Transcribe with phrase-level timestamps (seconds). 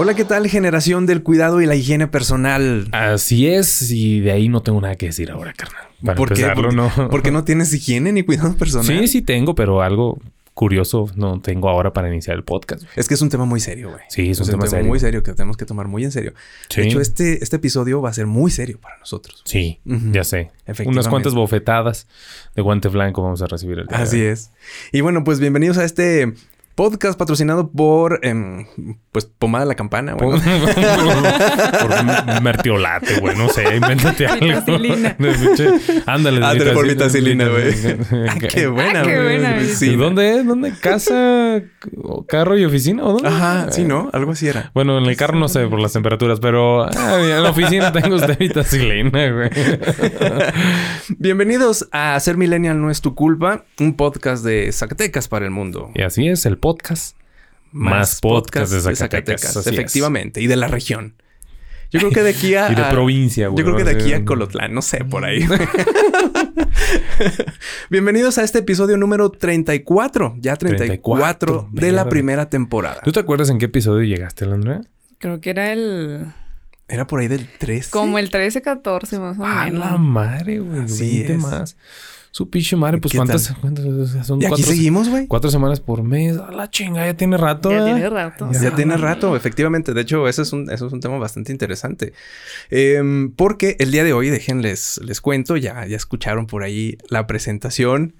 [0.00, 2.86] Hola, ¿qué tal generación del cuidado y la higiene personal?
[2.92, 5.88] Así es, y de ahí no tengo nada que decir ahora, carnal.
[6.04, 6.48] Para ¿Por qué?
[6.54, 6.92] Porque, no.
[7.10, 8.86] porque no tienes higiene ni cuidado personal.
[8.86, 10.20] Sí, sí tengo, pero algo
[10.54, 12.84] curioso no tengo ahora para iniciar el podcast.
[12.94, 14.02] Es que es un tema muy serio, güey.
[14.08, 14.86] Sí, es un tema serio.
[14.86, 16.32] muy serio que tenemos que tomar muy en serio.
[16.68, 16.82] Sí.
[16.82, 19.42] De hecho, este, este episodio va a ser muy serio para nosotros.
[19.46, 20.52] Sí, ya sé.
[20.86, 22.06] Unas cuantas bofetadas
[22.54, 24.26] de guante blanco vamos a recibir el día de Así hoy.
[24.28, 24.52] es.
[24.92, 26.34] Y bueno, pues bienvenidos a este
[26.78, 28.64] podcast patrocinado por, em,
[29.10, 30.16] pues, Pomada La Campana.
[30.16, 30.40] Por, Bueno.
[31.80, 33.36] por mertiolate, güey.
[33.36, 34.46] No sé, invéntate algo.
[36.06, 37.74] Ándale, Ándale por vitacilina, güey.
[38.28, 39.38] Ah, qué buena, Ah, qué güey.
[39.40, 39.96] buena, ¿Y Sí.
[39.96, 40.46] dónde es?
[40.46, 40.72] ¿Dónde?
[40.80, 41.60] ¿Casa,
[42.00, 43.02] o carro y oficina?
[43.04, 43.28] ¿O dónde?
[43.28, 44.08] Ajá, sí, ¿no?
[44.12, 44.70] Algo así era.
[44.72, 48.14] Bueno, en el carro no sé por las temperaturas, pero ah, en la oficina tengo
[48.14, 49.50] usted vitacilina, güey.
[51.18, 55.90] Bienvenidos a Ser Millennial No es tu culpa, un podcast de Zacatecas para el mundo.
[55.96, 56.67] Y así es, el podcast.
[57.72, 59.56] Más podcast de Zacatecas.
[59.56, 59.74] así es.
[59.74, 61.14] efectivamente, y de la región.
[61.90, 62.68] Yo creo que de aquí a...
[62.72, 63.58] Y de a- provincia, güey.
[63.58, 64.24] Yo creo que de aquí a.
[64.24, 65.46] Colotlán, no sé, por ahí.
[67.90, 73.00] Bienvenidos a este episodio número 34, ya 34, 34, de la primera temporada.
[73.04, 74.80] ¿Tú te acuerdas en qué episodio llegaste, Landra?
[75.18, 76.26] Creo que era el...
[76.88, 77.90] Era por ahí del 13.
[77.90, 79.90] Como el 13, 14 más o Ay, menos.
[79.90, 80.80] la madre, güey.
[80.80, 81.38] Así 20 es.
[81.38, 81.76] más.
[82.30, 83.84] Su pinche madre, pues ¿Qué ¿cuántas, cuántas?
[84.26, 85.26] Son Y aquí cuatro, seguimos, güey.
[85.26, 86.36] cuatro semanas por mes.
[86.36, 87.70] A la chinga, ya tiene rato.
[87.70, 87.84] Ya ¿eh?
[87.84, 88.50] tiene rato.
[88.52, 89.94] Ya tiene rato, efectivamente.
[89.94, 92.12] De hecho, ese es un, eso es un tema bastante interesante.
[92.70, 97.26] Em, porque el día de hoy, déjenles, les cuento, ya, ya escucharon por ahí la
[97.26, 98.14] presentación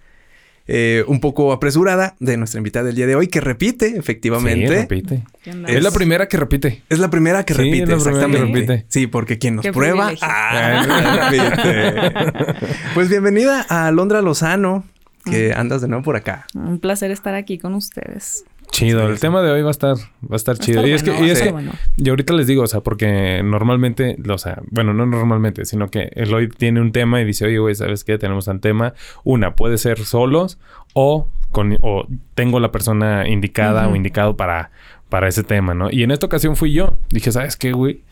[0.69, 4.69] eh, un poco apresurada de nuestra invitada del día de hoy, que repite, Sí, efectivamente.
[4.83, 5.25] repite.
[5.67, 6.83] Es la primera que repite.
[6.91, 8.61] es la primera que Sí, repite, es la primera que exactamente.
[8.61, 8.87] repite.
[8.89, 10.13] Sí, porque quien nos Qué prueba.
[10.21, 11.31] Ah.
[12.95, 14.85] Pues bienvenida a Alondra Lozano,
[15.25, 16.47] que andas de nuevo por acá.
[16.55, 18.45] Un placer estar aquí con ustedes.
[18.71, 19.09] Chido.
[19.09, 20.85] El tema de hoy va a estar, va a estar Va chido.
[20.85, 21.73] estar y es que, y es que bueno.
[21.97, 26.11] Y ahorita les digo, o sea, porque normalmente, o sea, bueno, no normalmente, sino que
[26.15, 28.19] Eloy tiene un tema y dice, oye, güey, ¿sabes qué?
[28.19, 28.95] Tenemos un tema.
[29.25, 30.59] Una, puede ser solos
[30.95, 34.71] o, con, o tengo la persona indicada o indicado para,
[35.09, 35.91] para ese tema, ¿no?
[35.91, 36.99] Y en esta ocasión fui yo.
[37.11, 38.03] Dije, ¿sabes qué, güey?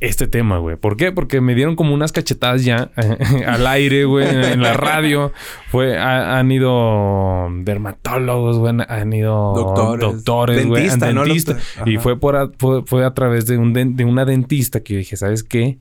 [0.00, 0.76] Este tema, güey.
[0.76, 1.10] ¿Por qué?
[1.10, 2.90] Porque me dieron como unas cachetadas ya
[3.46, 5.32] al aire, güey, en, la radio.
[5.70, 10.00] Fue, ha- han ido dermatólogos, güey, han ido Doctores.
[10.00, 11.56] doctores, güey, Dentista.
[11.84, 14.94] Y fue por a- fue, fue a través de un den- de una dentista que
[14.94, 15.78] yo dije, ¿sabes qué?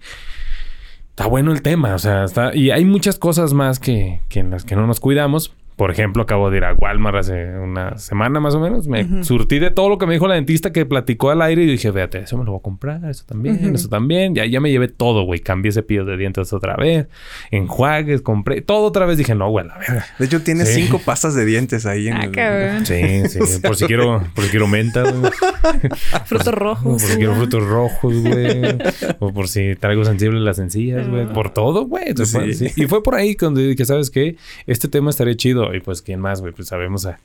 [1.11, 4.49] Está bueno el tema, o sea, está y hay muchas cosas más que, que en
[4.51, 5.53] las que no nos cuidamos.
[5.77, 8.87] Por ejemplo, acabo de ir a Walmart hace una semana más o menos.
[8.87, 9.23] Me Ujú.
[9.23, 11.93] surtí de todo lo que me dijo la dentista que platicó al aire y dije,
[11.93, 14.33] fíjate, eso me lo voy a comprar, eso también, eso también.
[14.35, 15.39] Ya, ya me llevé todo, güey.
[15.39, 17.07] Cambié cepillos de dientes otra vez,
[17.51, 19.17] enjuagues, compré todo otra vez.
[19.17, 20.05] Dije, no, güey, la verga.
[20.19, 20.81] De hecho, tiene Sí.
[20.81, 22.31] cinco pastas de dientes ahí en Ah, el...
[22.31, 22.85] cabrón.
[22.85, 25.31] Sí, sí, por si quiero, por si quiero menta, güey.
[26.25, 27.01] Frutos O rojos.
[27.03, 28.61] por si quiero frutos rojos, güey.
[29.19, 31.27] o por si traigo sensible las encías, güey.
[31.27, 32.13] Por todo, güey.
[32.25, 32.53] Sí.
[32.53, 32.67] sí.
[32.75, 34.37] Y fue por ahí cuando dije, ¿sabes qué?
[34.65, 35.66] Este tema estaría chido.
[35.73, 36.53] Y pues, ¿quién más, güey?
[36.53, 37.19] Pues sabemos a...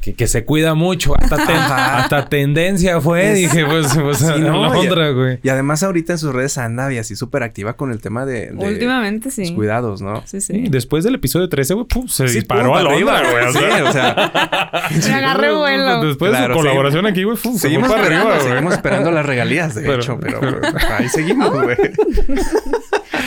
[0.00, 1.14] Que, que se cuida mucho.
[1.16, 1.98] Hasta, ten- Ajá.
[1.98, 3.28] hasta tendencia fue.
[3.30, 5.38] Es- Dije, pues, pues Sí, a no, y- otra, güey.
[5.44, 8.50] Y además ahorita en sus redes anda y así súper activa con el tema de,
[8.50, 9.42] de Últimamente sí.
[9.42, 10.20] los cuidados, ¿no?
[10.26, 13.30] Sí, Sí, después del episodio 13, güey, pum, se Sí, disparó pum, a Londra, arriba,
[13.30, 13.44] güey.
[13.46, 16.04] O sea, o sea, Me agarré vuelo.
[16.04, 18.40] Después de su colaboración aquí, güey, pum, se fue seguimos para arriba, güey.
[18.40, 20.62] seguimos esperando las regalías, de Pero- hecho, pero, pero
[20.98, 21.76] ahí seguimos, güey.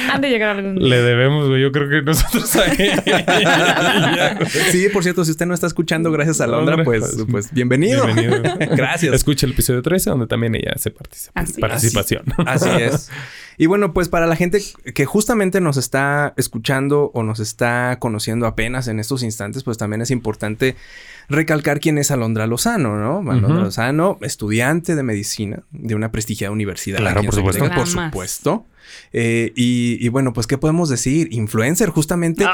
[0.12, 0.88] Han de llegar algún día.
[0.88, 1.62] Le debemos, güey.
[1.62, 2.90] Yo creo que nosotros ahí.
[4.72, 8.06] Sí, por cierto, si usted no está escuchando gracias a Londra, pues, pues bienvenido.
[8.06, 8.42] Bienvenido.
[8.76, 9.14] Gracias.
[9.14, 11.60] Escucha el episodio 13, donde también ella hace participa- Así.
[11.62, 12.24] participación.
[12.46, 13.10] Así es.
[13.58, 14.62] Y bueno, pues para la gente
[14.94, 20.02] que justamente nos está escuchando o nos está conociendo apenas en estos instantes, pues también
[20.02, 20.76] es importante
[21.30, 23.32] recalcar quién es Alondra Lozano, ¿no?
[23.32, 23.64] Alondra.
[23.64, 27.00] Lozano, estudiante de medicina de una prestigiada universidad.
[27.00, 27.70] Claro, por supuesto.
[27.70, 28.66] Por supuesto.
[29.14, 31.28] Eh, y, y bueno, pues, ¿qué podemos decir?
[31.32, 32.46] Influencer, justamente.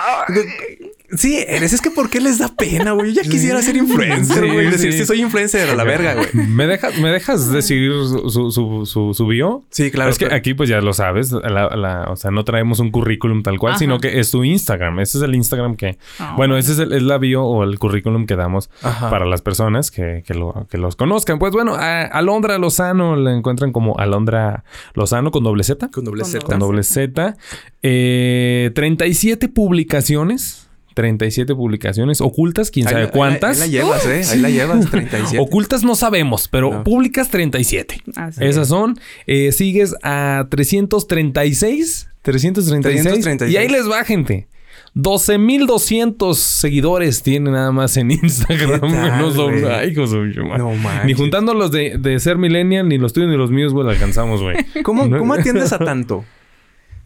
[1.16, 1.74] Sí, eres.
[1.74, 3.14] Es que ¿por qué les da pena, güey?
[3.14, 4.70] Yo ya quisiera ser influencer, Sí, güey.
[4.70, 5.00] Decir, sí.
[5.00, 6.48] sí, soy influencer a la verga, güey.
[6.48, 9.64] ¿Me dejas, ¿Me dejas decidir su, su, su, su- bio?
[9.70, 10.10] Sí, claro.
[10.10, 12.92] es que pero- aquí pues ya lo sabes, la- la- o sea, no traemos un
[12.92, 13.80] currículum tal cual, Ajá.
[13.80, 15.00] sino que es tu Instagram.
[15.00, 17.78] Ese es el Instagram que, Ah, bueno, ese es, el, es la bio o el
[17.80, 19.10] currículum que damos Ajá.
[19.10, 21.40] para las personas que, que, lo- que los conozcan.
[21.40, 24.64] Pues bueno, a Alondra Lozano la encuentran como Alondra
[24.94, 25.90] Lozano con doble Z.
[25.92, 26.46] Con doble Z.
[26.46, 27.36] Con doble Z.
[27.84, 30.68] Eh, 37 publicaciones.
[31.02, 32.22] 37 publicaciones.
[32.22, 33.60] Ocultas, quién Ahí sabe la- cuántas.
[33.60, 34.22] Ahí, la llevas, ¿eh?
[34.32, 35.40] Ahí la llevas, 37.
[35.40, 36.84] Ocultas no sabemos, pero No.
[36.84, 38.02] públicas 37.
[38.16, 39.00] Así Esas son.
[39.26, 42.08] Eh, sigues a 336.
[42.22, 43.04] 336.
[43.04, 43.52] 336.
[43.52, 44.48] Y ahí les va, gente.
[44.94, 48.82] 12.200 seguidores tiene nada más en Instagram.
[48.82, 49.94] ¿Qué tal, no son, ay.
[49.96, 51.06] No manches.
[51.06, 53.94] Ni juntando los de, de ser millennial, ni los tuyos ni los míos, güey, la
[53.94, 54.58] alcanzamos, güey.
[54.84, 55.18] ¿Cómo, No.
[55.18, 56.26] ¿Cómo atiendes a tanto?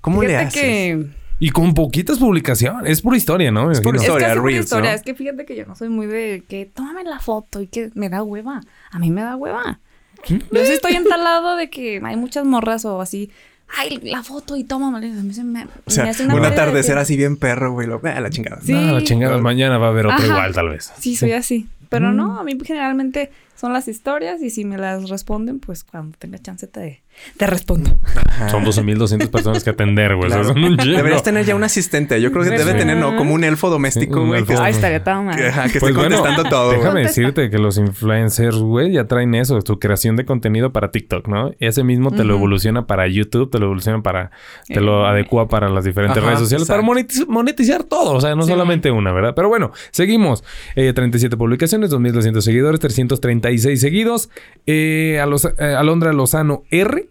[0.01, 0.61] ¿Cómo le Fíjate haces?
[0.61, 1.24] que...
[1.39, 2.89] Y con poquitas publicaciones.
[2.89, 3.71] Es pura historia, ¿no?
[3.71, 3.97] Es pura.
[3.97, 4.89] Historia, es que es Reels, historia.
[4.91, 4.95] ¿no?
[4.95, 7.91] Es que fíjate que yo no soy muy de que tómame la foto y que
[7.93, 8.61] me da hueva.
[8.91, 9.79] A mí me da hueva.
[10.27, 13.31] Yo sí estoy entalado de que hay muchas morras o así.
[13.77, 14.97] Ay, la foto y tómame.
[14.97, 17.73] A mí se me, O sea, me hace un una de atardecer así bien perro,
[17.73, 17.87] güey.
[17.87, 18.61] Lo, a la chingada.
[18.61, 18.73] Sí.
[18.73, 19.37] No, la chingada.
[19.39, 20.27] Mañana va a haber otro Ajá.
[20.27, 20.91] igual, tal vez.
[20.99, 21.67] Sí, soy así.
[21.97, 22.15] Pero Mm.
[22.17, 26.37] no, a mí generalmente son las historias y si me las responden, pues cuando tenga
[26.39, 27.03] chance te,
[27.37, 27.97] te respondo.
[28.27, 28.49] Ajá.
[28.49, 30.27] Son 12.200 personas que atender, güey.
[30.29, 30.53] Claro.
[30.53, 32.19] Deberías tener ya un asistente.
[32.21, 32.77] Yo creo que debe Sí.
[32.79, 33.15] tener, ¿no?
[33.15, 34.39] Como un elfo doméstico, Sí, güey.
[34.41, 34.53] elfo.
[34.55, 36.71] que, Ay, estaría tan que- ajá, que Pues esté bueno, contestando todo.
[36.71, 37.21] Déjame Contesta.
[37.21, 41.51] decirte que los influencers, güey, ya traen eso, tu creación de contenido para TikTok, ¿no?
[41.59, 44.31] Ese mismo te lo evoluciona para YouTube, te lo evoluciona para,
[44.67, 44.81] te Eh.
[44.81, 48.41] lo adecua para las diferentes Ajá, redes sociales, para monetiz- monetizar todo, o sea, no
[48.41, 48.49] Sí.
[48.49, 49.31] solamente una, ¿verdad?
[49.33, 50.43] Pero bueno, seguimos.
[50.75, 54.29] Eh, 37 publicaciones, 2.200 seguidores, 336 seguidos.
[54.65, 57.07] Eh, a los, eh, Alondra Lozano R.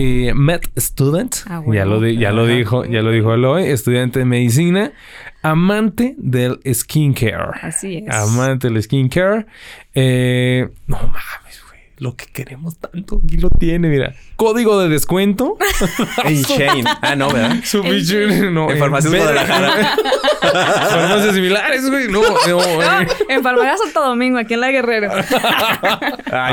[0.00, 1.84] Eh, Met Student, Ah, ya, bueno.
[1.86, 4.92] lo di- ya lo dijo, ya lo dijo Eloy, estudiante de medicina,
[5.42, 7.58] amante del skincare.
[7.62, 8.14] Así es.
[8.14, 9.46] Amante del skincare.
[9.94, 11.47] Eh, no mames.
[12.00, 13.20] Lo que queremos tanto.
[13.24, 14.14] Aquí lo tiene, mira.
[14.36, 15.56] Código de descuento.
[16.24, 16.84] En Shane.
[17.02, 17.56] Ah, no, ¿verdad?
[17.64, 18.54] Su En.
[18.54, 19.12] No, En Farmacias.
[19.14, 19.96] Guadalajara.
[20.40, 22.08] Farmacias similares, güey.
[22.08, 22.36] No, no.
[22.48, 25.10] No, en Farmacia Santo Domingo, aquí en La Guerrero.
[25.12, 25.24] Ahí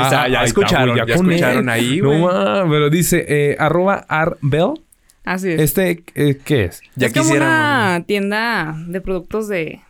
[0.02, 0.96] está, ya ahí está, escucharon.
[0.96, 2.22] ya escucharon ahí, No güey.
[2.22, 4.74] mames, pero dice eh, arroba arbel.
[5.24, 5.60] Así es.
[5.60, 6.82] Este, eh, ¿qué es?
[6.94, 7.48] Ya es como quisieran.
[7.48, 9.80] una tienda de productos de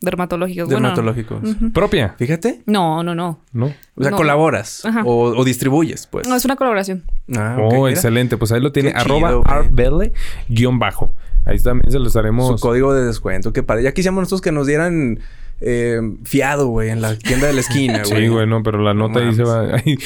[0.00, 0.68] dermatológicos.
[0.68, 1.40] Bueno, Dermatológicos.
[1.72, 2.62] Propia, Fíjate.
[2.66, 3.40] No, no, no.
[3.52, 3.66] ¿no?
[3.66, 4.16] O sea, No.
[4.16, 4.84] colaboras.
[4.84, 5.02] Ajá.
[5.04, 6.26] O, o distribuyes, pues.
[6.28, 7.04] No, es una colaboración.
[7.36, 7.90] Ah, oh, mira.
[7.90, 8.36] excelente.
[8.36, 8.92] Pues ahí lo tiene.
[8.92, 10.12] Qué arroba arbele
[10.48, 11.14] guion bajo.
[11.44, 12.60] Ahí también se lo estaremos.
[12.60, 13.52] Su código de descuento.
[13.52, 13.82] Qué padre.
[13.84, 15.20] Ya quisiéramos nosotros que nos dieran
[15.60, 18.22] eh, fiado, güey, en la tienda de la esquina, güey.
[18.22, 19.76] Sí, güey, no, pero la No nota ahí se va.
[19.76, 19.96] ahí-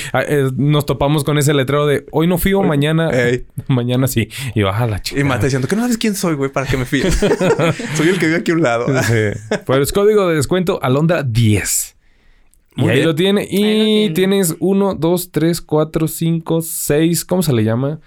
[0.56, 3.10] nos topamos con ese letrero de hoy no fío, mañana.
[3.10, 3.46] Ey.
[3.68, 4.28] Mañana sí.
[4.54, 5.24] Y baja la Y chica.
[5.24, 7.14] Mata diciendo que no sabes quién soy, güey, para que me fíes.
[7.96, 8.86] soy el que vive aquí a un lado.
[9.02, 9.56] Sí.
[9.64, 11.96] Pues código de descuento Alondra 10.
[12.76, 13.06] Y Muy ahí bien.
[13.08, 13.46] lo tiene.
[13.48, 13.78] Y Ahí
[14.08, 14.14] lo tiene.
[14.14, 17.24] tienes 1, 2, 3, 4, 5, 6.
[17.24, 18.00] ¿Cómo se le llama?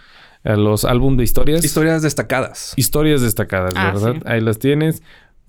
[0.43, 1.63] Los álbum de historias.
[1.63, 2.73] Historias destacadas.
[2.77, 4.13] Historias destacadas, Ah, ¿verdad?
[4.15, 4.21] sí.
[4.25, 5.01] Ahí las tienes.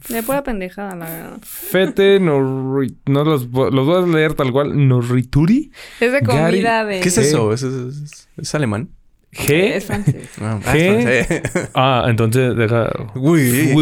[0.08, 1.38] De pura pendejada, la verdad.
[1.42, 4.86] Fete, Norri- no los, los voy a leer tal cual.
[4.88, 5.70] Norrituri.
[6.00, 7.00] Es de Gary- comida de...
[7.00, 7.52] ¿Qué es eso?
[7.52, 8.90] ¿Es, es- es- es alemán?
[9.30, 9.74] G.
[9.74, 10.30] Es francés.
[10.40, 11.42] Ah, es francés.
[11.74, 12.90] Ah, entonces deja.
[13.14, 13.74] Uy.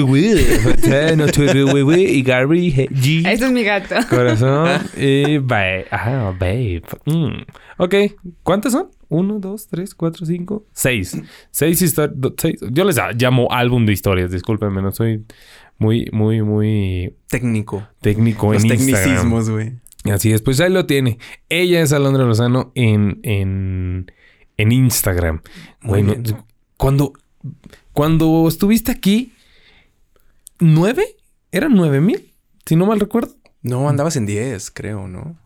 [0.64, 2.02] Fete, Norrituri, uy, uy.
[2.04, 2.88] Y Gary G.
[2.90, 3.28] G.
[3.28, 3.94] Ese es mi gato.
[4.10, 5.86] Corazón y babe.
[5.90, 6.82] Ajá, babe.
[7.04, 7.42] Mm.
[7.78, 7.94] Ok,
[8.42, 8.88] ¿cuántas son?
[9.08, 11.16] Uno, dos, tres, cuatro, cinco, seis.
[11.52, 12.16] Seis historias.
[12.72, 15.24] Yo les llamo álbum de historias, discúlpenme, no soy
[15.78, 17.86] muy, muy, muy Técnico.
[18.00, 19.02] técnico Los en Instagram.
[19.04, 19.72] tecnicismos, güey.
[20.12, 21.18] Así es, pues ahí lo tiene.
[21.48, 24.10] Ella es Alondra Lozano en, en,
[24.56, 25.42] en Instagram.
[25.80, 26.36] Muy Bueno, bien.
[26.76, 27.12] cuando,
[27.92, 29.32] cuando estuviste aquí,
[30.60, 31.04] ¿nueve?
[31.52, 32.32] ¿Eran nueve mil?
[32.64, 33.34] Si no mal recuerdo.
[33.62, 35.36] No, andabas en 10, creo, ¿no?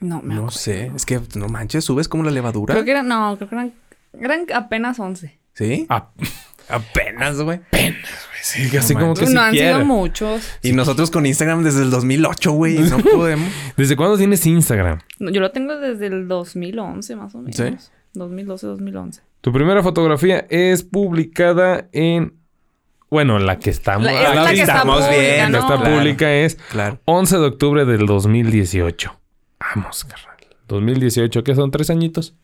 [0.00, 0.50] No, me No acuerdo.
[0.58, 0.90] sé.
[0.96, 2.74] Es que, no manches, subes como la levadura.
[2.74, 3.06] Creo que eran...
[3.06, 3.72] No, creo que eran...
[4.20, 5.38] Eran apenas 11.
[5.54, 5.86] ¿Sí?
[5.88, 6.10] Ah,
[6.68, 7.60] Apenas, güey.
[8.42, 10.42] sí, así No como que no han sido muchos.
[10.62, 12.78] Y nosotros con Instagram desde el 2008, güey.
[12.78, 13.48] No podemos.
[13.76, 15.00] ¿Desde cuándo tienes Instagram?
[15.18, 17.56] No, Yo lo tengo desde el 2011, más o menos.
[17.56, 17.64] ¿Sí?
[18.14, 19.22] 2012, 2011.
[19.40, 22.34] Tu primera fotografía es publicada en.
[23.10, 24.04] Bueno, la que estamos.
[24.06, 25.66] La- es la la que está estamos pública, viendo, ¿no?
[25.66, 25.84] claro.
[25.84, 27.00] pública es Claro.
[27.04, 29.18] 11 de octubre del 2018.
[29.74, 30.28] Vamos, carnal.
[30.68, 31.70] 2018, ¿qué son?
[31.70, 32.34] ¿Tres añitos?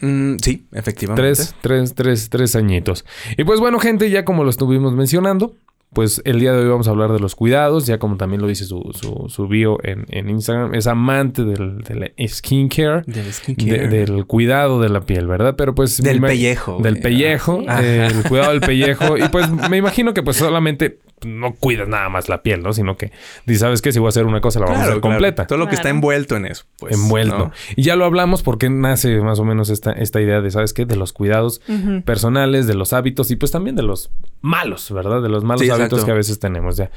[0.00, 1.22] Mm, sí, efectivamente.
[1.22, 3.04] Tres, tres, tres, tres añitos.
[3.36, 5.54] Y pues bueno, gente, ya como lo estuvimos mencionando,
[5.92, 8.48] pues el día de hoy vamos a hablar de los cuidados, ya como también lo
[8.48, 13.02] dice su, su, su bio en, en Instagram, es amante del, del skincare.
[13.06, 13.88] Del skincare.
[13.88, 15.54] de- del cuidado de la piel, ¿verdad?
[15.56, 16.02] Pero pues...
[16.02, 16.78] Del pellejo.
[16.82, 17.62] Del pellejo.
[17.66, 17.82] Ajá.
[17.82, 19.16] eh, el cuidado del pellejo.
[19.16, 22.72] Y pues me imagino que pues solamente no cuidas nada más la piel, ¿no?
[22.72, 23.12] Sino que
[23.46, 23.92] dices, ¿sabes qué?
[23.92, 25.14] Si voy a hacer una cosa, la vamos a hacer claro.
[25.14, 25.46] completa.
[25.46, 26.64] Todo lo que está envuelto en eso.
[26.78, 27.38] Pues, envuelto.
[27.38, 27.52] ¿no?
[27.74, 30.84] Y ya lo hablamos porque nace más o menos esta, esta idea de, ¿sabes qué?
[30.84, 31.60] De los cuidados
[32.04, 35.22] personales, de los hábitos y pues también de los malos, ¿verdad?
[35.22, 36.06] De los malos Sí, hábitos exacto.
[36.06, 36.90] que a veces tenemos ya.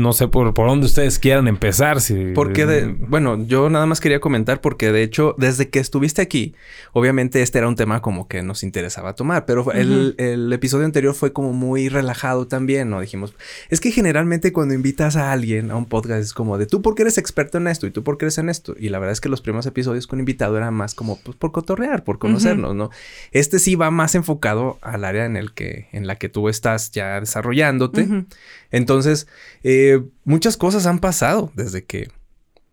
[0.00, 2.00] No sé por, por dónde ustedes quieran empezar.
[2.00, 6.22] Si, Porque, de, bueno, yo nada más quería comentar porque de hecho, desde que estuviste
[6.22, 6.54] aquí,
[6.92, 11.14] obviamente este era un tema como que nos interesaba tomar, pero el, el episodio anterior
[11.14, 13.00] fue como muy relajado también, ¿no?
[13.00, 13.34] Dijimos,
[13.68, 17.02] es que generalmente cuando invitas a alguien a un podcast es como de tú porque
[17.02, 18.74] eres experto en esto y tú porque eres en esto.
[18.78, 21.52] Y la verdad es que los primeros episodios con invitado eran más como pues, por
[21.52, 22.90] cotorrear, por conocernos, ¿no?
[23.32, 26.90] Este sí va más enfocado al área en el que, en la que tú estás
[26.90, 28.24] ya desarrollándote.
[28.70, 29.26] Entonces,
[29.62, 29.89] eh,
[30.24, 32.10] muchas cosas han pasado desde que,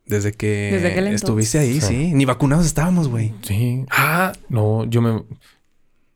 [0.05, 1.87] desde que Desde estuviste ahí, Sí.
[1.87, 2.13] sí.
[2.13, 3.33] Ni vacunados estábamos, güey.
[3.41, 3.85] Sí.
[3.89, 5.23] Ah, no, yo me,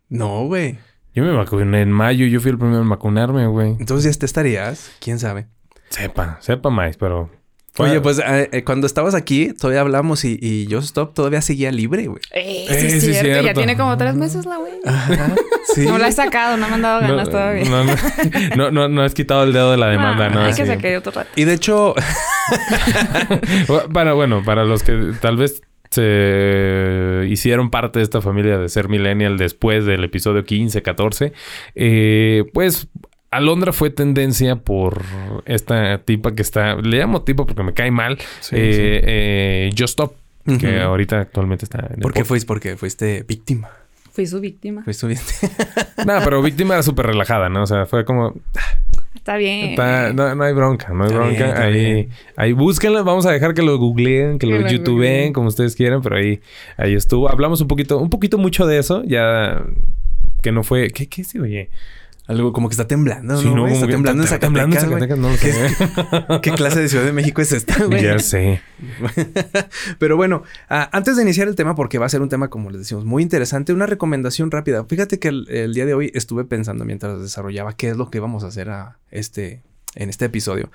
[0.09, 0.77] No, güey.
[1.13, 2.25] yo me vacuné en mayo.
[2.27, 3.75] Yo fui el primero en vacunarme, güey.
[3.79, 5.47] Entonces ya te estarías, quién sabe.
[5.89, 7.29] Sepa, sepa más, pero.
[7.73, 11.41] Fue- Oye, pues eh, eh, cuando estabas aquí, todavía hablamos y, y yo Stop todavía
[11.41, 12.21] seguía libre, güey.
[12.31, 13.41] Eh, Eh, sí, es sí, cierto.
[13.45, 14.73] Ya tiene como tres meses la güey.
[15.73, 15.85] Sí.
[15.85, 17.63] No la he sacado, no me han dado ganas no, todavía.
[17.63, 17.95] no, no,
[18.57, 20.41] no, no, no has quitado el dedo de la demanda, Ah, ¿no?
[20.41, 20.67] Hay que Sí.
[20.67, 21.29] sacar otro rato.
[21.35, 21.95] Y de hecho,
[23.93, 28.87] Para, bueno, para los que tal vez se hicieron parte de esta familia de ser
[28.89, 31.33] millennial después del episodio 15, 14,
[31.75, 32.87] eh, pues
[33.31, 35.01] Alondra fue tendencia por
[35.45, 39.91] esta tipa que está, le llamo tipa porque me cae mal, Sí, eh, eh, Just
[39.99, 40.13] Stop,
[40.59, 42.45] que ahorita actualmente está en el ¿por qué fuiste?
[42.45, 43.69] Porque fuiste víctima.
[44.11, 44.83] Fui su víctima.
[44.83, 45.51] Fuiste víctima.
[46.05, 47.63] No, pero víctima era súper relajada, ¿no?
[47.63, 48.33] O sea, fue como,
[49.15, 49.69] Está bien.
[49.69, 51.45] Está- no, no hay bronca, no hay Está bronca.
[51.45, 52.09] bien, ahí, bien.
[52.35, 56.17] ahí búsquenla, vamos a dejar que lo googleen, que lo youtubeen, como ustedes quieran, pero
[56.17, 56.41] ahí,
[56.75, 57.29] ahí estuvo.
[57.31, 59.61] Hablamos un poquito, un poquito mucho de eso, ya
[60.41, 60.89] que no fue.
[60.89, 61.69] ¿Qué, qué se oye?
[62.31, 63.55] Algo como que está temblando, Sí, ¿no?
[63.55, 65.01] no, está temblando en está Zacatecas, temblando en güey.
[65.01, 66.41] Zacatecas, no lo ¿Qué, sé.
[66.41, 68.03] ¿Qué clase de Ciudad de México es esta, güey?
[68.03, 68.61] ya sé.
[69.99, 72.79] Pero bueno, antes de iniciar el tema, porque va a ser un tema, como les
[72.79, 74.85] decimos, muy interesante, una recomendación rápida.
[74.85, 78.19] Fíjate que el, el día de hoy estuve pensando mientras desarrollaba qué es lo que
[78.19, 79.61] vamos a hacer a este,
[79.95, 80.71] en este episodio.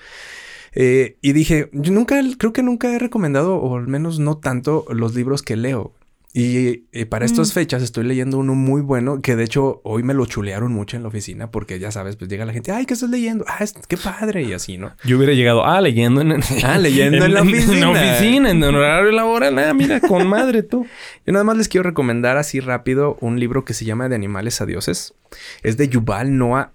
[0.79, 4.85] Eh, y dije, yo nunca, creo que nunca he recomendado, o al menos no tanto,
[4.91, 5.95] los libros que leo.
[6.39, 7.53] Y eh, para estas Mm.
[7.53, 11.03] fechas estoy leyendo uno muy bueno que de hecho hoy me lo chulearon mucho en
[11.03, 13.47] la oficina porque ya sabes, pues llega la gente, ay, ¿qué estás leyendo?
[13.49, 14.95] Ah, es- qué padre y así, ¿no?
[15.03, 17.73] Yo hubiera llegado, ah, leyendo en, Ah, leyendo en la oficina.
[17.73, 19.59] En la oficina, en horario laboral.
[19.59, 20.87] Ah, mira, con madre tú.
[21.27, 24.61] Yo nada más les quiero recomendar así rápido un libro que se llama De animales
[24.61, 25.15] a dioses.
[25.63, 26.73] Es de Yuval Noah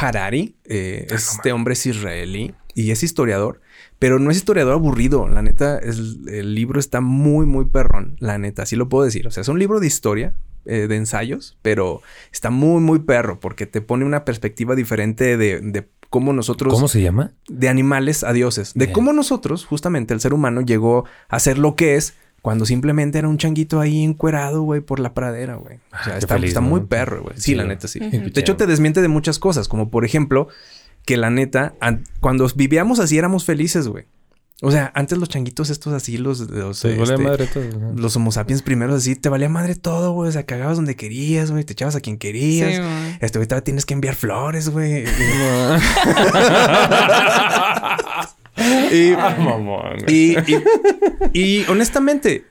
[0.00, 0.54] Harari.
[0.64, 3.60] Eh, este hombre es israelí y es historiador,
[3.98, 5.28] pero no es historiador aburrido.
[5.28, 8.16] La neta, es- el libro está muy, muy perrón.
[8.18, 9.26] La neta, así lo puedo decir.
[9.26, 12.02] O sea, es un libro de historia, eh, de ensayos, pero
[12.32, 16.88] está muy, muy perro porque te pone una perspectiva diferente de, de cómo nosotros ¿Cómo
[16.88, 17.32] se llama?
[17.48, 18.72] de animales a dioses.
[18.74, 18.92] De Bien.
[18.92, 23.28] cómo nosotros, justamente el ser humano, llegó a ser lo que es cuando simplemente era
[23.28, 25.76] un changuito ahí encuerado, güey, por la pradera, güey.
[25.76, 26.68] O sea, Ah, qué está, feliz, está ¿no?
[26.68, 27.34] muy perro, güey.
[27.36, 27.54] Sí, Sí.
[27.54, 28.00] la neta, sí.
[28.00, 30.48] De hecho, te desmiente de muchas cosas, como por ejemplo,
[31.04, 34.04] que la neta, an- cuando vivíamos así éramos felices, güey.
[34.64, 36.38] O sea, antes los changuitos estos así, los...
[36.48, 37.64] los este, madre todo.
[37.68, 37.90] ajá.
[37.96, 40.28] los homo sapiens primeros así, te valía madre todo, güey.
[40.28, 41.64] O sea, cagabas donde querías, güey.
[41.64, 42.76] Te echabas a quien querías.
[42.76, 45.04] Sí, este, ahorita tienes que enviar flores, güey.
[48.92, 50.62] y, Ah, mamón, y, y-
[51.32, 52.44] y honestamente,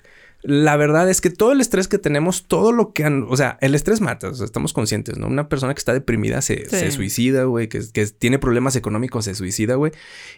[0.43, 3.57] la verdad es que todo el estrés que tenemos, todo lo que han, o sea,
[3.61, 5.27] el estrés mata, o sea, estamos conscientes, ¿no?
[5.27, 6.75] Una persona que está deprimida se, Sí.
[6.77, 9.91] se suicida, güey, que, que tiene problemas económicos se suicida, güey.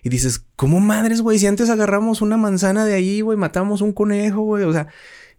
[0.03, 1.39] Y dices, ¿cómo madres, güey?
[1.39, 4.87] Si antes agarramos una manzana de ahí, güey, matamos un conejo, güey, o sea,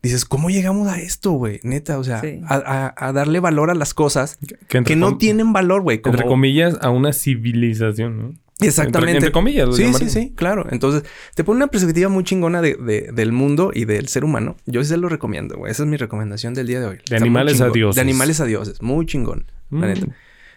[0.02, 1.60] dices, ¿cómo llegamos a esto, güey?
[1.62, 2.40] Neta, o sea, Sí.
[2.46, 6.00] a, a- a darle valor a las cosas Que, no tienen valor, güey.
[6.00, 8.34] como- Entre comillas, a una civilización, ¿no?
[8.60, 9.12] Exactamente.
[9.12, 9.66] Entre, entre comillas.
[9.68, 10.66] lo Sí, sí, sí, claro.
[10.70, 11.02] Entonces,
[11.34, 14.56] te pone una perspectiva muy chingona de, de- del mundo y del ser humano.
[14.66, 15.72] Yo sí se lo recomiendo, güey.
[15.72, 16.96] Esa es mi recomendación del día de hoy.
[16.98, 17.96] Está muy animales a dioses.
[17.96, 18.80] De animales a dioses.
[18.82, 19.80] Muy chingón, la Mm.
[19.88, 20.06] neta.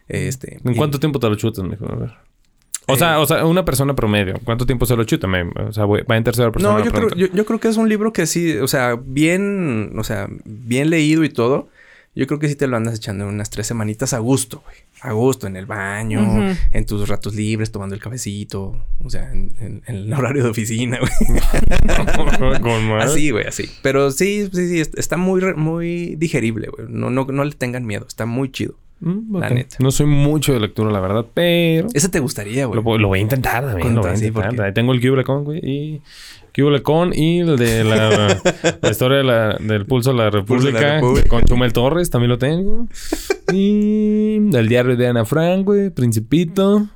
[0.08, 0.60] Este...
[0.64, 1.92] ¿En y- cuánto tiempo te lo chutas, mijo?
[1.92, 2.12] A ver.
[2.90, 4.36] O Eh, sea, o sea, una persona promedio.
[4.46, 5.28] ¿Cuánto tiempo se lo chuta?
[5.28, 6.78] Me- o sea, voy- va en tercera persona.
[6.78, 9.94] No, yo creo, yo, yo creo que es un libro que sí, o sea, bien,
[9.98, 11.68] o sea, bien leído y todo.
[12.16, 14.78] Yo creo que sí te lo andas echando en unas tres semanitas a gusto, güey.
[15.02, 18.76] A gusto, en el baño, en tus ratos libres, tomando el cafecito.
[19.04, 21.40] O sea, en, en- en el horario de oficina, güey.
[23.02, 23.70] Así, güey, así.
[23.82, 26.88] Pero sí, sí, sí, est- está muy, muy digerible, güey.
[26.90, 28.76] No, no, no le tengan miedo, está muy chido.
[29.00, 29.78] Mm, La neta.
[29.80, 31.88] No soy mucho de lectura, la verdad, pero...
[31.94, 32.76] Ese te gustaría, güey.
[32.78, 33.94] Lo, voy- lo voy a intentar también.
[33.94, 34.46] Lo voy a intentar.
[34.50, 35.60] porque- Ahí tengo el Cube con, güey.
[35.64, 36.02] Y...
[36.84, 38.40] Con y el de la,
[38.82, 40.96] la historia de la- del Pulso de la Pulso de la República.
[40.96, 41.30] República.
[41.30, 42.88] Con Chumel Torres también lo tengo.
[43.54, 45.90] Y el diario de Ana Frank, güey.
[45.90, 46.88] Principito.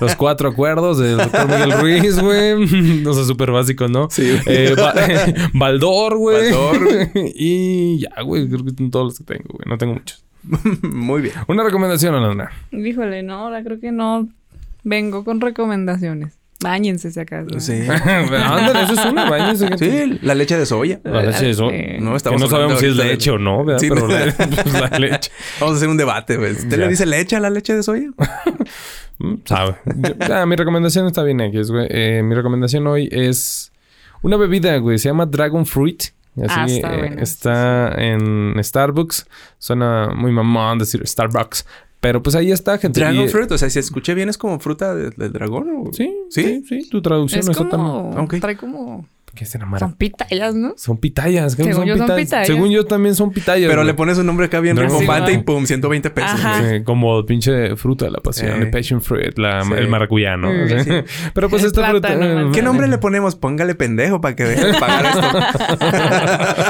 [0.00, 3.02] Los cuatro acuerdos del doctor Miguel Ruiz, güey.
[3.02, 4.08] No sé, súper básicos, ¿no?
[4.10, 4.34] Sí.
[4.46, 4.94] Eh, Ba-
[5.52, 6.52] Baldor, güey.
[6.52, 7.10] Baldor.
[7.34, 8.48] y ya, güey.
[8.48, 9.64] Creo que son todos los que tengo, güey.
[9.68, 10.24] No tengo muchos.
[10.82, 11.34] muy bien.
[11.48, 12.50] Una recomendación, Alondra.
[12.70, 14.28] Híjole, no, ahora creo que no.
[14.84, 16.38] Vengo con recomendaciones.
[16.64, 17.60] Báñense si acaso.
[17.60, 17.72] Sí.
[17.88, 19.68] Ándale, eso es una bañense.
[19.78, 21.00] Sí, la leche de soya.
[21.04, 21.76] La leche de so- Sí.
[22.00, 23.80] No, Que estamos no sabemos si es leche o no, ¿verdad?
[23.80, 25.30] Sí, Pero la, pues, la leche.
[25.60, 26.52] Vamos a hacer un debate, güey.
[26.52, 26.76] ¿Usted Ya.
[26.78, 28.08] le dice leche a la leche de soya?
[29.18, 29.76] Mm, Sabe.
[29.84, 31.86] Yo- ah, mi recomendación está bien X, güey.
[31.90, 33.70] Eh, mi recomendación hoy es
[34.22, 34.98] una bebida, güey.
[34.98, 36.02] Se llama Dragon Fruit.
[36.36, 39.26] Así, Ah, está eh, está en Starbucks.
[39.58, 41.64] Suena muy mamón decir Starbucks.
[42.04, 43.00] Pero pues ahí está, gente.
[43.00, 45.70] Dragon Y- fruit, o sea, si escuché bien, es como fruta de- del dragón.
[45.88, 45.90] ¿o?
[45.94, 46.62] Sí, ¿Sí?
[46.68, 46.90] sí, sí.
[46.90, 47.80] Tu traducción Es no está tan...
[47.80, 48.10] como...
[48.24, 48.34] Ok.
[48.42, 49.06] Trae como...
[49.34, 49.78] ¿Qué se llama?
[49.78, 50.74] Son pitayas, ¿no?
[50.76, 51.56] Son pitayas.
[51.56, 52.46] ¿qué Según yo son pitayas.
[52.46, 53.68] Según yo también son pitayas.
[53.68, 53.86] Pero güey.
[53.88, 54.90] le pones un nombre acá bien Fruit.
[55.32, 56.40] y pum, 120 pesos.
[56.40, 59.72] Sí, como pinche fruta de la pasión, el passion fruit, la- Sí.
[59.76, 60.50] el maracuyá, ¿no?
[60.68, 62.08] Sea, Pero pues El esta fruta...
[62.08, 63.34] plátano, eh, ¿Qué nombre le ponemos?
[63.36, 65.20] Póngale pendejo para que deje de pagar esto.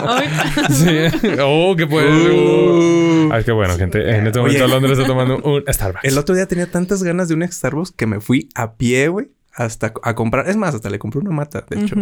[0.06, 0.28] Ay,
[0.70, 1.28] Sí.
[1.40, 2.08] Oh, que puede.
[2.08, 3.32] Uh.
[3.32, 3.98] Ay, qué bueno, gente.
[4.16, 4.58] En este Oye.
[4.58, 6.04] momento Londres está tomando un Starbucks.
[6.04, 9.28] El otro día tenía tantas ganas de un Starbucks que me fui a pie, güey,
[9.54, 10.48] hasta a comprar.
[10.48, 11.96] Es más, hasta le compré una mata, de hecho.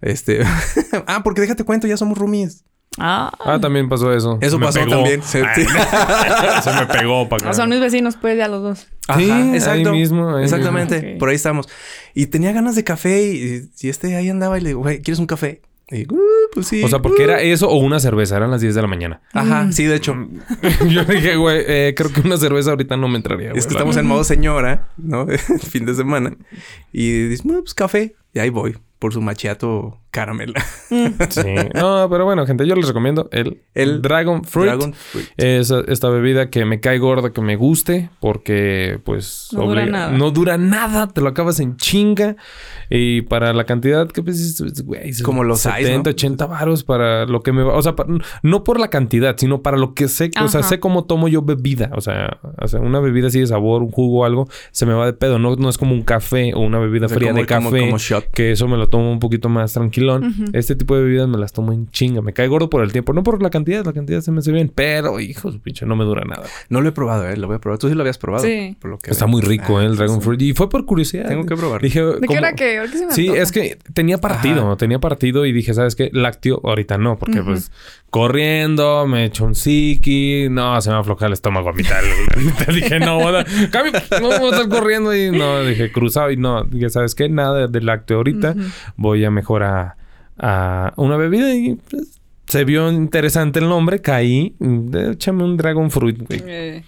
[0.00, 0.42] Este.
[1.06, 2.64] ah, porque déjate cuento, ya somos roomies.
[2.98, 4.38] Ah, Ah, también pasó eso.
[4.40, 4.92] Eso me pasó pegó.
[4.92, 5.20] también.
[5.22, 5.66] Se- Ay,
[6.62, 7.52] se me pegó para acá.
[7.54, 8.78] son mis vecinos, pues, ya los dos.
[9.16, 9.90] Sí, Ajá, exacto.
[9.90, 11.00] ahí mismo, ahí Exactamente.
[11.02, 11.18] mismo.
[11.18, 11.68] Por ahí estamos.
[12.14, 15.18] Y tenía ganas de café y, y este ahí andaba y le digo, güey, ¿quieres
[15.18, 15.62] un café?
[15.90, 16.18] Y "Uh,
[16.52, 16.82] pues sí.
[16.82, 17.24] O sea, porque uh".
[17.26, 18.36] era eso o una cerveza.
[18.36, 19.20] Eran las 10 de la mañana.
[19.32, 20.14] Ajá, sí, de hecho.
[20.88, 23.50] Yo dije, güey, eh, creo que una cerveza ahorita no me entraría.
[23.50, 25.26] güey, Es que estamos en modo señora, ¿no?
[25.70, 26.36] fin de semana.
[26.92, 28.14] Y dices, no, pues café.
[28.32, 30.54] Y ahí voy, por su machiato caramel.
[31.30, 31.42] Sí.
[31.74, 34.68] No, pero bueno, gente, yo les recomiendo el, El Dragon Fruit.
[34.68, 35.26] Dragon Fruit.
[35.36, 40.12] Es esta bebida que me cae gorda, que me guste, porque pues No dura nada.
[40.12, 42.36] no dura nada, te lo acabas en chinga.
[42.90, 46.10] Y para la cantidad que pues, es- es, güey, Como los 70, ice, ¿no?
[46.10, 47.74] 80 varos para lo que me va.
[47.74, 47.94] O sea,
[48.42, 50.30] no por la cantidad, sino para lo que sé.
[50.42, 51.90] O sea, sé cómo tomo yo bebida.
[51.96, 54.92] O sea, o sea, una bebida así de sabor, un jugo o algo, se me
[54.94, 55.38] va de pedo.
[55.40, 57.70] No, no es como un café o una bebida O sea, fría como- de como-
[57.70, 57.80] café.
[57.84, 58.30] como shot.
[58.30, 60.34] Que eso me lo tomo un poquito más tranquilón.
[60.52, 62.22] Este tipo de bebidas me las tomo en chinga.
[62.22, 63.12] Me cae gordo por el tiempo.
[63.12, 63.84] No por la cantidad.
[63.84, 64.70] La cantidad se me hace bien.
[64.74, 66.44] Pero, hijo de pinche, no me dura nada.
[66.68, 67.36] No lo he probado, ¿eh?
[67.36, 67.78] Lo voy a probar.
[67.78, 68.44] Tú sí lo habías probado.
[68.44, 68.76] Sí.
[68.80, 69.32] Por lo que Está veo.
[69.32, 69.86] muy rico, Ah, ¿eh?
[69.86, 70.24] El Dragon sí.
[70.24, 70.42] Fruit.
[70.42, 71.28] Y fue por curiosidad.
[71.28, 71.84] Tengo que probarlo.
[71.84, 72.38] Dije, ¿De qué ¿cómo?
[72.38, 72.78] hora que?
[72.78, 73.42] ¿Ahora qué se me Sí, antoja?
[73.42, 74.76] es que tenía partido, Ajá.
[74.76, 76.10] tenía partido y dije, ¿sabes qué?
[76.12, 77.70] Lácteo, ahorita no, porque pues
[78.10, 82.00] corriendo, me echo un psiqui, no, se me va a aflojar el estómago a mitad.
[82.72, 86.30] Dije, no, voy a dar- cambio, no voy a estar corriendo y no, dije, cruzado
[86.30, 87.28] y no, dije, ¿sabes qué?
[87.28, 88.54] Nada de lácteo ahorita.
[88.96, 89.96] Voy a mejor a,
[90.38, 94.54] a una bebida y pues, se vio interesante el nombre, caí,
[95.12, 96.42] échame un Dragon Fruit, güey.
[96.46, 96.82] Eh,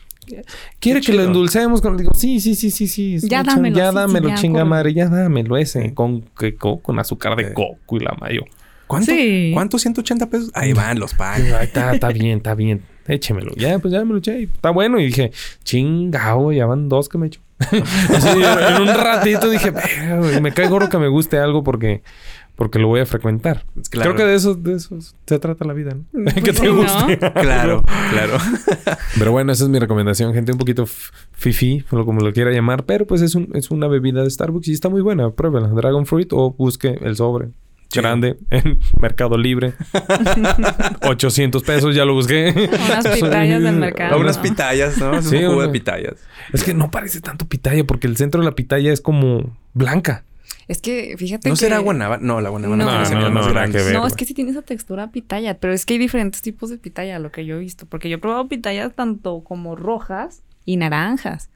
[0.80, 1.80] ¿Quiere que lo endulcemos?
[1.80, 1.96] Con...
[1.96, 3.18] Digo, sí, sí, sí, sí, sí.
[3.28, 4.92] Ya Échame- dámelo, Ya sí, dámelo, ya, chinga madre.
[4.92, 5.94] Ya dámelo ese.
[5.94, 8.42] Con, que- co- con azúcar de coco y la mayo.
[8.88, 9.12] ¿Cuánto?
[9.12, 9.52] Sí.
[9.54, 9.78] ¿Cuánto?
[9.78, 10.50] ¿180 pesos?
[10.54, 11.46] Ahí van los pagos.
[11.62, 12.82] Está, está bien, está bien.
[13.06, 13.52] Échemelo.
[13.56, 14.40] Ya, pues ya me lo eché.
[14.40, 14.98] y Está bueno.
[14.98, 15.30] Y dije,
[15.62, 17.40] chingao, ya van dos que me echo.
[18.14, 22.02] Así, en un ratito dije, "Verga, güey, me cae gordo que me guste algo porque,
[22.54, 23.64] porque lo voy a frecuentar.
[23.90, 24.14] Claro.
[24.14, 26.04] Creo que de eso, de eso se trata la vida, ¿no?
[26.24, 26.76] Pues que te sí, ¿no?
[26.76, 27.18] guste.
[27.18, 28.38] Claro, claro.
[29.18, 30.52] Pero bueno, esa es mi recomendación, gente.
[30.52, 30.86] Un poquito
[31.32, 32.84] fifi, como lo quiera llamar.
[32.84, 35.30] Pero pues es, un, es una bebida de Starbucks y está muy buena.
[35.30, 35.68] Pruébela.
[35.68, 37.48] Dragon Fruit o busque el sobre.
[37.88, 38.00] Sí.
[38.00, 39.74] Grande en Mercado Libre.
[41.02, 42.52] 800 pesos, ya lo busqué.
[42.88, 44.14] Unas pitayas del mercado.
[44.14, 44.42] A unas ¿no?
[44.42, 45.18] pitayas, ¿no?
[45.18, 46.14] Es Sí, un jugo de pitayas.
[46.52, 50.24] Es que no parece tanto pitaya porque el centro de la pitaya es como blanca.
[50.68, 51.60] Es que fíjate ¿No que...
[51.60, 52.22] será guanábana?
[52.24, 53.02] No, la guanábana No.
[53.06, 53.92] tiene No, no, más ver.
[53.94, 56.78] No, es que sí tiene esa textura pitaya, pero es que hay diferentes tipos de
[56.78, 57.86] pitaya, lo que yo he visto.
[57.86, 61.50] Porque yo he probado pitayas tanto como rojas y naranjas.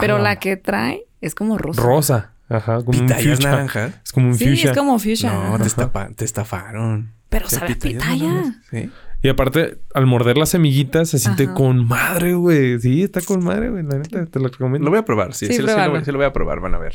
[0.00, 0.20] Pero Ah.
[0.20, 1.82] la que trae es como rosa.
[1.82, 2.32] Rosa.
[2.50, 3.50] Ajá, como un ¿Pitayas fuchsia.
[3.50, 3.94] naranjas?
[4.04, 4.70] Es como un Sí, fuchsia.
[4.72, 5.32] es como fuchsia.
[5.32, 5.64] No, te, Ajá.
[5.66, 7.12] estapa- te estafaron.
[7.30, 8.28] Pero Sí, sabe a pitaya.
[8.28, 8.90] naranjas, Sí.
[9.22, 11.54] Y aparte, al morder las semillitas se siente Ajá.
[11.54, 12.80] con madre, güey.
[12.80, 13.82] Sí, está con madre, güey.
[13.84, 14.86] La neta, te lo recomiendo.
[14.86, 15.92] Lo voy a probar, sí, Sí, sí, lo- sí lo, pruébalo.
[15.92, 16.94] voy, sí lo voy a probar, van a ver.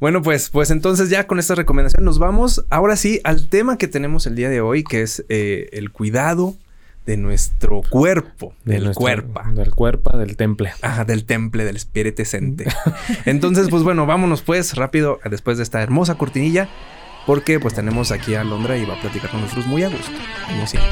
[0.00, 3.88] Bueno, pues, pues entonces ya con esta recomendación nos vamos ahora sí al tema que
[3.88, 6.54] tenemos el día de hoy, que es eh, el cuidado
[7.06, 9.40] de nuestro cuerpo, De del cuerpo.
[9.52, 10.72] Del cuerpo, del temple.
[10.82, 12.66] Ajá, del temple, del espíritu sente.
[13.24, 16.68] Entonces, pues bueno, vámonos pues rápido después de esta hermosa cortinilla.
[17.26, 20.12] Porque pues tenemos aquí a Londra y va a platicar con nosotros muy a gusto.
[20.46, 20.90] Como siempre.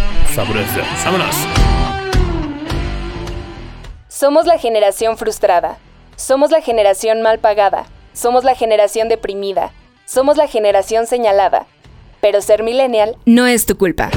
[1.05, 1.37] ¡Vámonos!
[4.09, 5.79] Somos la generación frustrada.
[6.17, 7.87] Somos la generación mal pagada.
[8.15, 9.73] Somos la generación deprimida.
[10.07, 11.67] Somos la generación señalada.
[12.21, 14.11] Pero ser millennial no es tu culpa.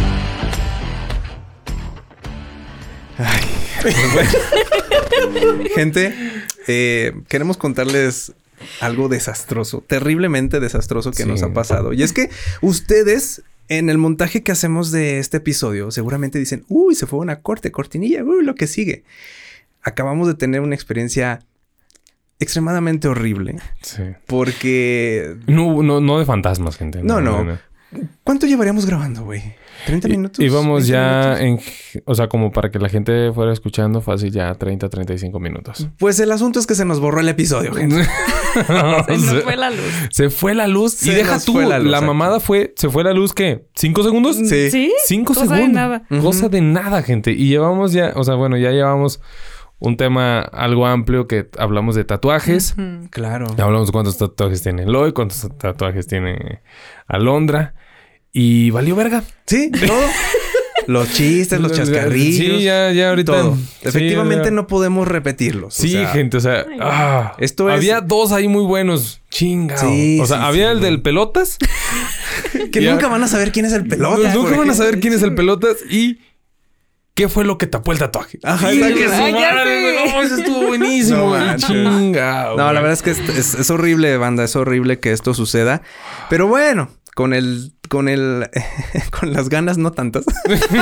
[5.76, 6.14] Gente,
[6.68, 8.34] eh, queremos contarles
[8.82, 11.30] algo desastroso, terriblemente desastroso que Sí.
[11.30, 11.94] nos ha pasado.
[11.94, 12.30] Y es que
[12.62, 17.42] ustedes, en el montaje que hacemos de este episodio, seguramente dicen, uy, se fue una
[17.42, 19.04] corte, cortinilla, uy, lo que sigue.
[19.84, 21.40] Acabamos de tener una experiencia
[22.40, 23.58] extremadamente horrible.
[23.82, 24.04] Sí.
[24.26, 25.38] Porque...
[25.48, 27.02] No, no, no de fantasmas, gente.
[27.04, 27.58] No, no.
[28.24, 29.42] ¿Cuánto llevaríamos grabando, güey?
[29.88, 30.38] ¿30 minutos?
[30.40, 31.66] 20 ya minutos?
[31.96, 32.02] en...
[32.06, 35.88] O sea, como para que la gente fuera escuchando, fácil ya 30, 35 minutos.
[35.98, 38.04] Pues el asunto es que se nos borró el episodio, gente.
[38.58, 39.86] Se nos fue la luz.
[40.12, 40.94] Se fue la luz.
[40.94, 42.06] Se y deja tú, fue la la, luz aquí.
[42.06, 42.74] mamada fue...
[42.76, 43.68] ¿Se fue la luz qué?
[43.76, 44.36] ¿Cinco segundos?
[44.36, 44.72] Sí.
[44.72, 44.92] ¿Sí?
[45.06, 45.74] Cinco Cosa de segundos.
[45.74, 46.04] nada.
[46.22, 47.32] Cosa de nada, gente.
[47.32, 48.14] Y llevamos ya...
[48.16, 49.22] O sea, bueno, ya llevamos
[49.80, 52.76] un tema algo amplio que hablamos de tatuajes.
[52.78, 53.06] Mm.
[53.10, 53.48] Claro.
[53.60, 56.62] Hablamos de cuántos tatuajes tiene Eloy, cuántos tatuajes tiene
[57.08, 57.74] Alondra.
[58.32, 59.24] Y valió verga.
[59.46, 59.98] Sí, todo.
[60.88, 62.58] los chistes, los chascarrillos.
[62.60, 63.32] Sí, ya, ya ahorita.
[63.34, 63.56] Todo.
[63.56, 64.52] Sí, Efectivamente ya.
[64.52, 65.78] no podemos repetirlos.
[65.80, 69.22] o Sí, sea, gente, o sea, ah, Esto es- había dos ahí muy buenos.
[69.30, 69.78] Chinga.
[69.78, 71.58] Sí, o sea, sí, había sí, el del pelotas.
[72.72, 74.34] Que nunca van a saber quién es el pelota.
[74.34, 76.20] nunca van a saber quién es el pelotas y
[77.18, 78.40] qué fue lo que tapó el tatuaje.
[78.44, 81.36] Ajá, Sí, que su Ah, madre, no, eso estuvo buenísimo.
[81.38, 81.56] No.
[81.58, 82.52] Chinga.
[82.56, 84.44] No, la verdad es que es, es- es horrible, banda.
[84.46, 85.82] Es horrible que esto suceda.
[86.30, 87.74] Pero bueno, con el...
[87.90, 88.50] Con el...
[89.20, 90.26] con las ganas no tantas.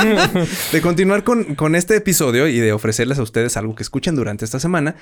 [0.72, 4.44] de continuar con, con este episodio y de ofrecerles a ustedes algo que escuchen durante
[4.44, 4.96] esta semana.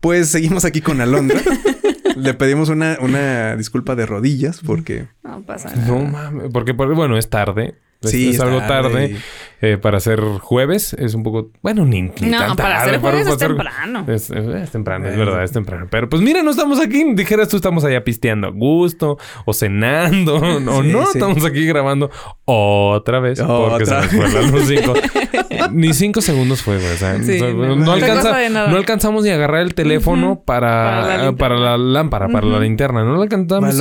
[0.00, 1.40] Pues seguimos aquí con Alondra.
[2.16, 5.08] Le pedimos una, una disculpa de rodillas porque...
[5.22, 5.86] No pasa nada.
[5.86, 7.74] No mames, porque por- bueno, es tarde.
[8.02, 9.16] Es, Sí, es es algo tarde tarde.
[9.62, 13.26] eh, para hacer jueves es un poco, bueno, ni, ni No, tan para hacer jueves
[13.26, 14.04] es hacer- temprano.
[14.08, 15.30] Es, es- es temprano, es Bueno.
[15.30, 15.86] verdad, es temprano.
[15.90, 17.02] Pero pues mira, no estamos aquí.
[17.14, 21.06] Dijeras tú, estamos allá pisteando a gusto o cenando o Sí, no.
[21.06, 21.10] sí.
[21.14, 22.10] Estamos aquí grabando
[22.44, 24.92] otra vez porque Otra se nos fue la luz cinco.
[25.72, 26.92] ni cinco segundos fue, güey.
[26.92, 31.00] O sea, Sí, o sea, no, alcanza- alcanzamos ni a agarrar el teléfono para, Para
[31.00, 31.60] la para, linterna.
[31.70, 33.02] la lámpara, para la linterna.
[33.04, 33.74] No la alcanzamos.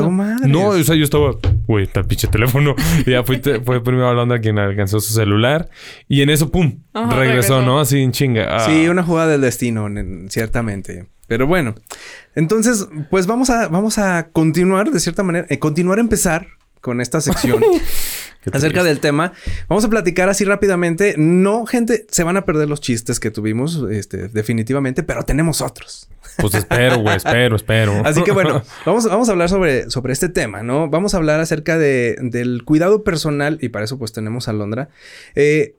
[0.48, 1.32] No, o sea, yo estaba,
[1.68, 2.76] güey, está el pinche teléfono.
[3.06, 5.70] Y ya fui, te- fue primero hablando a quien alcanzó su celular.
[6.08, 7.62] Y en eso, pum, Ajá, regresó, regresó.
[7.62, 7.80] ¿no?
[7.80, 8.48] Así en chinga.
[8.56, 8.60] Ah.
[8.66, 9.88] Sí, una jugada del destino,
[10.30, 11.08] ciertamente.
[11.28, 11.76] Pero bueno,
[12.36, 16.48] entonces, pues vamos a, vamos a continuar de cierta manera, eh, continuar a empezar
[16.82, 17.64] con esta sección
[18.52, 19.34] acerca del tema.
[19.68, 21.16] Vamos a platicar así rápidamente.
[21.18, 26.10] No, gente, se van a perder los chistes que tuvimos, este, definitivamente, pero tenemos otros.
[26.38, 28.02] Pues espero, güey, espero, espero.
[28.06, 30.90] Así que bueno, vamos, vamos a hablar sobre, sobre este tema, ¿no?
[30.90, 34.90] Vamos a hablar acerca de, del cuidado personal y para eso pues tenemos a Londra.
[35.36, 35.76] Eh,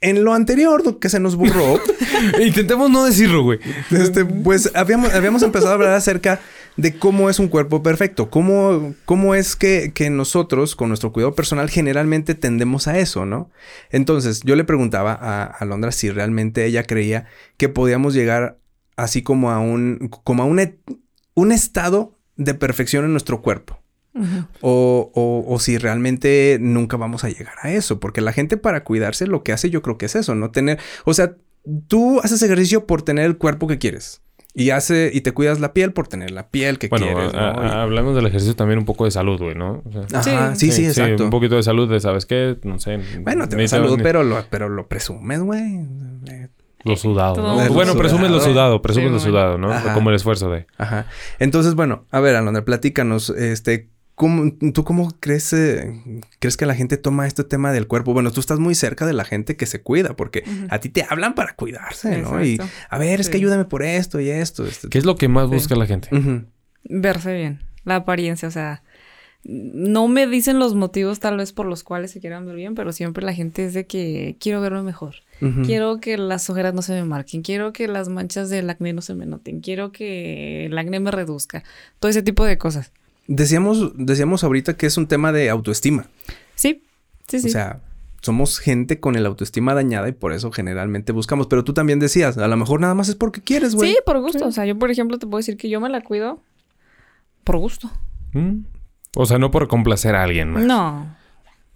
[0.00, 1.80] en lo anterior, que se nos borró,
[2.40, 3.60] Intentemos no decirlo, güey.
[3.90, 6.40] este, pues habíamos, habíamos empezado a hablar acerca
[6.76, 11.34] de cómo es un cuerpo perfecto, cómo, cómo es que, que nosotros con nuestro cuidado
[11.34, 13.50] personal generalmente tendemos a eso, ¿no?
[13.90, 17.26] Entonces yo le preguntaba a, a Londra si realmente ella creía
[17.58, 18.58] que podíamos llegar
[18.96, 20.76] así como a un, como a un,
[21.34, 23.78] un estado de perfección en nuestro cuerpo.
[24.60, 27.98] O, o- o si realmente nunca vamos a llegar a eso.
[27.98, 30.78] Porque la gente para cuidarse lo que hace yo creo que es eso, no tener...
[31.06, 31.34] O sea,
[31.88, 34.20] tú haces ejercicio por tener el cuerpo que quieres.
[34.54, 37.32] Y, hace, y te cuidas la piel por tener la piel que Bueno, quieres.
[37.32, 37.38] ¿no?
[37.38, 39.82] a- hablamos del ejercicio también un poco de salud, güey, ¿no?
[39.86, 41.24] O sea, Ajá, sí, sí, exacto.
[41.24, 42.58] un poquito de salud de, ¿sabes qué?
[42.64, 42.98] No sé.
[43.20, 45.62] Bueno, te salud, ni- pero lo, pero lo presumes, güey.
[46.30, 46.48] Eh,
[46.84, 49.72] Lo sudado, Bueno, presumes lo sudado, presumes Sí, lo sudado, ¿no?
[49.72, 49.94] Ajá.
[49.94, 50.66] Como el esfuerzo de...
[50.76, 51.06] Ajá.
[51.38, 55.92] Entonces, bueno, a ver, Alondra, platícanos, este, ¿cómo, ¿tú cómo crees, eh,
[56.38, 58.12] crees que la gente toma este tema del cuerpo?
[58.12, 61.04] Bueno, tú estás muy cerca de la gente que se cuida, porque a ti te
[61.08, 62.44] hablan para cuidarse, ¿no?
[62.44, 64.66] Y, a ver, es que ayúdame por esto y esto.
[64.66, 64.88] este.
[64.88, 65.54] ¿Qué es lo que más Sí.
[65.54, 66.08] busca la gente?
[66.84, 67.60] Verse bien.
[67.84, 68.82] La apariencia, o sea.
[69.44, 72.92] No me dicen los motivos tal vez por los cuales se quieran ver bien, pero
[72.92, 75.16] siempre la gente es de que quiero verme mejor.
[75.64, 77.42] Quiero que las ojeras no se me marquen.
[77.42, 79.58] Quiero que las manchas del acné no se me noten.
[79.60, 81.64] Quiero que el acné me reduzca.
[81.98, 82.92] Todo ese tipo de cosas.
[83.34, 86.06] Decíamos, decíamos ahorita que es un tema de autoestima.
[86.54, 86.84] Sí,
[87.28, 87.48] sí, sí.
[87.48, 87.80] O sea,
[88.20, 91.46] somos gente con el autoestima dañada y por eso generalmente buscamos.
[91.46, 93.92] Pero tú también decías, a lo mejor nada más es porque quieres, güey.
[93.92, 94.46] sí, por gusto.
[94.46, 96.42] O sea, yo, por ejemplo, te puedo decir que yo me la cuido
[97.42, 97.90] por gusto.
[98.32, 98.64] ¿Mm?
[99.16, 100.64] O sea, no por complacer a alguien más.
[100.64, 101.16] No.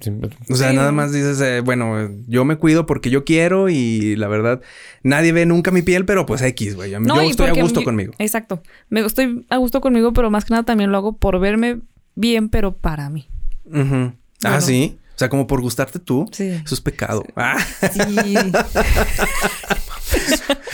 [0.00, 0.76] Siempre- O sea, Sí.
[0.76, 4.60] nada más dices, eh, bueno, yo me cuido porque yo quiero y la verdad,
[5.02, 6.90] nadie ve nunca mi piel, pero pues X, güey.
[6.90, 8.12] Yo No, estoy a gusto mi- conmigo.
[8.18, 8.62] Exacto.
[8.90, 11.80] Me estoy a gusto conmigo, pero más que nada también lo hago por verme
[12.14, 13.26] bien, pero para mí.
[13.72, 14.60] Ah, Bueno.
[14.60, 14.98] sí.
[15.16, 16.28] O sea, como por gustarte tú.
[16.30, 16.44] Sí.
[16.64, 17.24] Eso es pecado.
[17.36, 17.56] Ah,
[17.90, 18.36] Sí.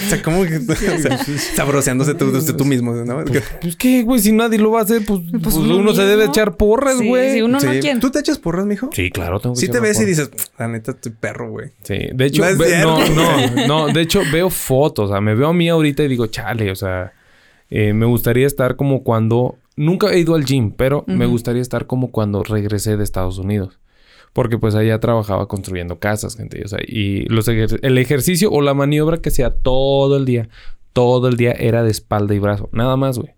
[0.07, 1.19] o sea, como que o sea,
[1.57, 3.25] sabroseándose tú, tú, tú mismo, ¿no?
[3.61, 6.25] Pues qué, güey, si nadie lo va a hacer, pues, pues uno uno se debe
[6.25, 7.35] echar porras, güey.
[7.35, 8.01] sí, uno no quiere.
[8.01, 8.91] ¿Tú te echas porras, mijo?
[8.93, 11.71] Sí, claro, tengo que Sí te ves y dices, la neta, estoy perro, güey.
[11.83, 15.35] Sí, de hecho, No ve- no, no, no, de hecho veo fotos, o sea, me
[15.35, 17.13] veo a mí ahorita y digo, chale, o sea,
[17.71, 21.87] eh, me gustaría estar como cuando, nunca he ido al gym, pero me gustaría estar
[21.87, 23.79] como cuando regresé de Estados Unidos.
[24.33, 26.63] Porque pues allá trabajaba construyendo casas, gente.
[26.65, 30.49] O sea, y los ejer- el ejercicio o la maniobra que sea todo el día.
[30.95, 32.69] todo el día era de espalda y brazo.
[32.73, 33.33] Nada más, güey.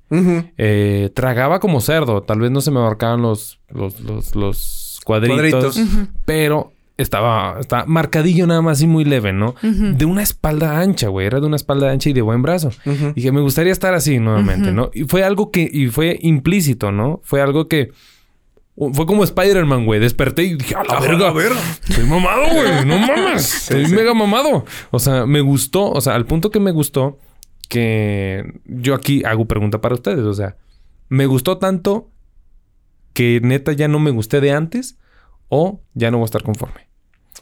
[0.58, 2.22] Eh, tragaba como cerdo.
[2.22, 5.38] Tal vez no se me marcaban los, los, los, los cuadritos.
[5.76, 5.80] Cuadritos.
[6.24, 9.54] Pero estaba, estaba marcadillo nada más y muy leve, ¿no?
[9.62, 11.26] De una espalda ancha, güey.
[11.28, 12.70] Era de una espalda ancha y de buen brazo.
[13.14, 14.72] Y que me gustaría estar así nuevamente.
[14.72, 14.90] ¿no?
[14.92, 15.68] Y fue algo que...
[15.72, 17.20] Y fue implícito, ¿no?
[17.22, 17.90] Fue algo que...
[18.76, 20.00] Fue como Spider-Man, güey.
[20.00, 21.32] Desperté y dije, a la verga,
[21.88, 22.84] Estoy mamado, güey.
[22.84, 23.54] No mames.
[23.54, 23.94] Estoy sí.
[23.94, 24.64] mega mamado.
[24.90, 25.90] O sea, me gustó.
[25.90, 27.18] O sea, al punto que me gustó
[27.68, 30.24] que yo aquí hago pregunta para ustedes.
[30.24, 30.56] O sea,
[31.08, 32.10] ¿me gustó tanto
[33.12, 34.98] que neta ya no me gusté de antes
[35.48, 36.88] o ya no voy a estar conforme?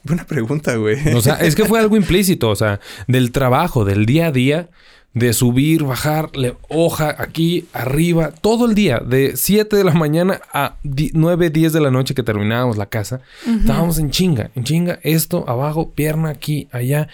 [0.03, 1.15] Buena pregunta, güey.
[1.15, 2.49] O sea, es que fue algo implícito.
[2.49, 4.69] O sea, del trabajo, del día a día,
[5.13, 10.41] de subir, bajar, le- hoja aquí, arriba, todo el día, de 7 de la mañana
[10.51, 13.21] a 9, 10 de la noche que terminábamos la casa.
[13.45, 17.09] Estábamos en chinga, en chinga, esto, abajo, pierna aquí, allá.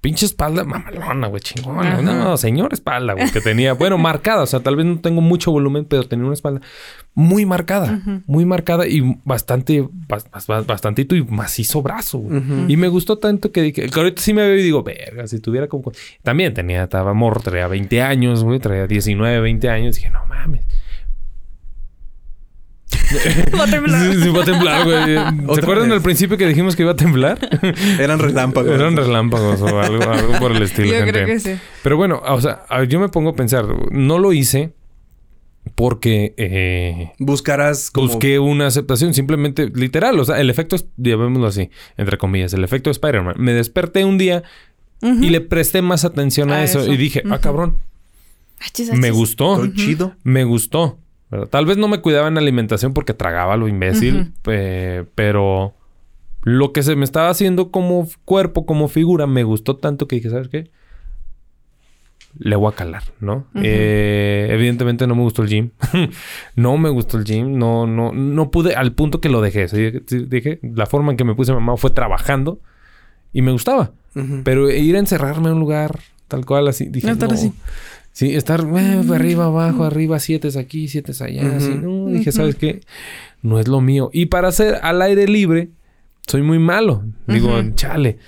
[0.00, 1.92] Pinche espalda mamalona, güey, chingona.
[1.92, 2.00] Ajá.
[2.02, 4.42] No, señor espalda, güey, que tenía, bueno, marcada.
[4.42, 6.62] O sea, tal vez no tengo mucho volumen, pero tenía una espalda
[7.12, 12.22] muy marcada, muy marcada y bastante, bas- bas- bastantito y macizo brazo.
[12.68, 15.38] Y me gustó tanto que dije, que ahorita sí me veo y digo, verga, si
[15.38, 15.92] tuviera como...
[16.22, 19.96] También tenía, estaba morro, traía 20 años, güey, traía 19, 20 años.
[19.96, 20.64] Dije, no mames.
[23.58, 24.12] Va a temblar.
[24.14, 25.14] Sí, sí, va a temblar, güey.
[25.54, 25.96] ¿Se acuerdan vez.
[25.96, 27.38] al principio que dijimos que iba a temblar?
[27.98, 28.70] Eran relámpagos.
[28.72, 30.88] Eran relámpagos o algo, algo por el estilo.
[30.88, 31.12] Yo gente.
[31.12, 31.50] creo que sí.
[31.82, 34.72] Pero bueno, o sea, yo me pongo a pensar, no lo hice
[35.74, 38.08] porque eh, Buscarás como...
[38.08, 42.64] busqué una aceptación, simplemente literal, o sea, el efecto, es- llamémoslo así, entre comillas, el
[42.64, 43.34] efecto Spider-Man.
[43.38, 44.42] Me desperté un día
[45.02, 46.92] y le presté más atención a, A eso, eso.
[46.92, 47.76] y dije, ah, cabrón,
[48.60, 50.14] Achis, me gustó, Todo chido.
[50.22, 50.98] me gustó.
[51.30, 51.46] ¿Verdad?
[51.48, 55.74] Tal vez no me cuidaba en alimentación porque tragaba lo imbécil, eh, pero
[56.42, 60.30] lo que se me estaba haciendo como cuerpo, como figura, me gustó tanto que dije,
[60.30, 60.70] ¿sabes qué?
[62.38, 63.46] Le voy a calar, ¿no?
[63.54, 65.70] Eh, evidentemente no me gustó el gym.
[66.54, 67.58] no me gustó el gym.
[67.58, 69.66] No, no, no pude, al punto que lo dejé.
[69.66, 69.90] Sí,
[70.26, 72.60] dije, la forma en que me puse mamá fue trabajando
[73.32, 73.92] y me gustaba.
[74.44, 77.26] Pero ir a encerrarme en un lugar tal cual así, dije, no.
[77.26, 77.52] así.
[78.12, 81.56] Sí, estar eh, arriba, abajo, arriba, siete es aquí, siete es allá.
[81.56, 81.70] Así.
[81.80, 82.32] No, dije.
[82.32, 82.80] ¿sabes qué?
[83.42, 84.10] No es lo mío.
[84.12, 85.68] Y para hacer al aire libre,
[86.26, 87.04] soy muy malo.
[87.26, 87.70] Digo, Ujú.
[87.74, 88.18] chale.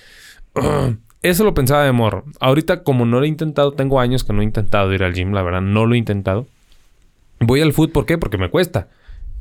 [1.22, 2.24] Eso lo pensaba de morro.
[2.40, 5.32] Ahorita, como no lo he intentado, tengo años que no he intentado ir al gym,
[5.32, 6.46] la verdad, no lo he intentado.
[7.40, 8.18] Voy al foot, ¿por qué?
[8.18, 8.88] Porque me cuesta.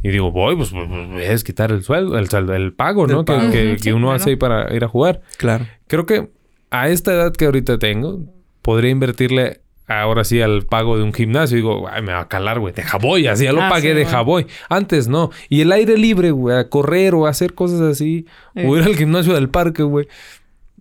[0.04, 3.20] Y digo, voy, pues, pues, pues, es quitar el sueldo, el, el pago, ¿no?
[3.20, 3.52] El Que- pago.
[3.52, 4.16] Que, Ujú, que sí, uno claro.
[4.16, 5.22] hace ahí para ir a jugar.
[5.38, 5.66] Claro.
[5.88, 6.30] Creo que
[6.72, 8.20] a esta edad que ahorita tengo,
[8.62, 11.56] podría invertirle ahora sí al pago de un gimnasio.
[11.58, 12.74] Digo, ay, me va a calar, güey.
[12.74, 14.46] Deja voy, así ya lo Ah, pagué, sí, deja güey.
[14.46, 14.54] voy.
[14.70, 15.32] Antes no.
[15.50, 18.26] Y el aire libre, güey, a correr o a hacer cosas así.
[18.56, 18.66] Eh.
[18.68, 20.08] O ir al gimnasio del parque, güey.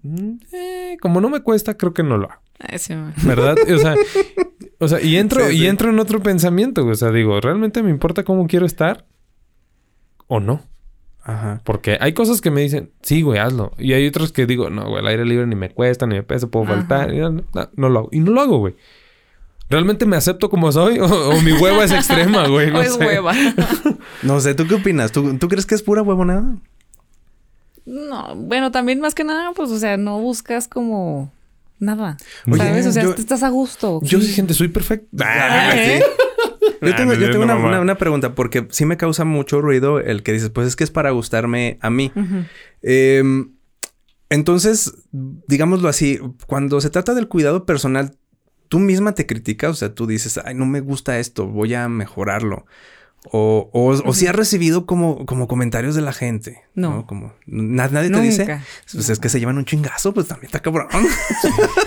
[0.03, 2.43] Mm, eh, como no me cuesta, creo que no lo hago.
[2.79, 3.15] Sí, man.
[3.25, 3.57] ¿Verdad?
[3.75, 3.95] O sea,
[4.79, 6.93] o sea y entro, Sí, y entro en otro pensamiento, güey.
[6.93, 9.07] O sea, digo, ¿realmente me importa cómo quiero estar?
[10.27, 10.63] ¿O no?
[11.33, 11.61] Ajá.
[11.65, 13.73] Porque hay cosas que me dicen, sí, güey, hazlo.
[13.79, 16.23] Y hay otras que digo, no, güey, el aire libre ni me cuesta, ni me
[16.23, 16.75] pesa, puedo Ajá.
[16.77, 17.13] faltar.
[17.15, 17.45] No, no,
[17.77, 18.09] no lo hago.
[18.13, 18.75] Y no lo hago, güey.
[19.69, 20.99] ¿Realmente me acepto como soy?
[21.01, 22.71] ¿O, o mi hueva es extrema, güey?
[22.71, 23.07] No es sé.
[23.07, 23.33] hueva.
[24.23, 25.13] No sé, ¿tú qué opinas?
[25.13, 26.57] ¿Tú, tú crees que es pura huevonada?
[27.87, 31.33] No, bueno, también más que nada, pues, o sea, no buscas como
[31.79, 32.17] nada.
[32.47, 32.87] Oye, ¿Sabes?
[32.87, 34.01] O sea, yo- estás a gusto.
[34.03, 35.07] Yo sí, gente, soy perfecto.
[35.25, 36.03] Ah, ¿eh?
[36.61, 37.69] Yo tengo, yo una, mamá.
[37.69, 40.85] una- una pregunta, porque sí me causa mucho ruido el que dices, pues es que
[40.85, 42.13] es para gustarme a mí.
[42.83, 43.53] Em,
[44.29, 48.17] entonces, digámoslo así, cuando se trata del cuidado personal,
[48.69, 51.89] tú misma te criticas, o sea, tú dices, ay, no me gusta esto, voy a
[51.89, 52.67] mejorarlo.
[53.33, 56.63] O, o, o si has recibido como, como comentarios de la gente.
[56.75, 56.91] No.
[56.91, 57.07] No.
[57.07, 58.61] Como, na- nadie te dice.
[58.93, 60.89] Pues es que se llevan un chingazo, pues también está cabrón.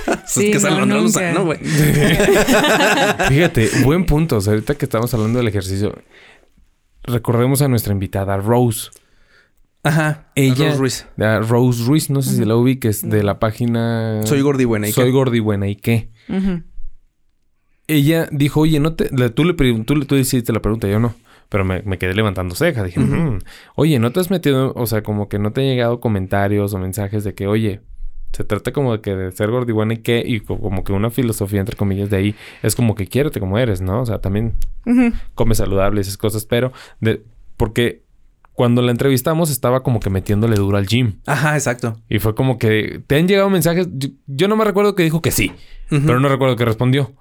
[0.06, 1.34] Pues Sí, es que no, nunca.
[1.42, 1.60] Güey.
[3.30, 4.38] Fíjate, buen punto.
[4.38, 5.96] O sea, ahorita que estamos hablando del ejercicio,
[7.04, 8.90] recordemos a nuestra invitada, Rose.
[9.84, 10.28] Ajá.
[10.36, 11.06] Ella, Rose Ruiz.
[11.18, 14.22] Rose Ruiz, no sé si la ubiques, de la página...
[14.26, 14.88] Soy gordi buena.
[14.88, 15.12] ¿y Soy qué?
[15.12, 16.10] gordi buena, ¿y qué?
[17.88, 19.10] Ella dijo, oye, no te...
[19.32, 21.14] tú, le, tú, le- tú hiciste la pregunta, yo no.
[21.54, 22.84] Pero me, me quedé levantando ceja.
[22.84, 23.00] Dije.
[23.00, 23.38] "Mm,
[23.76, 24.74] oye, ¿no te has metido...
[24.76, 27.80] O sea, como que no te han llegado comentarios o mensajes de que, oye...
[28.32, 30.24] Se trata como de que de ser gordibuena y qué...
[30.26, 32.36] Y co- como que una filosofía, entre comillas, de ahí...
[32.64, 34.02] Es como que quiérete como eres, ¿no?
[34.02, 34.56] O sea, también
[34.88, 35.14] Ujú.
[35.36, 36.46] come saludable y esas cosas.
[36.48, 36.74] Pero...
[37.00, 37.22] De,
[37.56, 38.02] porque...
[38.54, 41.20] Cuando la entrevistamos estaba como que metiéndole duro al gym.
[41.28, 42.00] Ajá, exacto.
[42.10, 43.02] Y fue como que...
[43.06, 43.88] ¿Te han llegado mensajes?
[43.94, 45.52] Yo, yo no me recuerdo que dijo que sí.
[45.90, 47.12] Pero no recuerdo que respondió.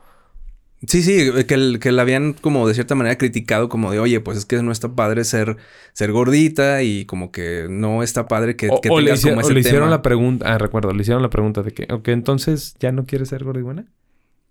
[0.86, 4.18] Sí, sí, que, el- que la habían como de cierta manera criticado como de, oye,
[4.20, 5.56] pues es que no está padre ser,
[5.92, 9.36] ser gordita y como que no está padre que, O, que o le, tengas hicieron,
[9.36, 9.90] como o ese le hicieron tema.
[9.90, 13.28] la pregunta, ah, recuerdo, le hicieron la pregunta de que, ok, entonces ya no quieres
[13.28, 13.86] ser gorda y buena.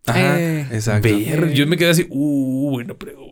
[0.07, 0.67] Ajá, Eh.
[0.71, 1.07] exacto.
[1.09, 3.30] Ver, yo me quedé así, uh, buena pregunta,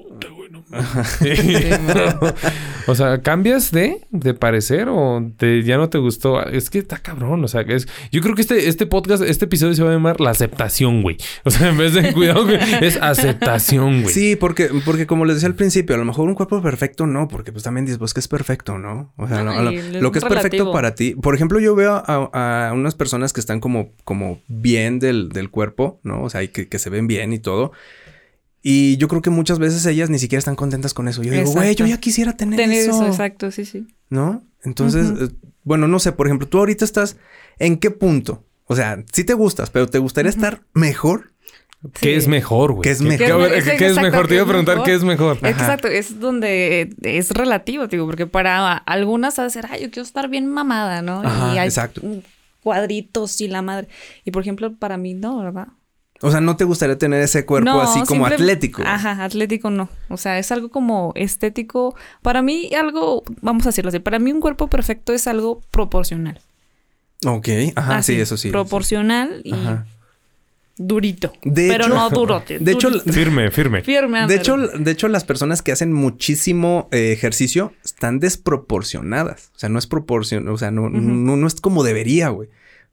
[2.88, 6.44] o sea, ¿cambias de, de parecer o te, ya no te gustó?
[6.46, 7.88] Es que está cabrón, o sea, que es...
[8.12, 11.18] Yo creo que este, este podcast, este episodio se va a llamar La Aceptación, güey.
[11.44, 14.14] O sea, en vez de cuidado, güey, es aceptación, güey.
[14.14, 17.28] Sí, porque, porque como les decía al principio, a lo mejor un cuerpo perfecto no,
[17.28, 19.14] porque pues también dices, pues que es perfecto, ¿no?
[19.18, 21.16] O sea, lo, Ay, lo- es lo que es perfecto para ti.
[21.16, 25.50] Por ejemplo, yo veo a, a unas personas que están como, como bien del, del
[25.50, 26.24] cuerpo, ¿no?
[26.24, 27.72] O sea, y que, que se ven bien y todo.
[28.62, 31.24] Y yo creo que muchas veces ellas ni siquiera están contentas con eso.
[31.24, 32.92] Yo digo, güey, yo ya quisiera tener, Tener eso.
[32.92, 33.88] eso, exacto, sí, sí.
[34.10, 34.44] ¿No?
[34.64, 35.30] Entonces, eh,
[35.64, 37.16] bueno, no sé, por ejemplo, tú ahorita estás
[37.58, 38.44] en qué punto?
[38.66, 41.32] O sea, sí te gustas, pero ¿te gustaría estar mejor?
[41.94, 42.12] ¿Qué Sí.
[42.12, 42.82] es mejor, güey?
[42.84, 43.50] ¿Qué es ¿Qué- mejor?
[43.50, 44.28] qué- Es ¿Qué, que es exacto, mejor?
[44.28, 44.86] Te iba a ¿qué es preguntar mejor?
[44.90, 45.38] qué es mejor.
[45.38, 45.50] Ajá.
[45.50, 49.90] Exacto, es donde eh, es relativo, digo, porque para algunas va a ser, ay, yo
[49.90, 51.22] quiero estar bien mamada, ¿no?
[51.24, 52.02] Ajá, y hay exacto.
[52.62, 53.88] cuadritos y la madre.
[54.26, 55.70] Y por ejemplo, para mí no, ¿verdad?
[56.22, 58.84] O sea, ¿no te gustaría tener ese cuerpo No, así como simple- atlético?
[58.86, 59.88] Ajá, atlético no.
[60.10, 61.96] O sea, es algo como estético.
[62.22, 66.40] Para mí, algo, vamos a decirlo así, para mí un cuerpo perfecto es algo proporcional.
[67.26, 68.50] Ok, ajá, Así, sí, eso sí.
[68.50, 69.86] Proporcional y Ajá.
[70.78, 71.34] durito.
[71.44, 72.44] De pero hecho- no duro.
[72.48, 72.90] de hecho.
[73.02, 73.82] Firme, firme.
[73.82, 74.28] firme.
[74.28, 79.52] De hecho, de hecho, las personas que hacen muchísimo eh, ejercicio están desproporcionadas.
[79.56, 80.92] O sea, no es proporción, o sea, no, Ujú.
[81.00, 82.50] no, no es como debería, güey.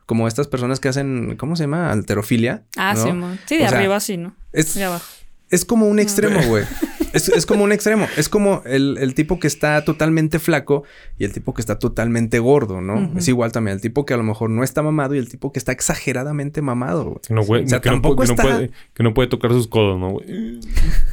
[0.06, 1.90] Como estas personas que hacen, ¿cómo se llama?
[1.90, 2.62] Alterofilia.
[2.76, 3.32] Ah, ¿no?
[3.32, 3.38] sí.
[3.46, 4.34] Sí, de O sea, arriba sí, ¿no?
[4.52, 5.04] Es, De abajo.
[5.50, 6.64] es como un extremo, güey.
[7.16, 8.06] Es, es como un extremo.
[8.16, 10.84] Es como el, el tipo que está totalmente flaco
[11.18, 13.12] y el tipo que está totalmente gordo, ¿no?
[13.16, 15.52] Es igual también el tipo que a lo mejor no está mamado y el tipo
[15.52, 17.16] que está exageradamente mamado, güey.
[17.26, 19.28] Que no, puede, O sea, que, no tampoco que, no está- puede, que no puede
[19.28, 20.60] tocar sus codos, ¿no, güey?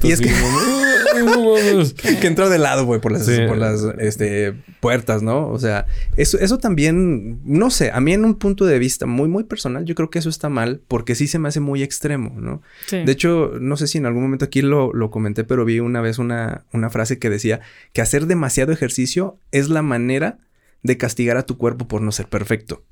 [0.03, 0.29] Y es que-
[2.21, 3.37] que entra de lado, güey, por las, Sí.
[3.47, 5.47] por las este, puertas, ¿no?
[5.49, 5.85] O sea,
[6.17, 9.85] eso, eso también, no sé, a mí en un punto de vista muy, muy personal,
[9.85, 12.61] yo creo que eso está mal porque sí se me hace muy extremo, ¿no?
[12.87, 13.03] Sí.
[13.03, 16.01] De hecho, no sé si en algún momento aquí lo, lo comenté, pero vi una
[16.01, 17.61] vez una, una frase que decía
[17.93, 20.39] que hacer demasiado ejercicio es la manera
[20.81, 22.83] de castigar a tu cuerpo por no ser perfecto.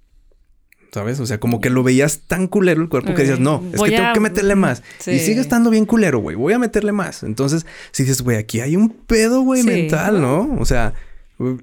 [0.94, 1.20] ¿Sabes?
[1.22, 3.90] O sea, como que lo veías tan culero el cuerpo que decías, no, es Voy
[3.90, 4.84] que tengo a- que meterle más.
[5.00, 5.12] Sí.
[5.12, 6.36] Y sigue estando bien culero, güey.
[6.36, 7.24] Voy a meterle más.
[7.24, 9.68] Entonces, si dices, güey, aquí hay un pedo, güey, Sí.
[9.68, 10.58] mental, ¿no?
[10.60, 10.94] O sea,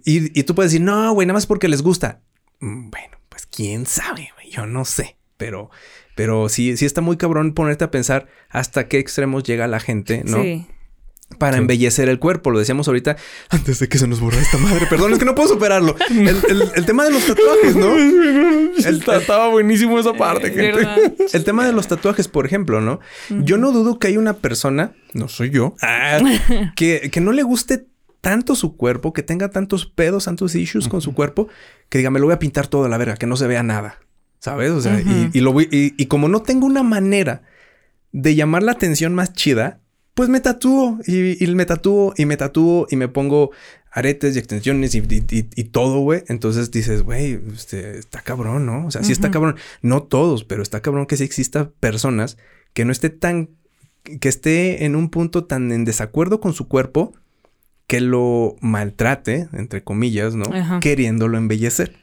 [0.04, 2.20] y, y tú puedes decir, no, güey, nada más porque les gusta.
[2.60, 4.50] Mm, Bueno, pues quién sabe, güey.
[4.50, 5.18] Yo no sé.
[5.36, 5.70] Pero,
[6.16, 10.22] pero sí, sí está muy cabrón ponerte a pensar hasta qué extremos llega la gente,
[10.24, 10.42] ¿no?
[10.42, 10.66] Sí.
[11.36, 11.58] Para Sí.
[11.60, 12.50] embellecer el cuerpo.
[12.50, 13.16] Lo decíamos ahorita
[13.50, 14.86] antes de que se nos borra esta madre.
[14.88, 15.94] Perdón, es que no puedo superarlo.
[16.10, 17.94] El, el- el tema de los tatuajes, ¿no?
[18.78, 20.72] Está- estaba buenísimo esa parte, gente.
[20.72, 20.98] ¿Verdad?
[21.32, 23.00] El tema de los tatuajes, por ejemplo, ¿no?
[23.28, 26.18] Yo no dudo que hay una persona, no soy yo, ah,
[26.76, 27.86] que, que no le guste
[28.20, 31.48] tanto su cuerpo, que tenga tantos pedos, tantos issues con su cuerpo,
[31.88, 33.62] que diga, me lo voy a pintar todo a la verga, que no se vea
[33.62, 33.98] nada.
[34.40, 34.70] ¿Sabes?
[34.70, 35.00] O sea,
[35.32, 37.42] y, lo voy, y, y como no tengo una manera
[38.12, 39.80] de llamar la atención más chida,
[40.18, 43.52] pues me tatúo y, y me tatúo y me tatúo y me pongo
[43.92, 46.24] aretes y extensiones y, y- y- y todo, güey.
[46.26, 48.84] Entonces dices, güey, este, está cabrón, ¿no?
[48.86, 49.54] O sea, sí está cabrón.
[49.80, 52.36] No todos, pero está cabrón que sí exista personas
[52.72, 53.50] que no esté tan,
[54.20, 57.14] que esté en un punto tan en desacuerdo con su cuerpo
[57.86, 60.46] que lo maltrate, entre comillas, ¿no?
[60.52, 60.80] Ajá.
[60.80, 61.94] Queriéndolo embellecer,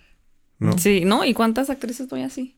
[0.58, 0.78] ¿no?
[0.78, 1.26] Sí, ¿no?
[1.26, 2.56] ¿Y cuántas actrices voy así?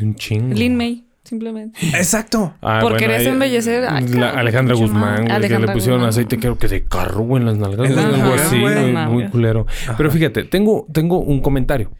[0.00, 0.54] Un chingo.
[0.54, 1.78] Lin May, simplemente.
[1.96, 2.54] Exacto.
[2.60, 6.08] Ah, Por bueno, querer embellecer, ay, la Alejandra Guzmán, güey, que le pusieron Guzmán.
[6.10, 7.88] aceite, creo que de carro, güey, en las nalgas.
[7.88, 8.92] En las algo nalgas, así, güey.
[9.06, 9.66] muy culero.
[9.96, 11.90] Pero fíjate, tengo, tengo un comentario.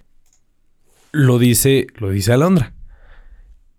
[1.12, 2.74] Lo dice, lo dice Alondra.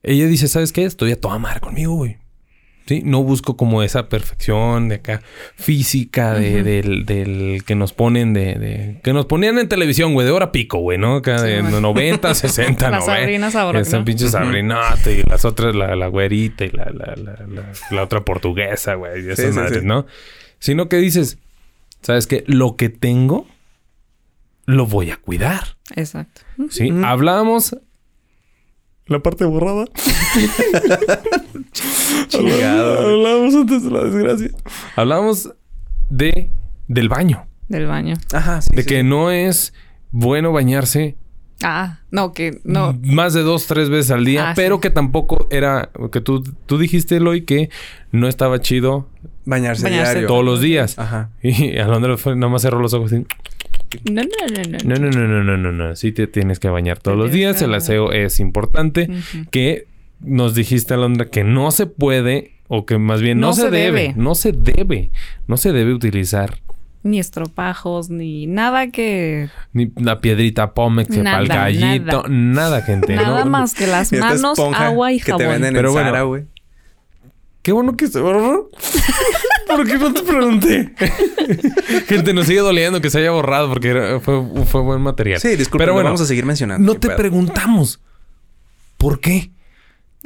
[0.04, 0.86] Ella dice, ¿sabes qué?
[0.86, 2.18] Estoy a toda madre conmigo, güey.
[2.92, 5.22] Sí, no busco como esa perfección de acá
[5.56, 10.26] física de, del, del que nos ponen de, de- que nos ponían en televisión, güey,
[10.28, 11.16] de hora pico, güey, ¿no?
[11.16, 11.80] Acá Sí, de güey.
[11.82, 13.16] 90, 60, La 90.
[13.22, 14.04] Sabrina Sabrok, Esa ¿no?
[14.04, 14.28] pinche
[15.10, 19.46] y las otras, la, la güerita y la, la, la, otra portuguesa, güey, y esas
[19.46, 19.86] Sí, sí, madres, sí.
[19.88, 20.06] ¿no?
[20.60, 21.38] Sino que dices,
[22.02, 22.44] ¿sabes qué?
[22.46, 23.48] Lo que tengo,
[24.66, 25.78] lo voy a cuidar.
[25.96, 26.42] Exacto.
[26.70, 26.92] ¿Sí?
[26.92, 27.06] Ujú.
[27.06, 27.78] Hablábamos...
[29.12, 29.86] La parte borrada.
[32.28, 33.00] Chingado.
[33.00, 34.50] Hablábamos antes de la desgracia.
[34.96, 35.50] Hablábamos
[36.10, 36.50] de...
[36.88, 37.46] Del baño.
[37.70, 38.16] Del baño.
[38.34, 38.70] Ajá, sí.
[38.74, 38.88] De sí.
[38.88, 39.74] que no es
[40.12, 41.16] bueno bañarse
[41.64, 42.98] Ah, no, que no.
[43.04, 44.82] más de dos, tres veces al día, Ah, pero sí.
[44.82, 47.70] que tampoco era, que tú, tú dijiste, Eloy, que
[48.12, 49.08] no estaba chido
[49.46, 50.28] Bañarse, Bañarse diario.
[50.28, 50.98] todos los días.
[50.98, 51.30] Ajá.
[51.44, 53.26] Y Alondra fue, nada más cerró los ojos y,
[54.10, 54.78] No, no, no, no.
[54.84, 57.58] no, no, no, no, no, no, no, sí te tienes que bañar todos los días,
[57.60, 59.10] que el aseo es importante,
[59.52, 59.88] que
[60.20, 63.70] nos dijiste, Alondra, que no se puede, o que más bien no, No se, se
[63.72, 64.14] debe, debe.
[64.16, 65.12] no se debe,
[65.48, 66.60] no se debe utilizar
[67.04, 69.50] Ni estropajos, ni nada que.
[69.74, 73.16] ni la piedrita Pomex para el Nada, gallito, nada, gente.
[73.16, 73.50] Nada ¿no?
[73.52, 75.40] más que las manos, agua y que jabón.
[75.46, 76.44] te venden Pero en bueno, güey.
[77.64, 78.70] Qué bueno que se borró.
[79.76, 80.94] ¿Por qué no te pregunté?
[82.08, 85.40] Gente, nos sigue doliendo que se haya borrado porque era- fue, fue buen material.
[85.40, 86.94] Sí, disculpe, Pero bueno, vamos a seguir mencionando.
[86.94, 87.18] no te pedo.
[87.18, 88.00] preguntamos.
[88.98, 89.52] ¿Por qué?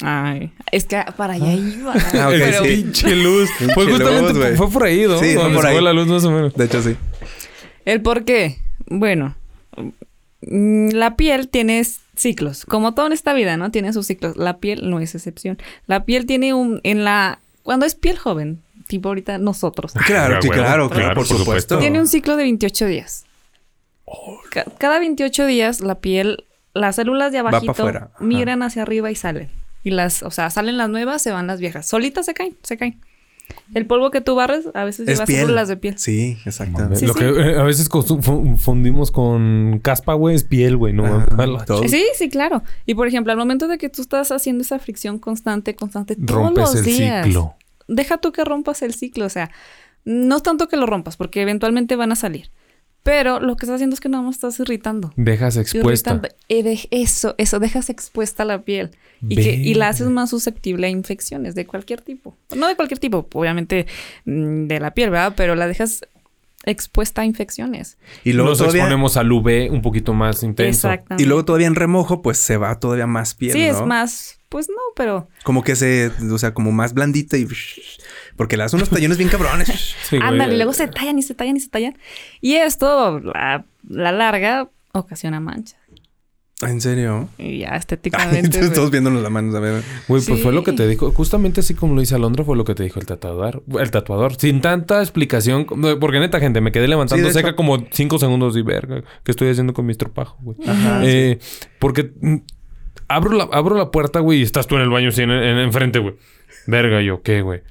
[0.01, 1.93] Ay, es que para allá iba.
[2.13, 2.69] Ah, ok, El pero sí.
[2.75, 3.49] pinche luz.
[3.57, 5.19] Pinche Fue justamente luz, fue por ahí, ¿no?
[5.19, 5.73] Sí, fue Donde por se ahí.
[5.75, 6.53] fue la luz más o menos.
[6.53, 6.95] De hecho, sí.
[7.85, 8.57] ¿El por qué?
[8.87, 9.35] Bueno,
[10.41, 11.81] mm, la piel tiene
[12.17, 12.65] ciclos.
[12.65, 13.71] Como todo en esta vida, ¿no?
[13.71, 14.35] Tiene sus ciclos.
[14.37, 15.57] La piel no es excepción.
[15.87, 16.81] La piel tiene un...
[16.83, 17.39] En la...
[17.63, 21.43] Cuando es piel joven, tipo ahorita nosotros, Claro, sí, claro, claro, claro, por por supuesto.
[21.45, 21.79] supuesto.
[21.79, 23.25] tiene un ciclo de 28 días.
[24.51, 29.49] Ca- cada 28 días la piel, las células de abajito migran hacia arriba y salen.
[29.83, 31.85] Y las, o sea, salen las nuevas, se van las viejas.
[31.87, 32.99] Solitas se caen, se caen.
[33.75, 35.41] El polvo que tú barres a veces Es lleva piel.
[35.41, 35.99] células de piel.
[35.99, 36.95] Sí, exactamente.
[36.95, 37.19] Sí, Lo sí.
[37.19, 40.93] que eh, a veces consu- fu- fundimos con caspa, güey, es piel, güey.
[40.93, 41.27] No, Ajá.
[41.87, 42.63] Sí, sí, claro.
[42.87, 46.31] Y por ejemplo, al momento de que tú estás haciendo esa fricción constante, constante, todos
[46.31, 47.25] rompes los el días.
[47.25, 47.53] ciclo.
[47.87, 49.51] Deja tú que rompas el ciclo, o sea,
[50.03, 52.51] no es tanto que lo rompas, porque eventualmente van a salir.
[53.03, 55.13] Pero lo que estás haciendo es que nada más estás irritando.
[55.15, 56.11] Dejas expuesta.
[56.11, 56.27] Irritando.
[56.49, 58.89] Eh, eso, eso, dejas expuesta la piel.
[59.29, 62.35] Y, que, y la haces más susceptible a infecciones de cualquier tipo.
[62.55, 63.85] No de cualquier tipo, obviamente
[64.25, 65.33] mm, de la piel, ¿verdad?
[65.37, 66.01] Pero la dejas
[66.65, 67.97] expuesta a infecciones.
[68.23, 68.81] Y luego Nos todavía...
[68.81, 70.87] exponemos al UV un poquito más intenso.
[70.89, 71.23] Exactamente.
[71.23, 73.65] Y luego todavía en remojo, pues se va todavía más piel, Sí, ¿no?
[73.65, 76.11] es más, pues no, pero Como que se...
[76.31, 77.47] O sea, como más blandita y...
[78.35, 79.95] Porque le das unos tallones bien cabrones.
[80.09, 81.97] Sí, ándale, luego se tallan y se tallan y se tallan.
[82.41, 85.79] Y esto, la, la larga, ocasiona manchas.
[86.61, 87.27] ¿En serio?
[87.37, 88.69] Y ya estéticamente.
[88.69, 89.83] todos viéndonos la mano, a ver.
[90.07, 91.11] Güey, pues fue lo que te dijo.
[91.11, 93.63] Justamente así como lo dice Alondra, fue lo que te dijo el tatuador.
[93.77, 94.35] El tatuador.
[94.35, 95.65] Sin tanta explicación.
[95.65, 97.55] Porque neta, gente, me quedé levantando Sí, seca hecho.
[97.57, 99.03] como cinco segundos y verga.
[99.23, 100.57] ¿Qué estoy haciendo con mi estropajo, güey?
[100.65, 101.01] Ajá.
[101.03, 101.39] Eh,
[101.79, 102.37] Porque mm,
[103.07, 105.59] abro, la, abro la puerta, güey, y estás tú en el baño así en, en-
[105.59, 106.15] enfrente, güey.
[106.67, 107.61] Verga, yo, ¿qué, güey?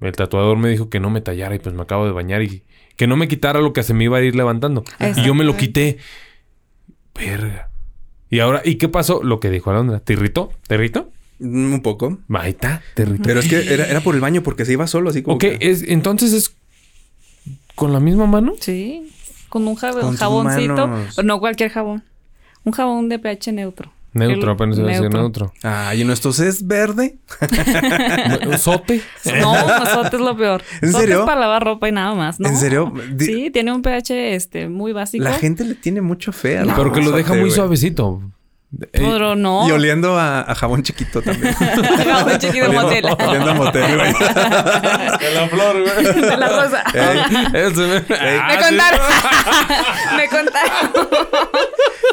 [0.00, 2.62] El tatuador me dijo que no me tallara y pues me acabo de bañar y
[2.96, 4.84] que no me quitara lo que se me iba a ir levantando.
[5.16, 5.98] Y yo me lo quité.
[7.14, 7.70] Verga.
[8.30, 9.22] Y ahora, ¿y qué pasó?
[9.22, 10.00] Lo que dijo Alondra.
[10.00, 10.52] ¿Te irritó?
[10.66, 11.10] ¿Te irritó?
[11.40, 12.18] Mm, Un poco.
[12.34, 13.22] Ahí está, te irritó.
[13.24, 15.40] Pero es que era, era por el baño porque se iba solo así como Ok,
[15.40, 16.54] que- es, entonces es
[17.74, 18.54] con la misma mano.
[18.60, 19.10] Sí,
[19.48, 20.90] con un jab- Con jaboncito.
[21.16, 22.04] pero no cualquier jabón.
[22.64, 23.92] Un jabón de pH neutro.
[24.18, 25.52] Neutro, apenas iba a decir neutro.
[25.62, 27.18] Ay, ¿y nuestro es verde?
[28.58, 29.00] Sote.
[29.40, 30.62] No, nosotros es lo peor.
[30.82, 31.20] ¿En Sote serio?
[31.20, 32.38] es para lavar ropa y nada más.
[32.40, 32.48] ¿no?
[32.48, 32.92] ¿En serio?
[33.12, 35.22] Di- Sí, tiene un pH este, muy básico.
[35.24, 37.56] La gente le tiene mucho fe a la Pero que lo deja sote, muy güey.
[37.56, 38.20] suavecito.
[38.82, 39.66] Eh, Pero no.
[39.66, 41.54] Y oliendo a, a jabón chiquito también.
[41.54, 43.04] Jabón chiquito oliendo, motel.
[43.28, 44.12] oliendo a motel, güey.
[44.12, 46.20] De la flor, güey.
[46.20, 46.82] De la rosa.
[47.54, 48.00] Eso me...
[48.00, 48.64] Me Ah, sí.
[48.68, 49.00] contaron.
[50.18, 51.08] Me contaron.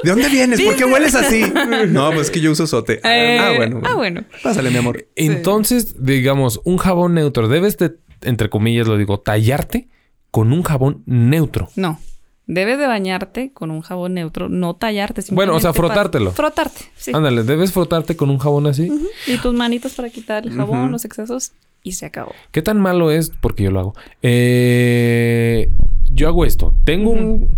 [0.03, 0.61] ¿De dónde vienes?
[0.61, 1.43] ¿Por qué hueles así?
[1.89, 2.99] No, pues es que yo uso sote.
[3.03, 3.81] Eh, ah, bueno.
[3.83, 4.23] Ah, bueno.
[4.43, 5.07] Pásale, mi amor.
[5.15, 7.47] Entonces, digamos, un jabón neutro.
[7.47, 9.87] Debes de, entre comillas, lo digo, tallarte
[10.31, 11.69] con un jabón neutro.
[11.75, 11.99] No.
[12.47, 15.23] Debes de bañarte con un jabón neutro, no tallarte.
[15.31, 16.31] Bueno, o sea, frotártelo.
[16.31, 17.11] Frotarte, sí.
[17.13, 18.91] Ándale, debes frotarte con un jabón así.
[19.25, 22.33] Y tus manitos para quitar el jabón, los excesos, y se acabó.
[22.51, 23.31] ¿Qué tan malo es?
[23.31, 23.95] Porque yo lo hago.
[24.21, 25.69] Eh,
[26.11, 26.73] yo hago esto.
[26.83, 27.49] Tengo un...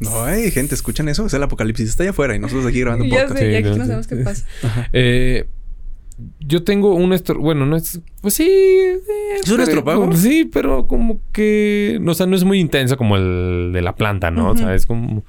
[0.00, 1.26] No, ay, gente, ¿escuchan eso?
[1.26, 1.88] Es el apocalipsis.
[1.90, 3.38] Está allá afuera y nosotros aquí grabando ya podcast.
[3.38, 4.46] sé, y Sí, aquí no no sabemos qué pasa.
[4.92, 5.46] Eh,
[6.40, 7.38] yo tengo un estro...
[7.38, 8.00] Bueno, no es...
[8.20, 8.44] Pues sí...
[8.46, 8.98] eh,
[9.42, 10.12] ¿Es un estropajo?
[10.14, 11.98] Sí, pero como que...
[12.06, 14.50] O sea, no es muy intensa como el de la planta, ¿no?
[14.50, 15.22] O sea, es como...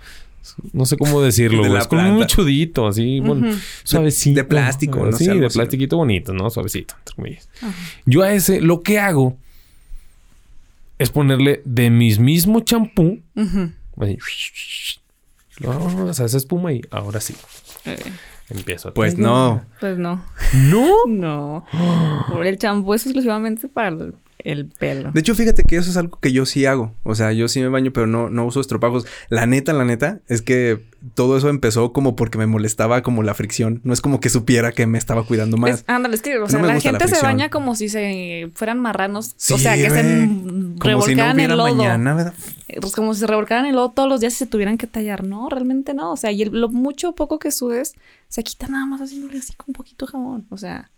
[0.74, 2.18] No sé cómo decirlo, De Es como planta.
[2.18, 4.38] muy chudito, así, bueno, suavecito.
[4.40, 6.50] de plástico, no Sí, de plastiquito bonito, ¿no?
[6.50, 7.48] Suavecito, entre comillas.
[8.06, 9.38] Yo a ese, lo que hago
[11.00, 13.72] es ponerle de mi mismo champú, Ujú.
[14.06, 14.18] Así,
[15.60, 17.36] no, o sea, esa espuma y ahora sí,
[17.86, 17.98] Eh,
[18.50, 19.64] empiezo a Pues no.
[19.80, 20.24] pues no.
[20.54, 20.96] ¿No?
[21.08, 21.66] No.
[22.44, 24.16] El champú es exclusivamente para el,
[24.46, 25.12] el pelo.
[25.12, 26.94] De hecho, fíjate que eso es algo que yo sí hago.
[27.04, 29.06] O sea, yo sí me baño, pero no, no uso estropajos.
[29.30, 30.80] La neta, la neta, es que
[31.16, 33.82] todo eso empezó como porque me molestaba como la fricción.
[33.84, 35.72] No es como que supiera que me estaba cuidando más.
[35.80, 39.34] Es- ándale, es que, o sea, la gente se baña como si se fueran marranos.
[39.38, 41.64] Sí, o sea, que se Como si no revolcaran en lodo.
[41.76, 42.34] mañana, ¿verdad?
[42.68, 44.88] Eh, Pues como si se revolcaran en lodo todos los días y se tuvieran que
[44.88, 45.24] tallar.
[45.24, 46.12] No, realmente no.
[46.12, 47.94] O sea, y el- lo mucho o poco que sudes
[48.30, 50.46] se quita nada más haciéndole así con un poquito de jabón.
[50.50, 50.90] O sea,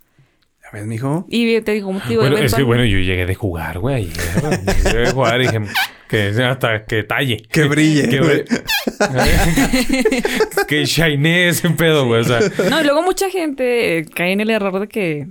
[0.74, 1.28] Ver, mijo.
[1.30, 4.10] y te digo, te digo, Bueno, es que bueno, yo llegué de jugar, güey.
[4.84, 5.60] Llegué de jugar y dije
[6.10, 7.44] que hasta que talle.
[7.52, 8.44] Que brille, Que, güey.
[10.68, 12.22] que shine ese pedo, güey.
[12.22, 12.40] O sea,
[12.72, 15.28] No, y luego mucha gente eh, cae en el error de que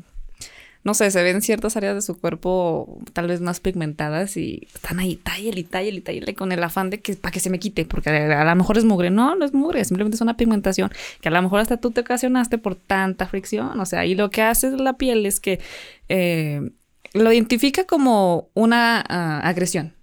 [0.85, 4.99] no sé, se ven ciertas áreas de su cuerpo tal vez más pigmentadas y están
[4.99, 7.61] ahí, tállale y tállale y tállale con el afán de que para que se me
[7.61, 9.11] quite, porque a, lo mejor es mugre.
[9.11, 12.01] No, no es mugre, simplemente es una pigmentación que a lo mejor hasta tú te
[12.01, 13.79] ocasionaste por tanta fricción.
[13.79, 15.61] O sea, y lo que hace la piel es que
[16.09, 16.73] eh,
[17.15, 19.95] lo identifica como una ah, agresión.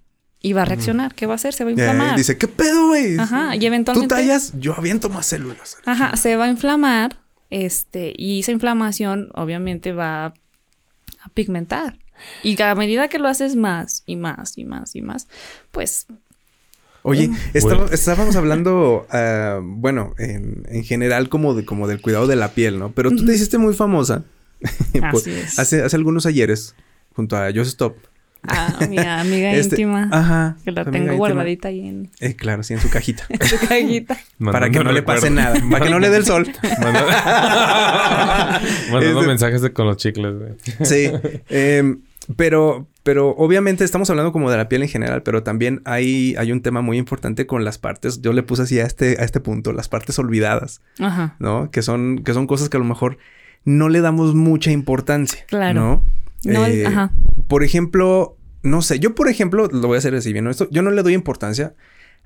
[0.41, 1.13] Y va a reaccionar.
[1.15, 1.53] ¿Qué va a hacer?
[1.53, 2.15] Se va a Eh, inflamar.
[2.15, 3.17] dice, ¿qué pedo, güey?
[3.19, 4.15] Ajá, y Tú eventualmente...
[4.15, 5.77] tallas, yo aviento más células.
[5.83, 7.17] Ajá, se va a inflamar,
[7.49, 10.33] este, y esa inflamación obviamente va a
[11.33, 11.97] pigmentar.
[12.43, 15.27] Y a medida que lo haces más y más y más y más,
[15.71, 16.05] pues
[17.01, 22.35] Oye, estaba- estábamos hablando, ah, bueno, en, en general como, de, como del cuidado de
[22.35, 22.91] la piel, ¿no?
[22.91, 24.23] Pero tú te hiciste muy famosa
[25.11, 25.57] por- Así es.
[25.59, 26.75] hace, hace algunos ayeres
[27.15, 27.95] junto a Just Stop.
[28.47, 30.57] Ah, mi amiga Este, íntima, Ajá.
[30.63, 31.15] que la tengo íntima.
[31.15, 33.23] guardadita ahí en, Eh, claro, sí, en su cajita.
[33.29, 34.17] en su cajita.
[34.51, 35.55] para que no le pase nada.
[35.69, 36.47] Para que no le dé el sol.
[36.81, 38.59] Manda-
[38.91, 40.51] Mandando Este- mensajes de- con los chicles, güey.
[40.83, 41.11] Sí.
[41.49, 42.01] Em,
[42.35, 46.51] pero, pero obviamente estamos hablando como de la piel en general, pero también hay, hay
[46.51, 48.21] un tema muy importante con las partes.
[48.21, 51.35] Yo le puse así a este, a este punto, las partes olvidadas, Ajá.
[51.39, 51.71] ¿no?
[51.71, 53.17] Que son, que son cosas que a lo mejor
[53.65, 55.43] no le damos mucha importancia.
[55.47, 55.79] Claro.
[55.79, 56.03] ¿no?
[56.45, 57.11] No, Eh, ajá.
[57.47, 60.51] Por ejemplo, no sé, yo por ejemplo, lo voy a hacer así bien, ¿no?
[60.51, 61.73] Esto, yo no le doy importancia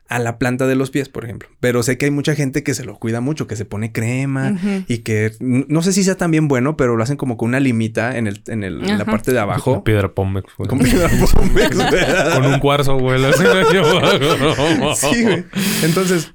[0.10, 1.48] a la planta de los pies, por ejemplo.
[1.62, 4.58] Pero sé que hay mucha gente que se lo cuida mucho, que se pone crema
[4.90, 8.18] y que no sé si sea también bueno, pero lo hacen como con una limita
[8.18, 9.84] en, el, en, el- en la parte de abajo.
[9.86, 10.68] piedra Pómex, güey.
[10.68, 12.34] Con piedra Pómex, güey.
[12.36, 13.22] Con un cuarzo, güey.
[14.96, 15.44] Sí, güey.
[15.84, 16.34] Entonces,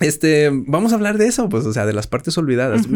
[0.00, 2.86] este, vamos a hablar de eso, pues, o sea, de las partes olvidadas.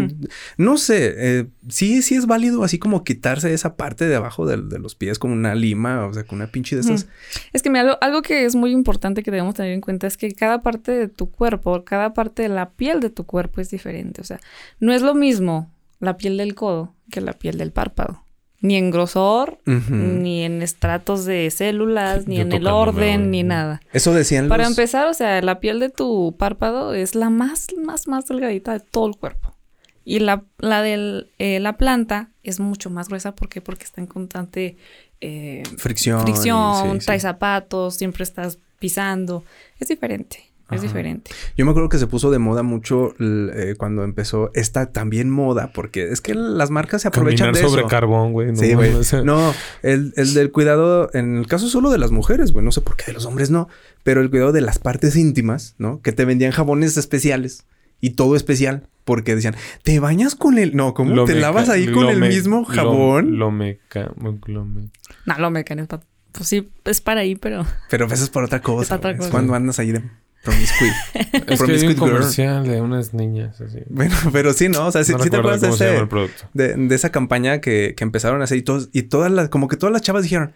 [0.59, 4.79] No sé, eh, sí, sí es válido así como quitarse esa parte de abajo de,
[4.79, 7.09] los pies con una lima, o sea, con una pinche de esas.
[7.53, 10.17] Es que mira, algo, algo que es muy importante que debemos tener en cuenta es
[10.17, 13.71] que cada parte de tu cuerpo, cada parte de la piel de tu cuerpo es
[13.71, 14.21] diferente.
[14.21, 14.41] O sea,
[14.79, 15.71] no es lo mismo
[16.01, 18.23] la piel del codo que la piel del párpado.
[18.63, 23.81] Ni en grosor, ni en estratos de células, ni Yo en el orden, ni nada.
[23.93, 24.73] Eso decían Para los...
[24.73, 28.81] empezar, o sea, la piel de tu párpado es la más, más, más delgadita de
[28.81, 29.57] todo el cuerpo.
[30.05, 33.35] Y la, la de la planta es mucho más gruesa.
[33.35, 33.61] ¿Por qué?
[33.61, 34.77] Porque está en constante
[35.21, 36.23] eh, Fricción.
[36.23, 39.45] fricción, sí, zapatos, siempre estás pisando.
[39.79, 40.83] Es diferente, es Ajá.
[40.87, 41.31] diferente.
[41.57, 45.73] Yo me acuerdo que se puso de moda mucho eh, cuando empezó esta también moda,
[45.73, 47.89] porque es que las marcas se aprovechan Caminar de sobre eso.
[47.89, 48.53] carbón, güey.
[48.53, 48.93] No, sí, güey.
[49.25, 49.53] No,
[49.83, 52.97] el, el del cuidado, en el caso solo de las mujeres, güey, no sé por
[52.97, 53.69] qué de los hombres no,
[54.03, 56.01] pero el cuidado de las partes íntimas, ¿no?
[56.03, 57.65] Que te vendían jabones especiales
[58.01, 60.75] y todo especial, porque decían, ¿te bañas con el...
[60.75, 61.15] No, ¿cómo?
[61.15, 63.39] Lo ¿Te meca- lavas ahí con lo el me- mismo lo- jabón?
[63.39, 64.11] Lo meca...
[64.47, 64.91] Lo me...
[65.27, 66.01] No, lo mecánico, pa-
[66.33, 68.95] pues sí, es para ahí, pero Pero eso es para otra cosa.
[68.95, 69.15] Es otra güey.
[69.15, 69.31] Es cosa.
[69.33, 70.03] cuando andas ahí de
[70.43, 70.93] Promiscuous
[71.83, 71.97] un girl.
[71.97, 73.79] comercial de unas niñas así.
[73.89, 74.87] Bueno, pero sí, ¿no?
[74.87, 76.07] O sea, sí, no sí te acuerdas de ese...
[76.55, 79.69] de, de esa campaña que, que empezaron a hacer y todos, y todas las, como
[79.69, 80.53] que todas las chavas dijeron,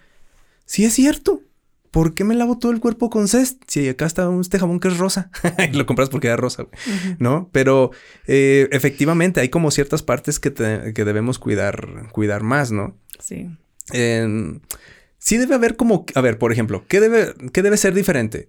[0.64, 1.42] sí es cierto.
[1.90, 3.62] ¿Por qué me lavo todo el cuerpo con cest?
[3.68, 5.30] Si acá está un- este jabón que es rosa.
[5.72, 7.16] y lo compras porque era rosa, güey.
[7.20, 7.48] ¿No?
[7.52, 7.92] Pero
[8.26, 12.96] eh, efectivamente hay como ciertas partes que, te- que debemos cuidar, cuidar más, ¿no?
[13.20, 13.48] sí.
[13.92, 14.62] En-
[15.18, 18.48] sí debe haber como, a ver, por ejemplo, ¿qué debe, ¿qué debe ser diferente?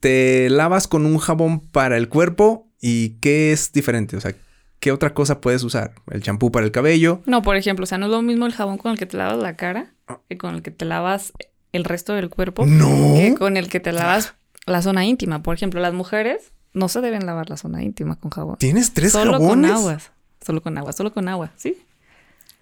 [0.00, 4.16] ¿Te lavas con un jabón para el cuerpo y qué es diferente?
[4.16, 4.34] O sea,
[4.80, 5.94] ¿qué otra cosa puedes usar?
[6.10, 7.22] ¿El champú para el cabello?
[7.26, 9.16] No, por ejemplo, o sea, no es lo mismo el jabón con el que te
[9.16, 10.20] lavas la cara Ah.
[10.28, 11.32] que con el que te lavas
[11.72, 12.64] el resto del cuerpo.
[12.66, 13.14] No.
[13.16, 14.34] que con el que te lavas
[14.66, 15.42] la zona íntima.
[15.42, 18.56] Por ejemplo, las mujeres no se deben lavar la zona íntima con jabón.
[18.58, 19.70] ¿Tienes tres Solo jabones?
[19.70, 19.98] con agua.
[20.44, 21.76] Solo con agua, solo con agua, ¿sí?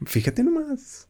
[0.07, 1.09] Fíjate nomás.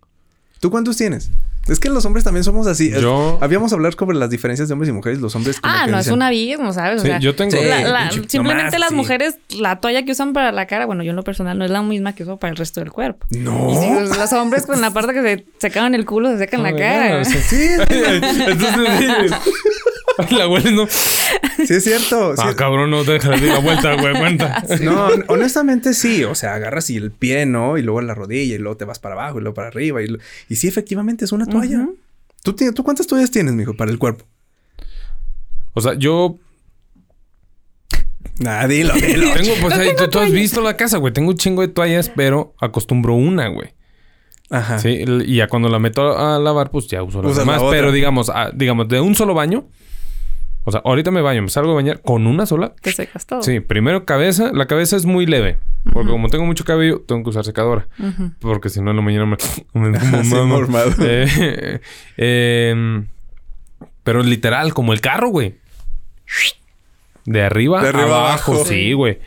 [0.65, 1.31] ¿Tú cuántos tienes?
[1.69, 2.89] Es que los hombres también somos así.
[2.89, 5.19] Es- Yo- Habíamos hablado sobre las diferencias de hombres y mujeres.
[5.21, 7.01] Los hombres como Ah, que no, es dicen, un abismo, ¿sabes?
[7.01, 7.55] O Sí, sea, yo tengo...
[7.63, 8.95] La- la- simplemente nomás, las sí.
[8.95, 11.71] mujeres, la toalla que usan para la cara, bueno, yo en lo personal no es
[11.71, 13.27] la misma que uso para el resto del cuerpo.
[13.29, 13.69] No.
[13.71, 16.71] Y si los hombres con la parte que se secaban el culo, se secan la
[16.71, 17.21] Ah, cara.
[17.21, 19.07] o sea, Sí, Entonces, sí.
[20.31, 20.87] la abuela no...
[20.87, 22.35] sí es cierto.
[22.39, 24.63] Ah, cabrón, no te dejas de la vuelta, güey, cuenta.
[24.81, 26.25] No, honestamente sí.
[26.25, 27.79] O sea, agarras y el pie, ¿no?
[27.79, 30.03] Y luego la rodilla y luego te vas para abajo y luego para arriba.
[30.03, 31.89] Y, lo- y sí, efectivamente es una toalla.
[32.43, 34.25] ¿Tú, tienes- ¿Tú cuántas toallas tienes, mijo, para el cuerpo?
[35.73, 36.39] O sea, yo
[38.41, 39.33] Nah, dilo, dilo.
[39.35, 41.13] tengo, pues ahí, tú, tú has visto la casa, güey.
[41.13, 43.75] Tengo un chingo de toallas, pero acostumbro una, güey.
[44.51, 44.79] Ajá.
[44.79, 47.63] Sí, y ya cuando la meto a lavar, pues ya uso las demás.
[47.71, 49.67] Pero digamos, ah, digamos, de un solo baño.
[50.65, 52.73] O sea, ahorita me baño, me salgo a bañar con una sola.
[52.81, 53.43] Te secas todo.
[53.43, 54.51] Sí, primero cabeza.
[54.53, 55.59] La cabeza es muy leve.
[55.93, 57.87] Porque como tengo mucho cabello, tengo que usar secadora.
[58.41, 59.37] Porque si no, en la mañana me...
[59.91, 60.93] me mormado.
[61.01, 61.81] Eh,
[62.17, 63.07] em,
[64.03, 65.57] pero literal, como el carro, güey.
[67.27, 68.53] De arriba, De arriba abajo.
[68.53, 68.65] abajo.
[68.65, 69.19] Sí, güey.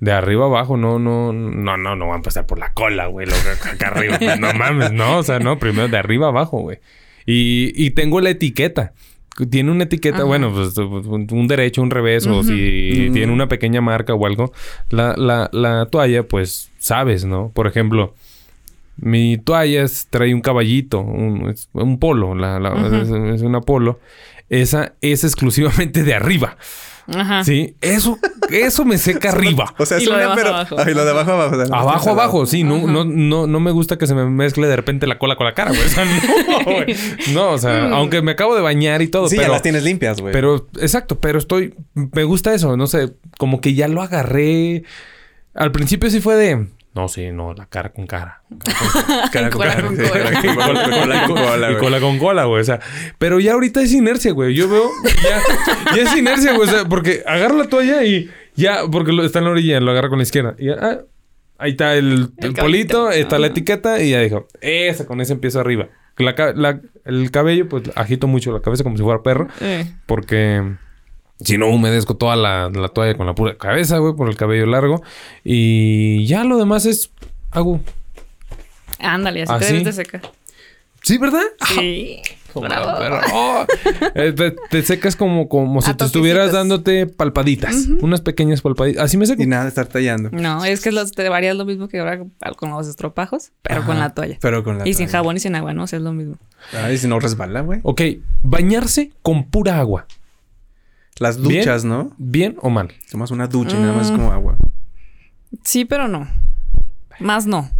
[0.00, 3.26] De arriba abajo, no, no, no, no, no va a empezar por la cola, güey.
[3.26, 4.18] Lo acá arriba.
[4.36, 5.18] no mames, no.
[5.18, 6.78] O sea, no, primero de arriba abajo, güey.
[7.26, 8.92] Y, y tengo la etiqueta.
[9.50, 10.26] Tiene una etiqueta, Ajá.
[10.26, 14.52] bueno, pues un derecho, un revés, o si tiene una pequeña marca o algo.
[14.90, 17.50] La, la, la toalla, pues, sabes, ¿no?
[17.54, 18.14] Por ejemplo,
[18.96, 22.94] mi toalla es- trae un caballito, un, es un polo, la, la- Ujú.
[22.96, 23.98] es, es una polo.
[24.50, 26.56] Esa es exclusivamente de arriba.
[27.12, 27.42] Ajá.
[27.42, 28.18] Sí, eso,
[28.50, 29.74] eso me seca arriba.
[29.78, 30.54] O sea, es Y lo de una, abajo pero.
[30.54, 30.76] abajo.
[30.78, 31.54] Ay, lo de abajo abajo.
[31.56, 34.26] o sea, no Abajo, abajo, sí, no, no, no, no me gusta que se me
[34.26, 35.82] mezcle de repente la cola con la cara, güey.
[35.86, 36.96] O sea, no, güey.
[37.32, 39.48] No, o sea, aunque me acabo de bañar y todo, Sí, pero.
[39.48, 40.32] ya las tienes limpias, güey.
[40.32, 41.74] Pero, exacto, pero estoy.
[41.94, 44.84] Me gusta eso, no sé, como que ya lo agarré.
[45.54, 46.66] Al principio sí fue de.
[46.92, 48.42] No, sí, no, la cara con cara.
[49.32, 49.86] Cara con Cola cara.
[49.86, 50.24] con sí, cola.
[50.24, 51.78] cara con cola, cola con cola, y güey.
[51.78, 52.60] cola con cola, güey.
[52.60, 52.80] O sea,
[53.18, 54.54] pero ya ahorita es inercia, güey.
[54.54, 54.90] Yo veo,
[55.22, 56.68] ya, ya es inercia, güey.
[56.68, 59.90] O sea, porque agarro la toalla y ya, porque lo- está en la orilla, lo
[59.92, 60.56] agarro con la izquierda.
[60.58, 60.98] Y ya, ah,
[61.58, 65.32] ahí está el, el El polito, está la etiqueta y ya dijo, esa, con esa
[65.32, 65.88] empiezo arriba.
[66.18, 70.74] La la- el cabello, pues agito mucho la cabeza como si fuera perro, Eh, porque
[71.42, 74.66] si no humedezco toda la, la toalla con la pura cabeza, güey, por el cabello
[74.66, 75.02] largo.
[75.44, 77.10] Y ya lo demás es,
[77.50, 77.80] hago.
[78.98, 80.22] ándale, así ¿Ah, te secar.
[81.02, 81.42] Sí, ¿verdad?
[81.74, 82.20] Sí.
[82.54, 82.98] Bravo.
[82.98, 83.66] Pero, oh,
[84.14, 87.86] eh, te, te secas como, como si te estuvieras dándote palpaditas.
[88.00, 89.04] Unas pequeñas palpaditas.
[89.04, 89.42] Así me seco.
[89.42, 90.30] Y nada de estar tallando.
[90.32, 92.20] No, es que los, te varías lo mismo que ahora
[92.56, 94.38] con los estropajos, pero con la toalla.
[94.40, 95.84] Pero con la y sin jabón y sin agua, ¿no?
[95.84, 96.36] O sea, es lo mismo.
[96.72, 97.80] Ay, si no resbala, güey.
[97.82, 98.02] Ok,
[98.42, 100.06] bañarse con pura agua.
[101.20, 101.60] Las Bien.
[101.60, 102.12] duchas, ¿no?
[102.18, 102.92] ¿Bien o mal?
[103.10, 104.16] Tomas una ducha y nada más es Mm.
[104.16, 104.56] como agua.
[105.62, 106.26] Sí, pero no.
[107.20, 107.70] Más no.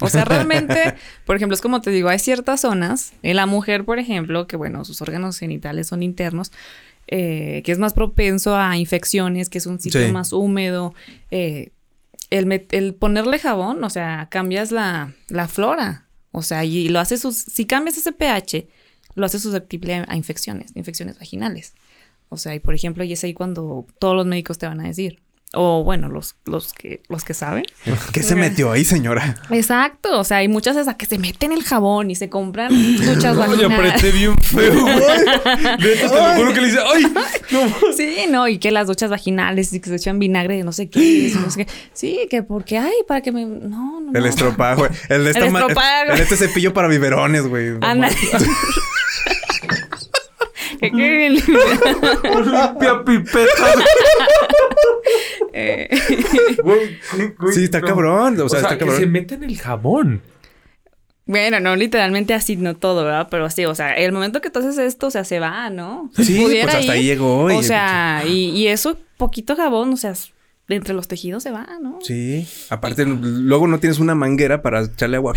[0.00, 0.94] O sea, realmente,
[1.26, 4.56] por ejemplo, es como te digo, hay ciertas zonas, en la mujer, por ejemplo, que
[4.56, 6.50] bueno, sus órganos genitales son internos,
[7.08, 10.10] eh, que es más propenso a infecciones, que es un sitio Sí.
[10.12, 10.94] más húmedo.
[11.30, 11.70] eh,
[12.30, 16.06] el, ponerle jabón, o sea, cambias la, la flora.
[16.30, 18.68] O sea, y lo haces, sus- si cambias ese pH,
[19.14, 21.72] lo haces susceptible a, a infecciones, infecciones vaginales.
[22.28, 24.84] O sea, y por ejemplo, y es ahí cuando todos los médicos te van a
[24.84, 25.20] decir.
[25.54, 27.64] O bueno, los, los que, los que saben.
[28.12, 29.34] ¿Qué se metió ahí, señora?
[29.48, 33.34] Exacto, o sea, hay muchas esas que se meten el jabón y se compran duchas
[33.34, 34.94] Oye, apreté bien feo, güey.
[35.78, 37.02] Neta, te lo juro que le dice, ¡ay!
[37.50, 37.60] No.
[37.96, 40.90] Sí, no, y que las duchas vaginales y que se echan vinagre de no sé
[40.90, 41.72] qué, y no sé qué.
[41.94, 43.46] Sí, que porque, ay, para que me.
[43.46, 44.12] No, no.
[44.12, 44.28] El no.
[44.28, 44.90] estropajo, güey.
[45.08, 47.70] El, de esta El el este cepillo para biberones, güey.
[47.70, 48.10] No Anda.
[50.80, 50.90] Mames.
[50.90, 51.34] Que quede bien
[52.44, 53.74] Limpia pipeta.
[55.52, 55.88] Eh,
[57.52, 58.40] Sí, está cabrón.
[58.40, 58.98] O O sea, está que cabrón.
[58.98, 60.22] se meten el jabón.
[61.26, 63.28] Bueno, no literalmente así, no todo, ¿verdad?
[63.30, 66.10] Pero sí, o sea, el momento que tú haces esto, o sea, se va, ¿no?
[66.16, 67.50] Si Sí, pudiera pues hasta ir, ahí llegó.
[67.50, 70.14] y- O sea, y, y eso, poquito jabón, o sea,
[70.68, 71.98] de entre los tejidos se va, ¿no?
[72.02, 72.46] Sí.
[72.70, 75.34] Aparte, luego no tienes una manguera para echarle agua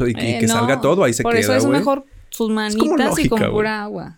[0.00, 1.02] y, Eh, que no, salga todo.
[1.02, 1.78] Ahí se Por queda, eso es güey.
[1.80, 4.16] mejor sus como manitas y con pura agua.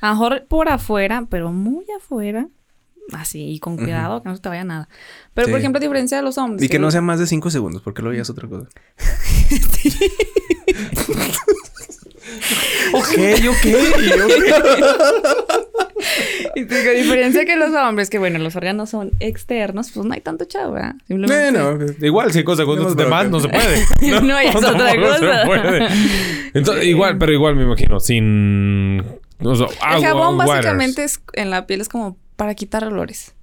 [0.00, 2.48] A lo mejor por afuera, pero muy afuera.
[3.12, 4.88] Así, y con cuidado, que no se te vaya nada.
[5.34, 6.62] Pero, por ejemplo, a diferencia de los hombres.
[6.62, 8.68] Y que no sea más de cinco segundos, porque luego ya es otra cosa.
[12.92, 13.66] Ok, ok.
[16.54, 20.06] Y te digo, a diferencia que los hombres, que bueno, los órganos son externos, pues
[20.06, 20.94] no hay tanto chavo, ¿verdad?
[21.06, 21.60] Simplemente.
[21.60, 23.84] Bueno, Igual, cinco segundos de más no se puede.
[24.22, 25.40] No, ya es otra cosa.
[25.40, 25.88] se puede.
[26.54, 29.04] Entonces, igual, pero igual me imagino, sin.
[29.42, 29.66] O sea,
[29.96, 30.48] El jabón waters.
[30.56, 33.34] básicamente es en la piel es como para quitar olores.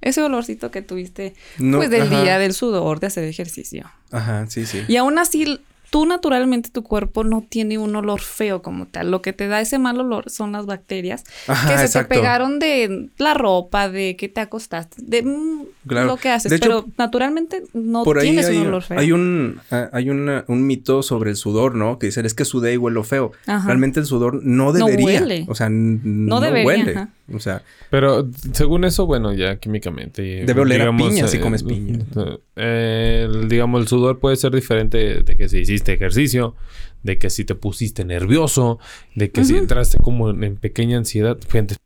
[0.00, 2.22] Ese olorcito que tuviste No, pues del ajá.
[2.22, 3.90] día del sudor, de hacer ejercicio.
[4.10, 4.82] Ajá, sí, sí.
[4.88, 5.60] Y aún así,
[5.92, 9.10] tú naturalmente tu cuerpo no tiene un olor feo como tal.
[9.10, 12.08] Lo que te da ese mal olor son las bacterias Ajá, que se exacto.
[12.08, 16.06] te pegaron de la ropa, de que te acostaste, de mm, Claro.
[16.06, 16.48] lo que haces.
[16.48, 18.98] De hecho, pero naturalmente no Por ahí tienes hay, un olor feo.
[18.98, 21.98] hay un ah, hay una- un mito sobre el sudor, ¿no?
[21.98, 23.32] Que dicen es que sudé y huelo feo.
[23.46, 23.66] Ajá.
[23.66, 25.04] Realmente el sudor no No debería.
[25.20, 25.44] huele.
[25.48, 26.90] O sea, no, debería, huele.
[26.92, 27.08] ajá.
[27.32, 30.44] O sea, Pero según eso, bueno, ya químicamente.
[30.44, 31.98] Debe oler a piña si comes eh, piña.
[32.56, 36.56] eh, el- digamos, el sudor puede ser diferente de que si hiciste ejercicio,
[37.02, 38.78] de que si te pusiste nervioso,
[39.14, 41.38] de que si entraste como en, pequeña ansiedad.
[41.46, 41.76] Fíjate.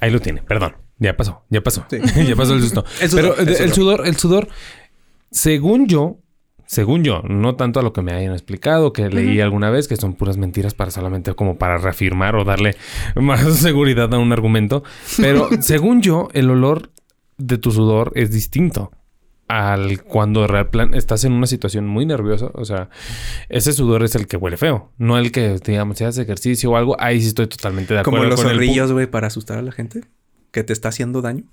[0.00, 0.76] Ahí lo tiene, perdón.
[0.98, 1.84] Ya pasó, ya pasó.
[1.90, 1.98] Sí.
[2.26, 2.84] ya pasó el susto.
[3.00, 4.48] El sudor, Pero el sudor, el sudor,
[5.30, 6.18] según yo,
[6.66, 9.96] según yo, no tanto a lo que me hayan explicado, que leí alguna vez, que
[9.96, 12.76] son puras mentiras para solamente como para reafirmar o darle
[13.14, 14.82] más seguridad a un argumento.
[15.16, 16.90] Pero según yo, el olor
[17.38, 18.90] de tu sudor es distinto
[19.48, 22.50] al cuando real plan estás en una situación muy nerviosa.
[22.54, 22.90] O sea,
[23.48, 26.76] ese sudor es el que huele feo, no el que, digamos, si haces ejercicio o
[26.76, 26.96] algo.
[27.00, 30.02] Ahí sí estoy totalmente de acuerdo como los zorrillos, güey, para asustar a la gente
[30.50, 31.44] que te está haciendo daño.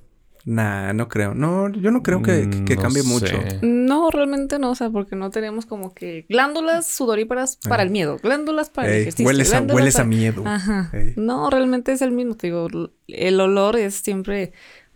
[0.45, 1.33] Nah, no creo.
[1.33, 3.07] No, yo no creo que, que- que Mm, no cambie sé.
[3.07, 3.37] mucho.
[3.61, 8.17] No, realmente no, o sea, porque no tenemos como que glándulas sudoríparas para el miedo,
[8.21, 9.25] glándulas para el Ey, ejercicio.
[9.25, 10.43] hueles a, glándulas hueles a miedo.
[10.45, 10.89] Ajá.
[10.91, 11.13] Ey.
[11.15, 12.67] No, realmente es el mismo, te digo,
[13.07, 14.51] el olor es siempre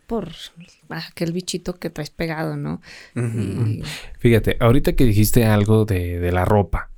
[0.05, 0.29] por
[0.89, 2.81] aquel bichito que traes pegado, ¿no?
[3.15, 3.83] Y-
[4.19, 6.89] Fíjate, ahorita que dijiste algo de, de la ropa.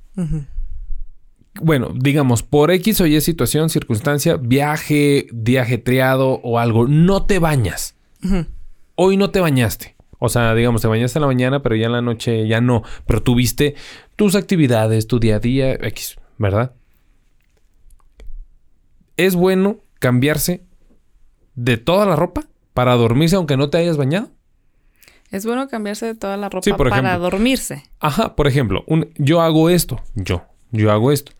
[1.60, 7.38] Bueno, digamos, por X o Y situación, circunstancia, viaje, día ajetreado o algo, no te
[7.38, 7.94] bañas.
[8.94, 9.96] Hoy no te bañaste.
[10.18, 12.82] O sea, digamos, te bañaste en la mañana, pero ya en la noche ya no.
[13.06, 13.74] Pero tuviste
[14.16, 16.72] tus actividades, tu día a día, X, ¿verdad?
[19.16, 20.64] Es bueno cambiarse
[21.54, 22.44] de toda la ropa
[22.74, 24.28] para dormirse aunque no te hayas bañado.
[25.30, 27.18] Es bueno cambiarse de toda la ropa Sí, para ejemplo.
[27.18, 27.84] dormirse.
[28.00, 30.00] Ajá, por ejemplo, un- yo hago esto.
[30.14, 31.32] Yo, yo hago esto.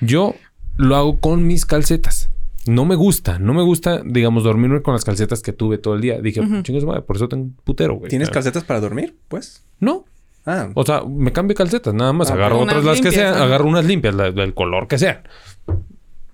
[0.00, 0.34] Yo
[0.76, 2.27] lo hago con mis calcetas.
[2.68, 6.00] No me gusta, no me gusta, digamos, dormirme con las calcetas que tuve todo el
[6.00, 6.20] día.
[6.20, 8.08] Dije, chingas madre, por eso tengo un putero, güey.
[8.10, 9.16] ¿Tienes Ah, calcetas para dormir?
[9.28, 9.64] Pues.
[9.80, 10.04] No.
[10.46, 12.30] Ah, O sea, me cambio calcetas, nada más.
[12.30, 15.22] Ah, agarro otras las que sean, agarro unas limpias, la- del color que sean.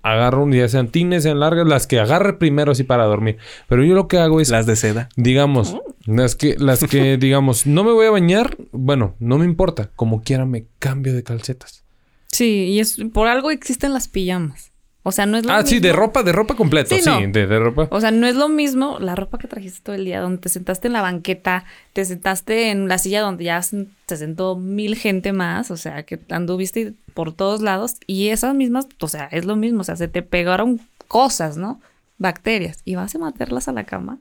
[0.02, 3.38] Agarro ya sean tines, sean largas, las que agarre primero así para dormir.
[3.68, 5.08] Pero yo lo que hago es las de seda.
[5.16, 9.90] Digamos, las que, las que, digamos, no me voy a bañar, bueno, no me importa.
[9.96, 11.84] Como quiera me cambio de calcetas.
[12.26, 14.72] Sí, y es por algo existen las pijamas.
[15.06, 15.68] O sea, no es lo Ah, mismo.
[15.68, 17.88] sí, de ropa, de ropa completo, Sí, de, de ropa.
[17.90, 20.48] O sea, no es lo mismo la ropa que trajiste todo el día, donde te
[20.48, 24.96] sentaste en la banqueta, te sentaste en la silla donde ya se se sentó mil
[24.96, 29.44] gente más, o sea, que anduviste por todos lados y esas mismas, o sea, es
[29.44, 31.80] lo mismo, o sea, se te pegaron cosas, ¿no?
[32.18, 34.18] Bacterias y vas a meterlas a la cama.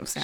[0.00, 0.22] O sea,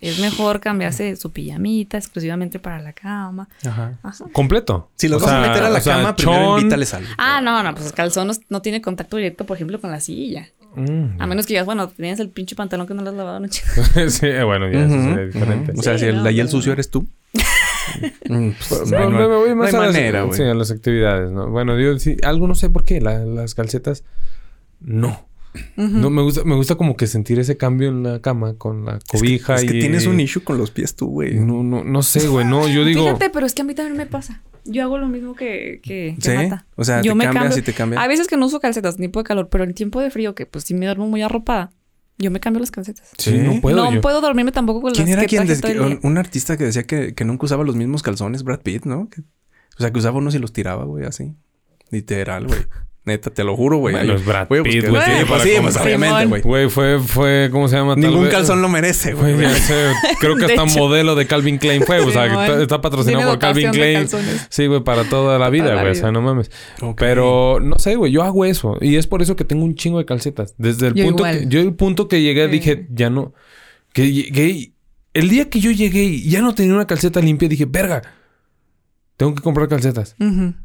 [0.00, 3.48] es mejor cambiarse su pijamita exclusivamente para la cama.
[3.66, 3.98] Ajá.
[4.02, 4.24] Ajá.
[4.32, 4.90] Completo.
[4.96, 6.58] Si los O vas a meter a la o sea, cama, primero chon.
[6.60, 7.08] invítales algo.
[7.18, 10.00] Ah, no, no, pues el calzón no, no tiene contacto directo, por ejemplo, con la
[10.00, 10.48] silla.
[10.76, 11.20] Mm.
[11.20, 13.62] A menos que digas, bueno, tienes el pinche pantalón que no lo has lavado anoche.
[14.10, 15.72] sí, bueno, ya eso Ujú, sería diferente.
[15.76, 17.08] O sea, Sí, si el no, de ahí el sucio eres tú.
[18.28, 20.36] Mm, pues, No, no, me voy no más hay a manera, güey.
[20.36, 21.48] sí, a las actividades, ¿no?
[21.48, 24.04] Bueno, yo sí, algo no sé por qué, la- las calcetas,
[24.80, 25.26] no.
[25.76, 28.96] No, me gusta, me gusta como que sentir ese cambio en la cama con la
[28.98, 29.80] Es que- cobija es que, y...
[29.80, 31.34] tienes un issue con los pies tú, güey.
[31.34, 33.02] No, no, no sé, güey, no, yo digo...
[33.04, 34.42] Fíjate, pero es que a mí también me pasa.
[34.64, 36.36] Yo hago lo mismo que, que, que ¿Sí?
[36.36, 36.66] Nata.
[36.76, 38.02] O sea, yo te cambias y te cambias.
[38.02, 40.34] Hay veces que no uso calcetas, ni tiempo de calor, pero en tiempo de frío,
[40.34, 41.70] que pues si me duermo muy arropada,
[42.18, 43.08] yo me cambio las calcetas.
[43.16, 43.38] Sí, ¿Sí?
[43.38, 44.00] no puedo no yo.
[44.02, 46.56] puedo dormirme tampoco con ¿Quién las era quien traje des- todo el un, un artista
[46.58, 48.42] que decía que, que nunca usaba los mismos calzones?
[48.42, 49.08] Brad Pitt, ¿no?
[49.08, 51.32] Que- o sea, que usaba unos y los tiraba, güey, así.
[51.90, 52.60] Literal, güey.
[53.08, 53.94] Neta, te lo juro, güey.
[53.94, 56.42] Bueno, es Brad Pitt, güey, Sí, pues para sí, pues obviamente, güey.
[56.42, 57.94] Güey, fue, fue, ¿cómo se llama?
[57.94, 59.34] Tal Ningún vez- calzón lo merece, güey.
[60.20, 60.78] Creo que hasta hecho.
[60.78, 61.98] modelo de Calvin Klein fue.
[62.00, 64.06] O sea, está, está patrocinado por Calvin Klein.
[64.50, 65.90] Sí, güey, para toda la vida, güey.
[65.92, 66.50] O sea, no mames.
[66.96, 68.12] Pero no sé, güey.
[68.12, 68.76] Yo hago eso.
[68.80, 70.54] Y es por eso que tengo un chingo de calcetas.
[70.58, 71.38] Desde el Yo punto igual.
[71.40, 71.46] que...
[71.48, 73.32] Yo el punto que llegué dije, ya no...
[73.92, 74.70] Que.
[75.14, 78.02] El día que yo llegué y ya no tenía una calceta limpia, dije, verga.
[79.18, 80.14] Tengo que comprar calcetas.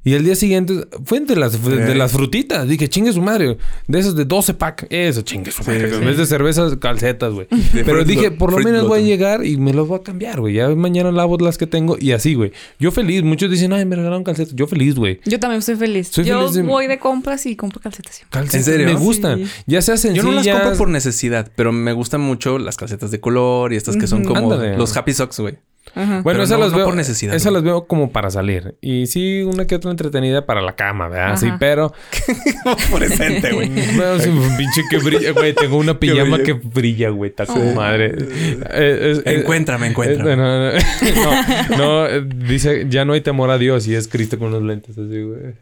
[0.03, 2.67] Y el día siguiente fue de las, de, las frutitas.
[2.67, 3.57] Dije, chingue su madre.
[3.87, 4.85] De esas de 12 pack.
[4.91, 5.89] Eso, chingue su madre.
[5.89, 5.95] sí.
[5.95, 7.47] En vez de cervezas, calcetas, güey.
[7.73, 10.39] Pero Fruit dije, por lo menos voy a llegar y me los voy a cambiar,
[10.39, 10.53] güey.
[10.53, 12.51] Ya mañana lavo las que tengo y así, güey.
[12.79, 13.23] Yo feliz.
[13.23, 14.53] Muchos dicen, ay, me regalaron calcetas.
[14.55, 15.19] Yo feliz, güey.
[15.25, 16.09] Yo también soy feliz.
[16.11, 18.39] Soy yo feliz de- voy de compras y compro calcetas siempre.
[18.39, 18.85] Calcetas ¿En serio?
[18.85, 19.39] me gustan.
[19.39, 19.45] Sí.
[19.65, 20.25] Ya sea Yo sencillas.
[20.25, 23.97] no las compro por necesidad, pero me gustan mucho las calcetas de color y estas
[23.97, 24.77] que son como Ándale.
[24.77, 25.57] los Happy Socks, güey.
[25.95, 26.21] Ajá.
[26.21, 27.55] Bueno, esas no- las no veo por necesidad, Esas güey.
[27.55, 28.75] las veo como para salir.
[28.81, 31.37] Y sí, una que otra entretenida para la cama, ¿verdad?
[31.37, 31.57] Sí, Ajá.
[31.59, 31.93] pero...
[32.89, 33.69] Fluorescente, güey.
[33.95, 35.53] Bueno, sí, un pinche que brilla, güey.
[35.53, 37.29] Tengo una pijama que brilla, güey.
[37.29, 38.13] Está con madre.
[38.17, 40.35] Eh, es- es- Encuéntrame, eh, encuéntrame.
[40.35, 44.39] no, no, no, no, eh, dice, ya no hay temor a Dios y es Cristo
[44.39, 45.53] con unos lentes así, güey.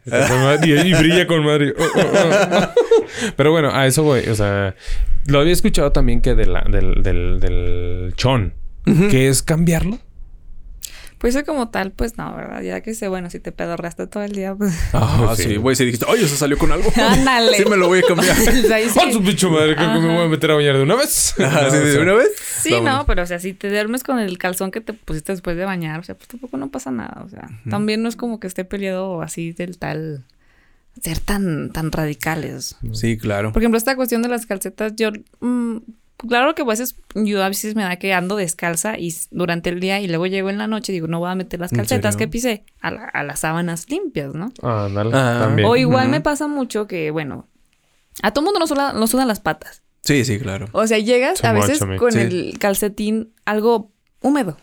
[0.64, 1.74] Y, y brilla con madre.
[1.78, 2.00] Oh, oh,
[2.52, 2.68] oh.
[3.36, 4.28] Pero bueno, a eso, güey.
[4.28, 4.74] O sea,
[5.26, 8.54] lo había escuchado también que de la, del, del, del chon,
[9.10, 9.98] que es cambiarlo.
[11.22, 12.62] Pues eso como tal, pues no, ¿verdad?
[12.62, 14.74] Ya que sé, bueno, si te pedorraste todo el día, pues...
[14.92, 15.44] Ah, Sí.
[15.44, 15.76] sí, güey.
[15.76, 16.90] Si dijiste, oye, eso salió con algo.
[16.96, 17.56] Ándale.
[17.56, 18.36] Sí, me lo voy a cambiar.
[18.36, 19.76] ¡Ah, su pinche madre!
[19.76, 21.34] Creo que me voy a meter a bañar de una vez.
[21.38, 22.28] Ajá, sí, de una vez.
[22.60, 22.98] Sí, Vámonos.
[22.98, 25.64] no, pero o sea, si te duermes con el calzón que te pusiste después de
[25.64, 28.48] bañar, o sea, pues tampoco no pasa nada, o sea, también no es como que
[28.48, 30.24] esté peleado así del tal
[31.00, 32.76] ser tan tan radicales.
[32.92, 33.52] Sí, claro.
[33.52, 35.10] Por ejemplo, esta cuestión de las calcetas, yo
[35.40, 35.76] mm,
[36.28, 39.80] claro que a veces yo a veces me da que ando descalza y durante el
[39.80, 41.78] día y luego llego en la noche y digo, no voy a meter las ¿En
[41.78, 44.52] calcetas que pisé a, la- a las sábanas limpias, ¿no?
[44.62, 45.10] Ah, dale.
[45.14, 45.38] Ah.
[45.40, 45.68] También.
[45.68, 47.48] O igual me pasa mucho que, bueno,
[48.22, 49.82] a todo mundo nos, suda- nos sudan las patas.
[50.02, 50.66] Sí, sí, claro.
[50.72, 52.18] O sea, llegas Too a veces con Sí.
[52.18, 54.56] el calcetín algo húmedo,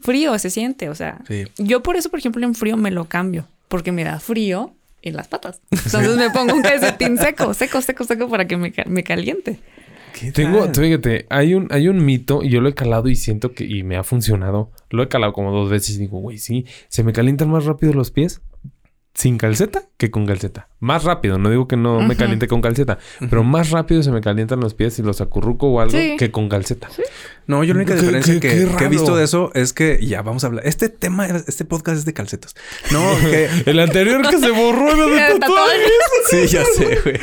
[0.00, 1.20] frío se siente, o sea.
[1.26, 1.44] Sí.
[1.58, 5.16] Yo por eso, por ejemplo, en frío me lo cambio, porque me da frío en
[5.16, 5.60] las patas.
[5.70, 9.58] Entonces me pongo un calcetín seco, seco, seco, seco para que me, me caliente.
[10.18, 10.74] ¿Qué Tengo, tal?
[10.76, 13.82] fíjate, hay un, hay un mito y yo lo he calado y siento que y
[13.82, 14.70] me ha funcionado.
[14.90, 17.92] Lo he calado como dos veces y digo, güey, sí, se me calientan más rápido
[17.92, 18.40] los pies
[19.14, 20.68] sin calceta que con calceta.
[20.80, 22.98] Más rápido, no digo que no me caliente con calceta,
[23.30, 26.16] pero más rápido se me calientan los pies si los acurruco o algo Sí.
[26.18, 26.88] que con calceta.
[27.46, 30.04] No, yo la única diferencia qué- que, qué que he visto de eso es que
[30.04, 30.66] ya vamos a hablar.
[30.66, 32.54] Este tema, este podcast es de calcetas.
[32.90, 35.80] No, que El anterior que se borró era de tatuajes.
[36.30, 37.18] sí, ya sé, güey.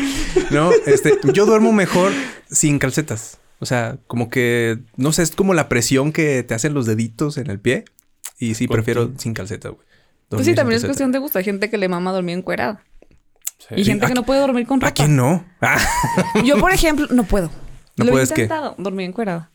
[0.52, 2.12] No, este, yo duermo mejor
[2.50, 3.39] sin calcetas.
[3.60, 7.38] O sea, como que, no sé, es como la presión que te hacen los deditos
[7.38, 7.84] en el pie.
[8.39, 9.20] Y sí, ¿Por prefiero qué?
[9.20, 9.86] sin calceta, güey.
[10.38, 11.38] Pues sí, también es cuestión de gusto.
[11.38, 12.84] Hay gente que le mama dormir encuerada.
[13.69, 13.86] Y Sí.
[13.86, 14.93] gente que ¿A- no puede dormir con ¿A ropa.
[14.93, 15.45] quién no?
[15.61, 15.77] Ah,
[16.43, 17.49] Yo, por ejemplo, no puedo.
[17.97, 18.43] ¿No Lo he puedes qué?
[18.43, 19.51] intentado, dormir encuerada.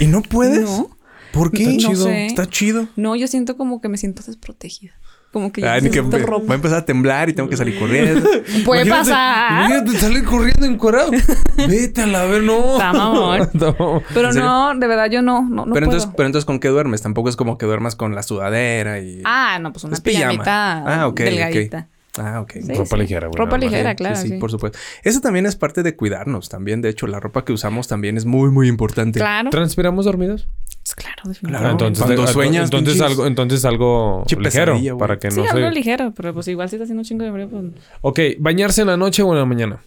[0.00, 0.62] ¿Y no puedes?
[0.62, 0.90] No.
[1.32, 1.62] ¿Por qué?
[1.64, 2.04] Está chido.
[2.04, 2.26] sé.
[2.26, 2.88] Está chido.
[2.96, 4.94] No, yo siento como que me siento desprotegida.
[5.36, 8.26] Como que ya Ay, que va a empezar a temblar y tengo que salir corriendo.
[8.64, 9.70] Puede Imagínate- pasar.
[9.70, 11.10] Imagínate salir corriendo encuadrado.
[11.68, 12.72] Vete a la ver, no.
[12.72, 13.50] Está mamón.
[13.52, 14.02] No.
[14.14, 16.16] Pero no, de verdad yo no, no, no pero, entonces, puedo.
[16.16, 17.02] pero entonces, ¿con qué duermes?
[17.02, 19.20] Tampoco es como que duermas con la sudadera y...
[19.26, 21.20] Ah, no, pues una pijamita Ah, ok, ok.
[21.20, 21.88] delgadita.
[22.18, 22.52] Ah, ok.
[22.52, 23.02] Sí, Ropa sí.
[23.02, 23.36] ligera, güey.
[23.38, 24.16] Ropa ligera, Sí, claro.
[24.16, 24.32] Sí.
[24.40, 24.78] por supuesto.
[25.04, 26.80] Eso también es parte de cuidarnos también.
[26.80, 29.18] De hecho, la ropa que usamos también es muy, muy importante.
[29.20, 29.50] Claro.
[29.50, 30.48] ¿Transpiramos dormidos?
[30.96, 31.28] Pues claro, Claro.
[31.28, 31.84] definitivamente.
[31.84, 35.68] entonces, Cuando de- sueñas, entonces pinches- algo, entonces algo ligero para que Sí, no algo
[35.68, 35.70] se.
[35.74, 37.64] ligero, pero pues igual si está haciendo un chingo de frío, pues...
[38.00, 39.82] Ok, bañarse en la noche o en la mañana.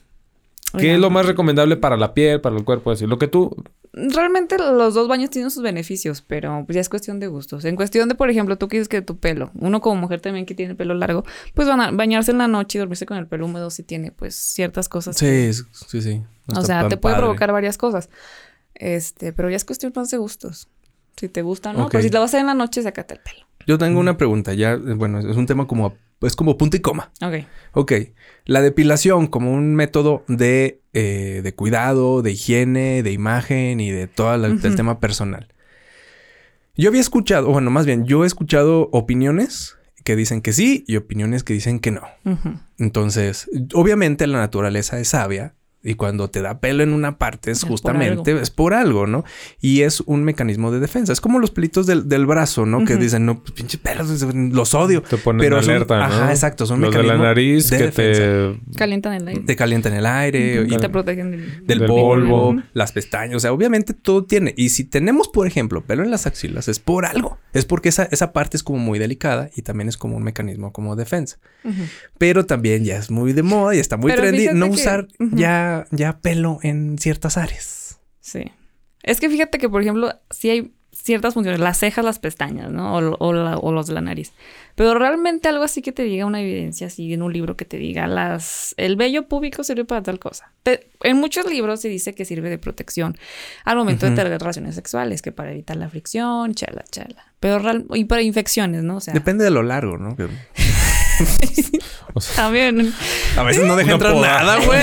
[0.74, 2.92] ¿Qué Oigan, es lo más recomendable para la piel, para el cuerpo?
[2.92, 3.56] Así, lo que tú.
[3.92, 7.66] Realmente los dos baños tienen sus beneficios, pero pues ya es cuestión de gustos.
[7.66, 10.54] En cuestión de, por ejemplo, tú quieres que tu pelo, uno como mujer también que
[10.54, 13.46] tiene pelo largo, pues van a bañarse en la noche y dormirse con el pelo
[13.48, 15.18] húmedo si tiene pues ciertas cosas.
[15.18, 16.22] Sí, que- sí, sí.
[16.46, 17.24] No o sea, te puede padre.
[17.26, 18.10] provocar varias cosas.
[18.76, 20.68] Este, pero ya es cuestión más de gustos.
[21.20, 21.86] Si te gusta, ¿no?
[21.86, 21.92] Ok.
[21.92, 23.46] Pero si lo vas a hacer en la noche, sácate el pelo.
[23.68, 24.54] Yo tengo una pregunta.
[24.54, 25.98] Ya, bueno, es un tema como...
[26.22, 27.12] Es como punto y coma.
[27.22, 27.46] Ok.
[27.74, 27.94] Ok.
[28.46, 34.08] La depilación como un método de, eh, de cuidado, de higiene, de imagen y de
[34.08, 35.48] todo el tema personal.
[36.76, 40.96] Yo había escuchado, bueno, más bien, yo he escuchado opiniones que dicen que sí y
[40.96, 42.04] opiniones que dicen que no.
[42.78, 47.60] Entonces, obviamente la naturaleza es sabia y cuando te da pelo en una parte es
[47.60, 48.44] Es por justamente, algo.
[48.44, 49.24] es por algo, ¿no?
[49.62, 51.14] Y es un mecanismo de defensa.
[51.14, 52.84] Es como los pelitos del, del brazo, ¿no?
[52.84, 53.04] Que Ujú.
[53.04, 55.02] dicen, no, pues, pinches pelos, los odio.
[55.02, 56.04] Te ponen Pero son- alerta, ¿no?
[56.04, 58.60] ajá, exacto, son Los de la nariz de que defensa.
[58.72, 58.78] te.
[58.78, 59.42] Calientan el aire.
[59.42, 61.66] Te calientan el aire y y te protegen del...
[61.66, 62.64] del Del polvo, polvo.
[62.74, 63.36] las pestañas.
[63.36, 64.54] O sea, obviamente todo tiene.
[64.58, 67.38] Y si tenemos, por ejemplo, pelo en las axilas, es por algo.
[67.54, 70.74] Es porque esa, esa parte es como muy delicada y también es como un mecanismo
[70.74, 71.38] como defensa.
[72.18, 75.08] Pero también ya es muy de moda y está muy Pero trendy no que- usar
[75.20, 75.36] Ujú.
[75.70, 78.00] Ya, ya pelo en ciertas áreas.
[78.20, 78.52] Sí.
[79.04, 82.94] Es que fíjate que, por ejemplo, sí hay ciertas funciones, las cejas, las pestañas, ¿no?
[82.98, 84.34] O, o la- o los de la nariz.
[84.76, 87.78] Pero realmente algo así que te diga una evidencia así en un libro que te
[87.78, 90.52] diga las el vello púbico sirve para tal cosa.
[90.64, 93.18] Te- en muchos libros se dice que sirve de protección
[93.64, 97.24] al momento de tener relaciones sexuales, que para evitar la fricción, chala, chala.
[97.40, 98.98] Pero real- y para infecciones, ¿no?
[98.98, 100.18] O sea, Depende de lo largo, ¿no?
[100.18, 100.28] Que-
[102.14, 102.94] o sea, también
[103.38, 104.28] A veces no deja entrar poda.
[104.44, 104.80] nada, güey.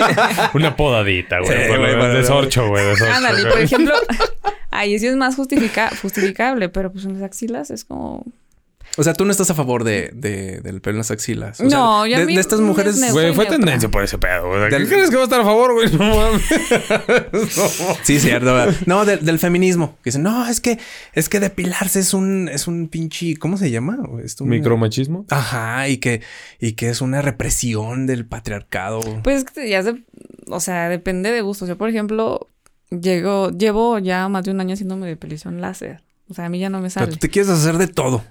[0.54, 1.50] una podadita, güey.
[1.64, 2.84] Sí, Por güey, desorcho, güey.
[2.86, 3.52] desorcho, Ándale, güey.
[3.52, 3.94] por ejemplo,
[4.70, 8.24] ahí sí es más justifica- justificable, pero pues en las axilas es como
[8.98, 11.60] O sea, tú no estás a favor de, de- del pelo en las axilas.
[11.60, 12.96] O No, sea, y a de, mí de estas mujeres.
[12.98, 13.58] me- Güey, fue neutra.
[13.58, 14.70] tendencia por ese pedo, güey.
[14.70, 15.90] ¿Qué Del- crees que va a estar a favor, güey?
[15.92, 16.42] No mames.
[18.02, 18.46] Sí, cierto.
[18.54, 18.74] ¿verdad?
[18.86, 19.96] No, del, del feminismo.
[20.02, 20.78] Que dicen, no, es que,
[21.12, 23.98] es que depilarse es un, es un pinche, ¿cómo se llama?
[24.24, 25.26] Es un- Micromachismo.
[25.30, 26.22] Ajá, y que,
[26.60, 29.00] y que es una represión del patriarcado.
[29.22, 29.94] Pues es que ya se,
[30.48, 31.68] o sea, depende de gustos.
[31.68, 32.48] Yo, por ejemplo,
[32.90, 36.02] llego, llevo ya más de un año haciéndome depilación láser.
[36.28, 37.12] O sea, a mí ya no me O sea, sale.
[37.12, 38.24] tú te quieres hacer de todo.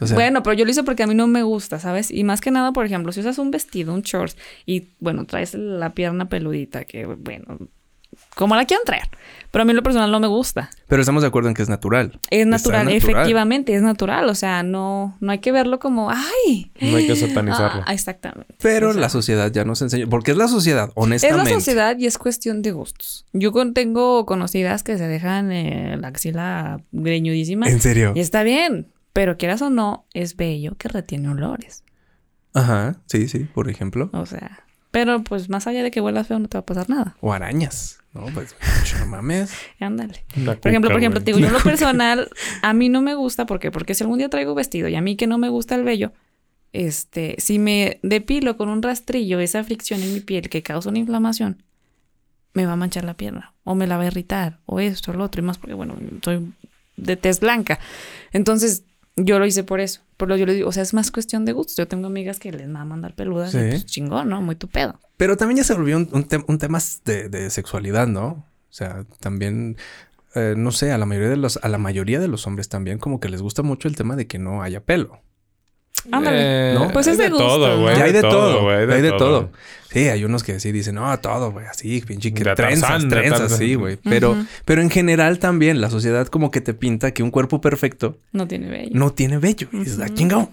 [0.00, 2.10] O sea, bueno, pero yo lo hice porque a mí no me gusta, ¿sabes?
[2.10, 5.54] Y más que nada, por ejemplo, si usas un vestido, un shorts, y bueno, traes
[5.54, 7.58] la pierna peludita, que bueno,
[8.36, 9.08] como la quieran traer.
[9.50, 10.70] Pero a mí lo personal no me gusta.
[10.86, 12.20] pero estamos de acuerdo en que es natural.
[12.30, 14.28] Es natural, efectivamente, es natural.
[14.28, 16.70] O sea, no, no hay que verlo como, ¡ay!
[16.80, 17.82] No hay que satanizarlo.
[17.86, 18.54] Ah, exactamente.
[18.62, 20.06] Pero O sea, la sociedad ya nos enseña.
[20.08, 21.50] Porque es la sociedad, Es honestamente.
[21.50, 23.26] la sociedad y es cuestión de gustos.
[23.32, 27.66] Yo con- tengo conocidas que se dejan eh, la axila greñudísima.
[27.68, 28.12] En serio.
[28.14, 31.84] Y está bien, pero quieras o no, es bello que retiene olores.
[32.54, 34.10] Ajá, sí, sí, por ejemplo.
[34.12, 36.88] O sea, pero pues más allá de que huelas feo no te va a pasar
[36.90, 37.16] nada.
[37.20, 37.98] O arañas.
[38.12, 38.54] No, pues,
[39.00, 39.54] no mames.
[39.80, 40.24] Ándale.
[40.34, 42.28] Por ejemplo, por ejemplo, te digo, yo en lo personal,
[42.60, 43.70] a mí no me gusta, ¿por qué?
[43.70, 46.12] Porque si algún día traigo vestido y a mí que no me gusta el vello,
[46.74, 50.98] este, si me depilo con un rastrillo esa fricción en mi piel que causa una
[50.98, 51.62] inflamación,
[52.52, 55.14] me va a manchar la pierna, o me la va a irritar, o esto, o
[55.14, 56.52] lo otro, y más porque, bueno, soy
[56.96, 57.78] de tez blanca.
[58.32, 58.84] Entonces,
[59.16, 60.00] yo lo hice por eso.
[60.16, 61.76] Por lo yo le digo, o sea, es más cuestión de gustos.
[61.76, 64.40] Yo tengo amigas que les va a mandar peludas, y pues chingón, ¿no?
[64.42, 64.98] Muy tu pedo.
[65.16, 68.26] Pero también ya se volvió un, un tem- un tema de, de sexualidad, ¿no?
[68.26, 69.76] O sea, también,
[70.34, 72.98] eh, no sé, a la mayoría de los, a la mayoría de los hombres también
[72.98, 75.20] como que les gusta mucho el tema de que no haya pelo.
[76.10, 76.72] Ándale.
[76.72, 76.90] Eh, ¿No?
[76.92, 77.96] Pues es de gusto, todo, güey.
[77.96, 79.50] Ya hay de todo, güey, hay de todo.
[79.90, 83.08] Sí, hay unos que sí dicen, no, todo, güey, así, pinche que De trenzas, Tarzán,
[83.10, 83.58] de trenzas, Tarzán.
[83.58, 83.98] sí, güey.
[84.02, 88.18] Pero, pero en general también la sociedad como que te pinta que un cuerpo perfecto
[88.32, 88.90] No tiene vello.
[88.94, 89.68] no tiene vello.
[89.70, 90.14] Y dices, ah, Ujú.
[90.14, 90.48] chingado.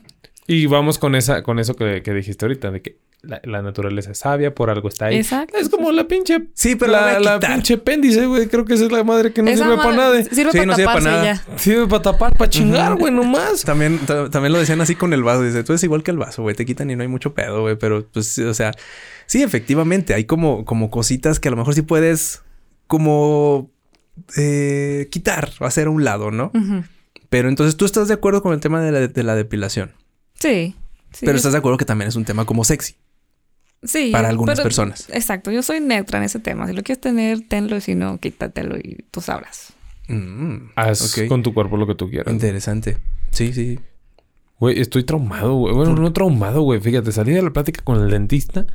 [0.46, 4.12] Y vamos con esa, con eso que, que dijiste ahorita, de que la, la naturaleza
[4.12, 5.18] es sabia, por algo está ahí.
[5.18, 5.58] Exacto.
[5.58, 6.48] Es como la pinche.
[6.54, 8.48] Sí, pero la, la, pinche apéndice, güey.
[8.48, 10.24] Creo que esa es la madre que no Esa sirve para nada.
[10.24, 11.24] Sirve Sí, para no sirve para nada.
[11.26, 11.58] ya.
[11.58, 13.64] Sirve para tapar, para chingar, güey, nomás.
[13.64, 15.44] También, ta- también lo decían así con el vaso.
[15.44, 16.56] Dice, tú eres igual que el vaso, güey.
[16.56, 17.76] Te quitan y no hay mucho pedo, güey.
[17.78, 18.72] Pero, pues, sí, o sea,
[19.26, 22.42] sí, efectivamente, hay como, como cositas que a lo mejor sí puedes
[22.88, 23.70] como
[24.38, 26.52] eh, quitar o hacer a un lado, ¿no?
[27.30, 29.92] Pero entonces tú estás de acuerdo con el tema de la, de la depilación.
[30.40, 30.74] Sí.
[31.12, 32.96] sí, pero estás de acuerdo que también es un tema como sexy
[33.84, 35.10] sí, para algunas pero- personas.
[35.12, 35.52] Exacto.
[35.52, 36.68] Yo soy neutra en ese tema.
[36.68, 37.78] Si lo quieres tener, tenlo.
[37.78, 39.74] Y si no, quítatelo y tú sabrás.
[40.08, 42.34] Mm, Haz con tu cuerpo lo que tú quieras.
[42.34, 42.98] Interesante.
[43.32, 43.80] Sí, sí.
[44.60, 45.74] Güey, estoy traumado, güey.
[45.74, 46.82] Bueno, no traumado, güey.
[46.82, 48.66] Fíjate, salí de la plática con el dentista.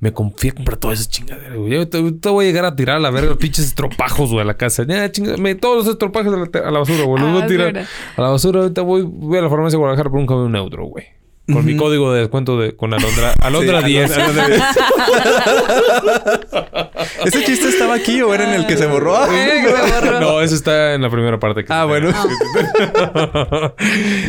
[0.00, 1.70] Me confié a comprar todas esas chingaderas, güey.
[1.72, 4.42] Yo te, te voy a llegar a tirar a la verga los pinches estropajos, güey,
[4.42, 4.84] a la casa.
[4.86, 7.22] Ya, chinga, me, todos los estropajos a la, a la basura, güey.
[7.22, 7.88] Los A voy la a tirar basura.
[8.16, 8.60] a la basura.
[8.60, 11.06] Ahorita voy, voy a la farmacia de Guadalajara por un cambio neutro, güey.
[11.52, 11.82] Con mi Ujú.
[11.84, 14.18] código de descuento de, con Alondra, Alondra Sí, 10.
[14.18, 14.62] Alondra 10.
[17.24, 19.14] ¿Ese chiste estaba aquí o era en el que se borró?
[19.28, 20.20] Que se borró.
[20.20, 21.64] No, eso está en la primera parte.
[21.64, 22.10] que Ah, se- bueno.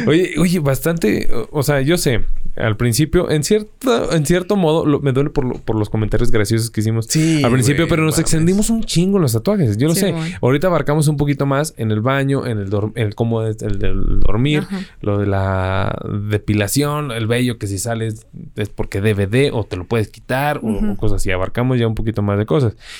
[0.07, 1.29] oye, oye, bastante.
[1.51, 2.21] o- sea, yo sé,
[2.55, 6.31] al principio, en cierto, en cierto modo, lo- me duele por, lo- por los comentarios
[6.31, 8.19] graciosos que hicimos Sí, al principio, pero nos mames.
[8.21, 9.77] extendimos un chingo en los tatuajes.
[9.77, 10.15] Yo lo Sí, sé.
[10.41, 14.19] Ahorita abarcamos un poquito más en el baño, en el, el cómo es el del
[14.21, 14.79] dormir, Ajá.
[15.01, 15.95] lo de la
[16.29, 20.59] depilación, el vello que si sales es porque debe de o te lo puedes quitar
[20.63, 21.31] o- o cosas así.
[21.31, 22.54] Abarcamos ya un poquito más de cosas.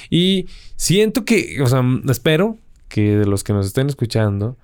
[0.09, 2.57] Y siento que, o sea, espero
[2.89, 4.57] que de los que nos estén escuchando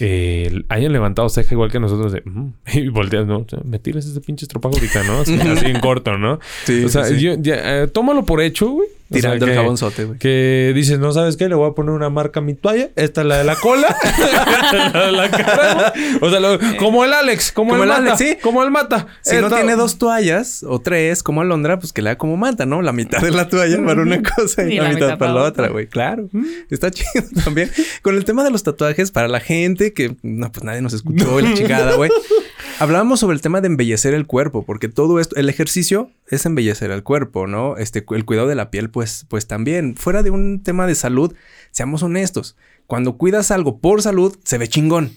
[0.00, 3.38] eh, hayan levantado ceja igual que nosotros de "Mm", y volteas, ¿no?
[3.38, 5.20] O sea, me tiras ese pinche estropajo ahorita, ¿no?
[5.20, 6.40] Así, así en corto, ¿no?
[6.64, 7.20] Sí, o sea, sí.
[7.20, 8.88] yo- ya, eh, tómalo por hecho, güey.
[9.18, 10.18] O sea, Tirando el que- jabonzote, güey.
[10.18, 12.90] que dices, no sabes qué, le voy a poner una marca a mi toalla.
[12.96, 13.96] Esta es la de la cola.
[14.92, 15.92] la de la cara.
[16.20, 18.14] O sea, lo- como el Alex, como, Como el, el mata.
[18.14, 18.36] Alex, sí.
[18.42, 19.06] Como el mata.
[19.22, 22.66] Si no tiene dos toallas o tres, como Alondra, pues que le haga como manta,
[22.66, 22.82] ¿no?
[22.82, 25.32] La mitad de la toalla para una cosa y, Y la, la mitad, mitad para
[25.32, 25.86] la otra, güey.
[25.86, 26.28] Claro.
[26.70, 27.70] Está chido también.
[28.02, 31.40] Con el tema de los tatuajes, para la gente que, no, pues nadie nos escuchó
[31.40, 32.10] y la chingada, güey.
[32.80, 36.90] Hablábamos sobre el tema de embellecer el cuerpo, porque todo esto, el ejercicio es embellecer
[36.90, 37.76] el cuerpo, ¿no?
[37.76, 39.94] Este, el cuidado de la piel, pues, pues también.
[39.96, 41.34] Fuera de un tema de salud,
[41.70, 42.56] seamos honestos.
[42.88, 45.12] Cuando cuidas algo por salud, se ve chingón.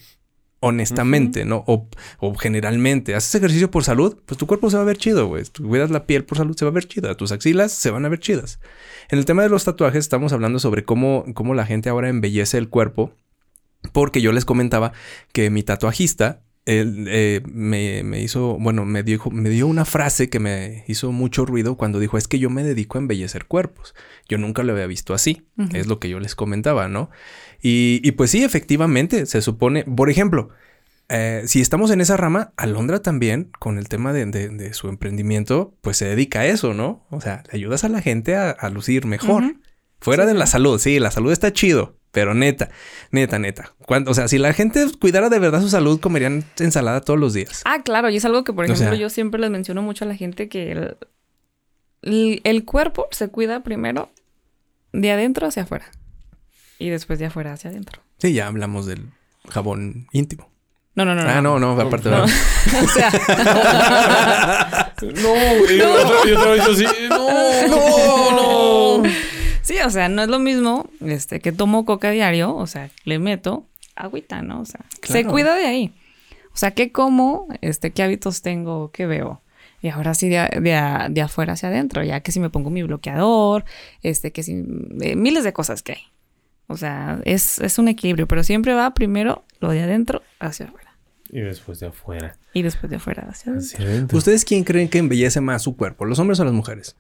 [0.60, 1.64] Honestamente, ¿no?
[1.68, 1.88] O,
[2.20, 5.44] o generalmente, haces ejercicio por salud, pues tu cuerpo se va a ver chido, güey.
[5.46, 7.16] Tú cuidas la piel por salud, se va a ver chida.
[7.16, 8.60] Tus axilas se van a ver chidas.
[9.10, 12.60] En el tema de los tatuajes, estamos hablando sobre cómo, cómo la gente ahora embellece
[12.60, 13.14] el cuerpo.
[13.94, 14.94] Porque yo les comentaba
[15.32, 20.30] que mi tatuajista él, eh, me, me hizo, bueno, me dijo, me dio una frase
[20.30, 23.96] que me hizo mucho ruido cuando dijo, es que yo me dedico a embellecer cuerpos.
[24.30, 25.48] Yo nunca lo había visto así.
[25.74, 27.10] Es lo que yo les comentaba, ¿no?
[27.62, 30.50] Y, y pues sí, efectivamente, se supone, por ejemplo,
[31.10, 34.90] eh, si estamos en esa rama, Alondra también, con el tema de, de- de su
[34.90, 37.06] emprendimiento, pues se dedica a eso, ¿no?
[37.10, 39.56] O sea, le ayudas a la gente a, a lucir mejor.
[40.00, 42.72] Fuera Sí, de la salud, sí, la salud está chido, pero neta,
[43.12, 43.76] neta, neta.
[43.86, 47.34] Cuando, o sea, si la gente cuidara de verdad su salud, comerían ensalada todos los
[47.34, 47.62] días.
[47.64, 50.04] Ah, claro, y es algo que, por O ejemplo, sea- yo siempre les menciono mucho
[50.04, 50.98] a la gente que el,
[52.02, 54.10] el- el cuerpo se cuida primero
[54.94, 55.92] de adentro hacia afuera
[56.80, 58.02] y después de afuera hacia adentro.
[58.18, 59.12] Sí, ya hablamos del
[59.48, 60.50] jabón íntimo.
[60.96, 61.22] No, no, no.
[61.22, 62.10] ah, no, no, aparte.
[62.10, 62.22] No.
[62.26, 62.30] ¿verdad?
[62.84, 63.12] o sea,
[65.02, 65.78] No, güey.
[65.78, 66.86] Y otra- y otra vez yo así.
[67.10, 68.57] No, no, no.
[69.78, 73.20] Sí, o sea, no es lo mismo este que tomo coca diario, o sea, le
[73.20, 73.66] meto
[73.96, 74.62] agüita, ¿no?
[74.62, 75.94] O sea, se cuida de ahí.
[76.54, 79.42] O sea, qué como, este, qué hábitos tengo, qué veo.
[79.82, 82.82] Y ahora sí de, de, de afuera hacia adentro, ya que si me pongo mi
[82.84, 83.64] bloqueador,
[84.02, 84.64] este, que si
[85.02, 86.04] eh, miles de cosas que hay.
[86.68, 90.98] O sea, es, es un equilibrio, pero siempre va primero lo de adentro hacia afuera.
[91.30, 92.38] Y después de afuera.
[92.54, 93.76] Y después de afuera hacia adentro.
[93.76, 94.18] Hacia adentro.
[94.18, 96.96] ¿Ustedes quién creen que embellece más su cuerpo, los hombres o las mujeres?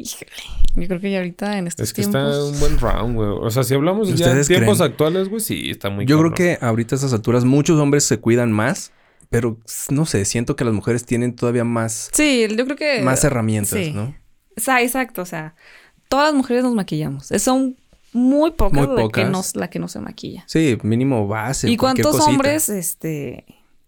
[0.00, 0.30] Híjole.
[0.76, 2.22] Yo creo que ya ahorita en estos Es que tiempos.
[2.22, 3.28] está un buen round, güey.
[3.28, 4.90] O sea, si hablamos ya en ¿Ustedes tiempos creen?
[4.92, 6.32] actuales, güey, sí, está muy Yo cabrón.
[6.34, 8.92] creo que ahorita a estas alturas muchos hombres se cuidan más,
[9.28, 9.58] pero
[9.90, 13.02] no sé, siento que las mujeres tienen todavía más, Sí, yo creo que.
[13.02, 13.92] más herramientas, sí.
[13.92, 14.14] ¿no?
[14.56, 15.22] O sea, exacto.
[15.22, 15.54] O sea,
[16.08, 17.30] todas las mujeres nos maquillamos.
[17.30, 17.76] Es- Son
[18.12, 19.30] muy pocas, Muy la que pocas.
[19.30, 20.44] nos, la que no se maquilla.
[20.46, 21.68] Sí, mínimo base.
[21.70, 22.30] ¿Y cuántos cosita.
[22.30, 23.44] hombres este,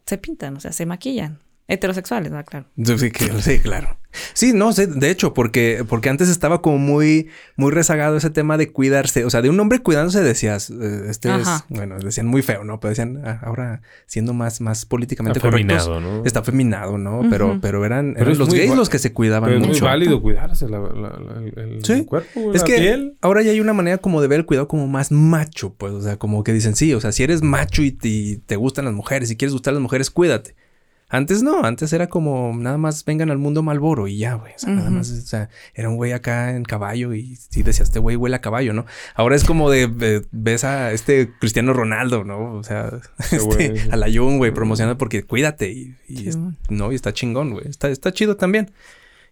[0.06, 0.56] se pintan?
[0.56, 1.40] O sea, se maquillan.
[1.68, 2.46] Heterosexuales, ¿verdad?
[2.48, 2.66] Claro.
[2.98, 3.98] Sí, que- sí, claro.
[4.34, 8.56] Sí, no sé, de hecho, porque, porque antes estaba como muy, muy rezagado ese tema
[8.58, 9.24] de cuidarse.
[9.24, 11.64] O sea, de un hombre cuidándose decías, eh, este Ajá.
[11.68, 12.80] es, bueno, decían muy feo, ¿no?
[12.80, 16.24] Pero decían, ah, ahora siendo más, más políticamente Afeminado, correctos, ¿no?
[16.26, 17.22] está afeminado, ¿no?
[17.30, 19.84] Pero, pero eran, Pero eran los gays los que se cuidaban Pero es muy mucho.
[19.84, 23.16] válido cuidarse la, la- la- el, cuerpo, Es la que piel.
[23.20, 26.00] ahora ya hay una manera como de ver el cuidado como más macho, pues, o
[26.02, 28.84] sea, como que dicen, sí, o sea, si eres macho y te, y te gustan
[28.84, 30.54] las mujeres, si quieres gustar a las mujeres, cuídate.
[31.14, 34.54] Antes no, antes era como nada más vengan al mundo Malboro y ya, güey.
[34.54, 37.82] O sea, nada más, o sea, era un güey acá en caballo y sí decía,
[37.84, 38.86] este güey huele a caballo, ¿no?
[39.14, 42.54] Ahora es como de, de- ves a este Cristiano Ronaldo, ¿no?
[42.54, 42.90] O sea,
[43.30, 46.38] este, a la Jung, güey, promocionando porque cuídate y, y es-
[46.70, 47.68] no, y está chingón, güey.
[47.68, 48.70] Está, está chido también.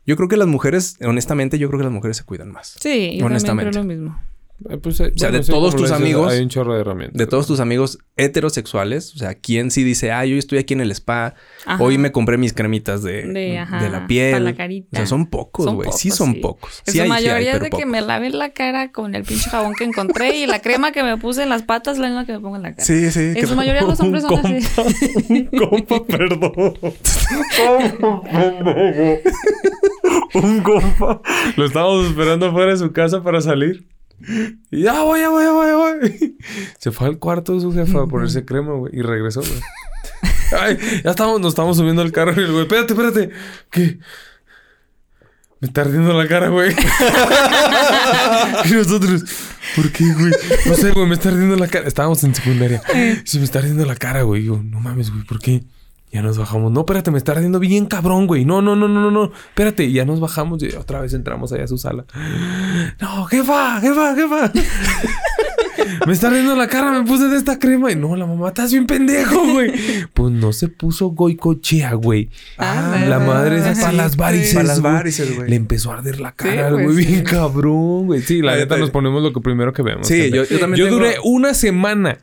[0.06, 2.76] Yo creo que las mujeres, honestamente, yo creo que las mujeres se cuidan más.
[2.78, 3.70] Sí, yo Honestamente.
[3.70, 4.20] creo lo mismo.
[4.68, 7.16] Eh, pues, eh, O sea, de sí, todos tus amigos- Hay un chorro de herramientas.
[7.18, 10.82] de todos tus amigos heterosexuales, o sea, ¿quién sí dice, ah, yo estoy aquí en
[10.82, 11.34] el spa,
[11.64, 11.82] Ajá.
[11.82, 14.32] hoy me compré mis cremitas de, De, ajá, de la piel?
[14.32, 14.88] para la carita.
[14.92, 15.88] O sea, son pocos, güey.
[15.92, 16.40] Sí son sí.
[16.40, 16.82] pocos.
[16.86, 17.86] En Sí su hay, sí hay, mayoría es de que pocos.
[17.86, 21.16] me laven la cara con el pinche jabón que encontré y la crema que me
[21.16, 22.84] puse en las patas es la misma que me pongo en la cara.
[22.84, 23.20] Sí, sí.
[23.20, 25.48] En que- su mayoría los hombres son así.
[25.56, 26.74] compa, perdón.
[30.34, 31.22] un compa.
[31.56, 33.88] Lo estábamos esperando afuera de su casa para salir.
[34.70, 36.36] Y ya voy, ya voy, ya voy, ya voy.
[36.78, 38.96] Se fue al cuarto de su jefa a ponerse crema, güey.
[38.96, 39.60] Y regresó, güey.
[40.60, 43.30] Ay, ya estamos, nos estamos subiendo al carro y el güey, espérate, espérate.
[43.70, 43.98] ¿Qué?
[45.60, 46.74] Me está ardiendo la cara, güey.
[48.64, 49.24] y nosotros,
[49.76, 50.32] ¿por qué, güey?
[50.64, 51.86] No sé, güey, me está ardiendo la cara.
[51.86, 52.82] Estábamos en secundaria.
[53.24, 54.44] Sí, me está ardiendo la cara, güey.
[54.44, 55.62] Yo, no mames, güey, ¿por qué?
[56.12, 56.72] Ya nos bajamos.
[56.72, 58.44] No, espérate, me está ardiendo bien cabrón, güey.
[58.44, 59.24] No, no, no, no, no, no.
[59.50, 59.84] Espérate.
[59.84, 62.04] Y ya nos bajamos y otra vez entramos allá a su sala.
[63.00, 64.52] No, jefa, jefa, jefa.
[66.06, 67.92] me está ardiendo la cara, me puse de esta crema.
[67.92, 69.72] Y no, la mamá, estás bien pendejo, güey.
[70.12, 72.28] Pues no se puso goicochea, güey.
[72.58, 74.54] Ah, la madre es para las varices.
[74.54, 75.48] Para las varices, güey.
[75.48, 77.04] Le empezó a arder la cara, pues, güey.
[77.04, 77.12] sí.
[77.12, 78.20] bien cabrón, güey.
[78.22, 80.06] Sí, la neta nos ponemos lo que primero que vemos.
[80.08, 82.18] Sí, yo- yo también Yo tengo- duré una semana.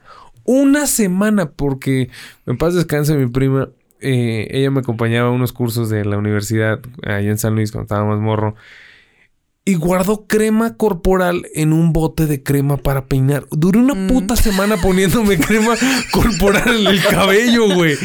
[0.50, 2.10] Una semana porque
[2.46, 3.68] en paz descanse mi prima.
[4.02, 7.86] Eh, ella me acompañaba a unos cursos de la universidad allá en San Luis cuando
[7.86, 8.56] estaba más morro.
[9.66, 13.46] Y guardó crema corporal en un bote de crema para peinar.
[13.52, 14.08] Duré una Mm.
[14.08, 15.76] puta semana poniéndome crema
[16.12, 17.98] corporal en el cabello, güey.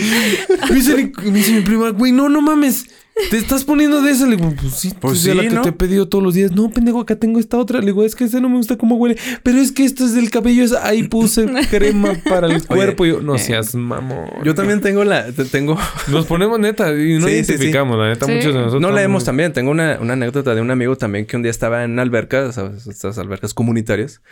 [0.68, 2.86] Me dice, me dice mi prima, güey, no, no mames.
[3.30, 4.26] ¿Te estás poniendo de esa?
[4.26, 5.62] Le digo, pues sí, Pues de la sí, que ¿no?
[5.62, 6.52] te he pedido todos los días.
[6.52, 7.78] No, pendejo, acá tengo esta otra.
[7.80, 9.16] Le digo, es que esta no me gusta cómo huele.
[9.42, 10.64] Pero es que esto es del cabello.
[10.64, 13.04] es- Ahí puse crema para el cuerpo.
[13.04, 14.28] Y yo, no seas mamón.
[14.44, 15.30] Yo también tengo la...
[15.30, 15.78] te- Tengo...
[16.08, 17.52] Nos ponemos neta y no Sí, sí, sí.
[17.52, 17.98] identificamos.
[17.98, 18.32] La neta, Sí.
[18.32, 18.80] muchos de nosotros.
[18.82, 19.52] No leemos estamos- también.
[19.52, 22.50] Tengo una, una anécdota de un amigo también que un día estaba en una alberca,
[22.52, 22.86] ¿sabes?
[22.86, 24.22] estas albercas comunitarias.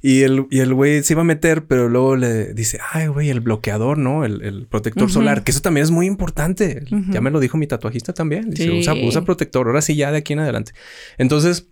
[0.00, 3.30] Y el, y el güey se iba a meter, pero luego le dice, ay, güey,
[3.30, 4.24] el bloqueador, ¿no?
[4.24, 6.84] El, el protector solar, que eso también es muy importante.
[7.10, 8.50] Ya me lo dijo mi tatuajista también.
[8.50, 8.78] Dice, Sí.
[8.78, 9.66] usa, usa protector.
[9.66, 10.70] Ahora sí, ya de aquí en adelante.
[11.16, 11.66] Entonces,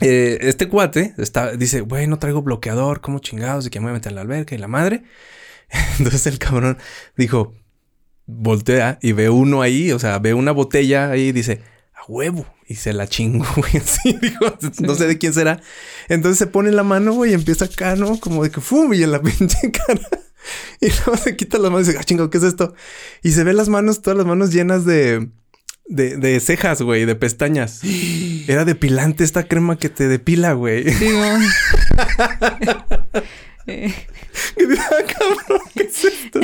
[0.00, 3.64] eh, este cuate está, dice, güey, no traigo bloqueador, ¿cómo chingados?
[3.64, 5.02] ¿De que me voy a meter en la alberca y la madre?
[5.98, 6.78] Entonces el cabrón
[7.18, 7.54] dijo,
[8.26, 11.60] voltea y ve uno ahí, o sea, ve una botella ahí y dice,
[12.02, 12.46] a huevo.
[12.66, 13.76] Y se la chingo, güey.
[13.76, 15.60] Así dijo, no sé de quién será.
[16.08, 18.18] Entonces se pone la mano, güey, y empieza acá, ¿no?
[18.18, 20.08] Como de que fum, y en la pinche cara.
[20.80, 22.74] Y luego se quita las manos y dice, ah, chingo, ¿qué es esto?
[23.22, 25.28] Y se ve las manos, todas las manos llenas de,
[25.86, 27.82] de, de cejas, güey, de pestañas.
[28.48, 30.92] Era depilante esta crema que te depila, güey.
[30.92, 31.32] Sí, güey.
[33.68, 33.94] Eh,
[34.76, 36.40] ah, cabrón, ¿qué es esto?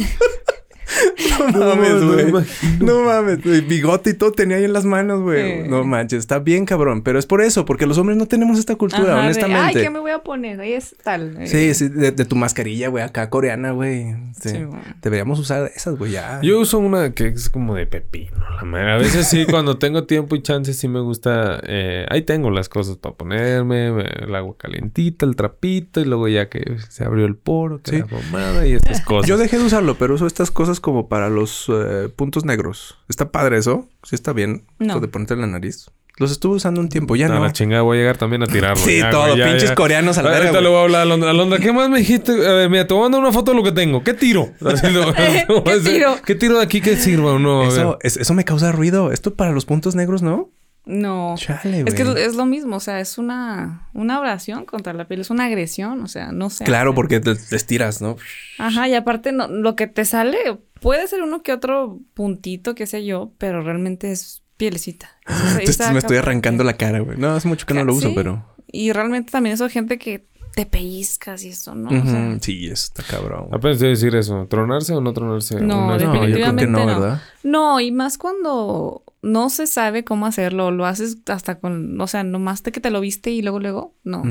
[1.53, 2.45] No mames, güey.
[2.80, 3.61] No mames, güey.
[3.62, 5.66] Bigote y todo tenía ahí en las manos, güey.
[5.68, 7.03] No manches, está bien cabrón.
[7.03, 9.82] Pero es por eso, porque los hombres no tenemos esta cultura, ajá, de, Ay, honestamente.
[9.82, 10.61] ¿qué me voy a poner?
[10.61, 11.36] Ahí es tal.
[11.43, 14.12] Eh, Sí, sí, de, de tu mascarilla, güey, acá coreana, güey.
[14.41, 14.51] Sí.
[14.51, 14.80] Sí, güey.
[15.03, 16.41] Deberíamos usar esas, güey, ya.
[16.43, 18.36] Yo uso una que es como de pepino.
[18.57, 18.93] La madre.
[18.93, 21.61] A veces sí, cuando tengo tiempo y chance, sí me gusta.
[21.64, 26.28] eh, ahí tengo las cosas para ponerme, me- el agua calientita, el trapito, y luego
[26.28, 27.98] ya que se abrió el poro, que Sí.
[27.98, 29.28] la pomada y estas cosas.
[29.28, 32.98] Yo dejé de usarlo, pero uso estas cosas como para los eh, puntos negros.
[33.09, 33.88] ¿Está padre eso?
[34.02, 34.64] Sí está bien.
[34.78, 34.86] No.
[34.94, 35.86] Esto de ponerte en la nariz.
[36.16, 37.38] Los estuve usando un tiempo, ya A no.
[37.44, 38.76] la chingada voy a llegar también a tirarlo.
[38.84, 39.22] Sí, ya, todo.
[39.26, 39.74] güey, ya, pinches ya.
[39.76, 41.30] coreanos a la Ahorita verga, le voy a hablar a Alondra.
[41.30, 42.32] Alondra, ¿qué más me dijiste?
[42.32, 44.02] A ver, mira, te voy a mandar una foto de lo que tengo.
[44.02, 44.48] ¿Qué tiro?
[44.60, 46.16] ¿Qué tiro?
[46.26, 47.62] ¿Qué tiro de aquí que sirva o no?
[47.62, 47.68] A.
[47.68, 49.12] Eso, es- eso me causa ruido.
[49.12, 50.50] Esto para los puntos negros, ¿no?
[50.89, 51.35] No.
[51.36, 55.20] Chale, Es que es lo mismo, o sea, es una, una oración contra la piel,
[55.20, 56.65] es una agresión, o sea, no sé.
[56.65, 58.16] Claro, porque te, te estiras, ¿no?
[58.56, 60.39] Ajá, y aparte no, lo que te sale
[60.81, 65.10] puede ser uno que otro puntito, qué sé yo, pero realmente es pielecita.
[65.27, 67.19] Es Entonces me estoy arrancando la cara, güey.
[67.19, 68.15] No, hace mucho que no lo uso, Sí.
[68.16, 68.56] pero...
[68.70, 70.27] Y realmente también eso gente que
[70.59, 71.89] te pellizcas y eso, ¿no?
[71.89, 73.47] O sea, Ujú, Sí, eso está cabrón.
[73.52, 74.44] Apenas te a decir eso.
[74.51, 75.60] ¿Tronarse o no tronarse?
[75.60, 76.86] No, Una- No, yo creo que definitivamente no, no.
[76.86, 77.22] ¿verdad?
[77.44, 82.24] No, y más cuando no se sabe cómo hacerlo, lo haces hasta con, o sea,
[82.24, 84.24] nomás de que te lo viste y luego, luego, no.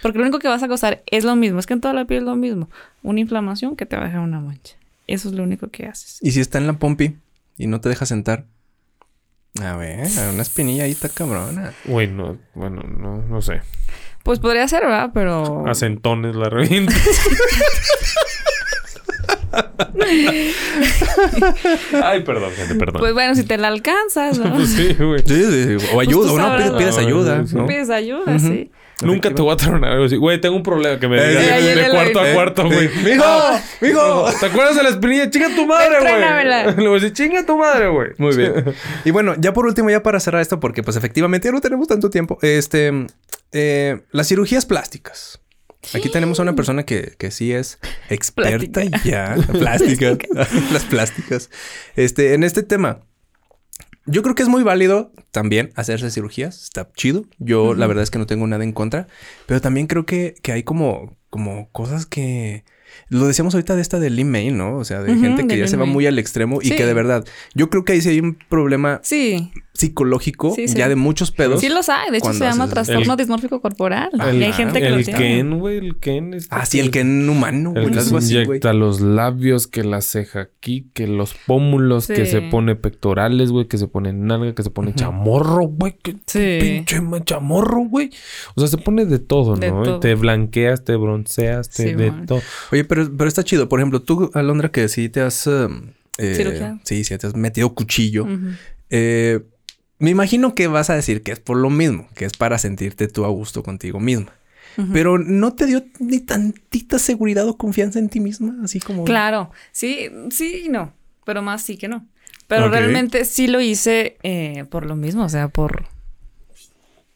[0.00, 2.06] Porque lo único que vas a causar es lo mismo, es que en toda la
[2.06, 2.70] piel es lo mismo.
[3.02, 4.76] Una inflamación que te va a dejar una mancha.
[5.06, 6.18] Eso es lo único que haces.
[6.22, 7.14] Y si está en la pompi
[7.58, 8.46] y no te deja sentar.
[9.60, 11.74] A ver, una espinilla ahí está cabrona.
[11.84, 12.38] Uy, no.
[12.54, 13.60] Bueno, no, no sé.
[14.24, 15.10] Pues podría ser, ¿verdad?
[15.14, 15.64] Pero...
[15.68, 16.94] A centones la revienta.
[22.02, 23.00] Ay, perdón, gente, perdón.
[23.00, 24.54] Pues bueno, si te la alcanzas, ¿no?
[24.54, 25.20] Pues sí, güey.
[25.24, 25.86] Sí, sí, sí.
[25.90, 27.44] O Pues ayuda, tú o no, pides, ayuda.
[27.52, 27.66] ¿no?
[27.66, 28.70] Pides ayuda, sí.
[29.02, 30.08] Nunca te voy a tronar.
[30.18, 32.88] Güey, tengo un problema que me Eh, diga sí, de, cuarto a cuarto, güey.
[33.04, 33.24] ¡Mijo!
[33.26, 34.26] Ah, ¡Mijo!
[34.40, 35.28] ¿Te acuerdas de la espinilla?
[35.28, 36.74] ¡Chinga tu madre, güey!
[36.76, 38.10] Le voy a decir, ¡chinga tu madre, güey!
[38.18, 38.64] Muy bien.
[39.04, 41.88] Y bueno, ya por último, ya para cerrar esto, porque pues efectivamente ya no tenemos
[41.88, 42.38] tanto tiempo.
[42.40, 43.06] Este,
[43.54, 45.40] eh, las cirugías plásticas.
[45.92, 47.78] Aquí tenemos a una persona que, que sí es
[48.10, 49.00] experta Plástica.
[49.04, 49.36] ya.
[49.52, 50.16] Plástica.
[50.72, 51.50] las plásticas.
[51.96, 53.00] Este, en este tema.
[54.06, 56.62] Yo creo que es muy válido también hacerse cirugías.
[56.62, 57.24] Está chido.
[57.38, 59.06] Yo la verdad es que no tengo nada en contra.
[59.46, 62.64] Pero también creo que, que hay como, como cosas que...
[63.08, 64.76] Lo decíamos ahorita de esta del email, ¿no?
[64.76, 67.24] O sea, de gente que ya se va muy al extremo y que de verdad...
[67.54, 70.76] Yo creo que ahí sí hay un problema Sí, psicológico Sí, sí.
[70.76, 71.60] ya de muchos pedos.
[71.60, 72.10] sí los hay.
[72.12, 74.08] De hecho, se llama trastorno el- dismórfico corporal.
[74.20, 75.18] Ah, y hay gente que lo el tiene.
[75.18, 76.32] Ken, güey, el Ken.
[76.32, 77.94] este Ah, sí, el que en humano, El güey.
[77.94, 82.40] que se así, inyecta los labios, que la ceja aquí, que los pómulos, que se
[82.40, 86.58] pone pectorales, güey, que se pone nalga, que se pone chamorro, güey, que Sí.
[86.60, 88.10] pinche chamorro, güey.
[88.54, 89.82] O sea, se pone de todo, De ¿no?
[89.82, 90.00] todo.
[90.00, 92.40] Te blanqueas, te bronceas, te Sí, de todo.
[92.70, 93.68] Oye, pero, pero está chido.
[93.68, 95.48] Por ejemplo, tú, Alondra, que sí te has...
[95.48, 96.78] eh, ¿Cirugía?
[96.84, 98.26] Sí, sí, te has metido cuchillo.
[98.90, 99.40] Eh,
[99.98, 103.08] me imagino que vas a decir que es por lo mismo, que es para sentirte
[103.08, 104.32] tú a gusto contigo misma.
[104.92, 108.56] Pero ¿no te dio ni tantita seguridad o confianza en ti misma?
[108.64, 109.04] Así como...
[109.04, 110.92] Claro, sí, sí y no,
[111.24, 112.06] pero más sí que no.
[112.48, 115.84] Pero realmente sí lo hice eh, por lo mismo, o sea, por,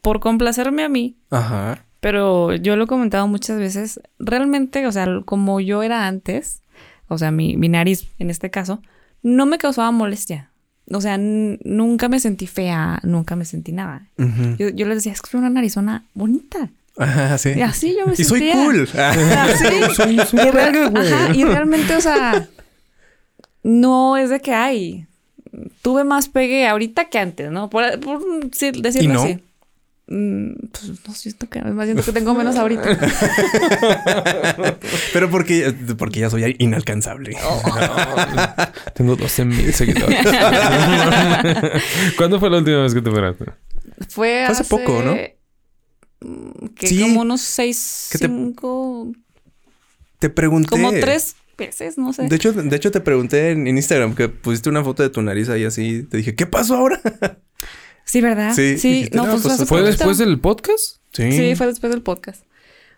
[0.03, 1.17] por complacerme a mí.
[1.31, 1.85] Ajá.
[2.01, 6.63] Pero yo lo he comentado muchas veces, realmente, o sea, como yo era antes,
[7.09, 8.83] o sea, mi, mi nariz en este caso,
[9.23, 10.53] no me causaba molestia.
[10.90, 14.06] O sea, nunca me sentí fea, nunca me sentí nada.
[14.59, 16.70] Yo, yo les decía, es que soy una narizona bonita.
[16.97, 17.51] Ajá, sí.
[17.56, 18.55] Y así yo me Y soy sentía.
[18.65, 18.89] cool.
[18.94, 19.94] Así.
[19.94, 20.19] Soy.
[20.19, 22.48] Ajá, y realmente, o sea,
[23.62, 25.06] no es de que hay.
[25.82, 27.70] Tuve más pegue ahorita que antes, ¿no?
[27.70, 28.20] Por, por
[28.52, 29.23] sí, decirlo ¿Y no?
[29.23, 29.39] así.
[30.11, 32.99] Mm, pues no siento que, más siento que tengo menos ahorita.
[35.13, 37.37] Pero porque, porque ya soy inalcanzable.
[38.95, 40.19] Tengo 12 mil seguidores.
[42.17, 43.45] ¿Cuándo fue la última vez que te operaste?
[44.09, 45.15] Fue hace poco, ¿no?
[45.15, 46.69] ¿no?
[46.75, 47.01] Que Sí.
[47.01, 49.13] como unos seis, Que te- cinco,
[50.19, 50.69] Te pregunté.
[50.71, 52.29] como tres veces, no sé.
[52.29, 55.21] De hecho, de hecho, te pregunté en, en Instagram que pusiste una foto de tu
[55.23, 56.03] nariz ahí así.
[56.05, 57.01] Te dije, ¿qué pasó ahora?
[58.09, 58.53] Sí, ¿verdad?
[58.55, 60.97] Sí, Sí, no, pues, pues, ¿Fue después del podcast?
[61.13, 62.45] Sí, fue después del podcast.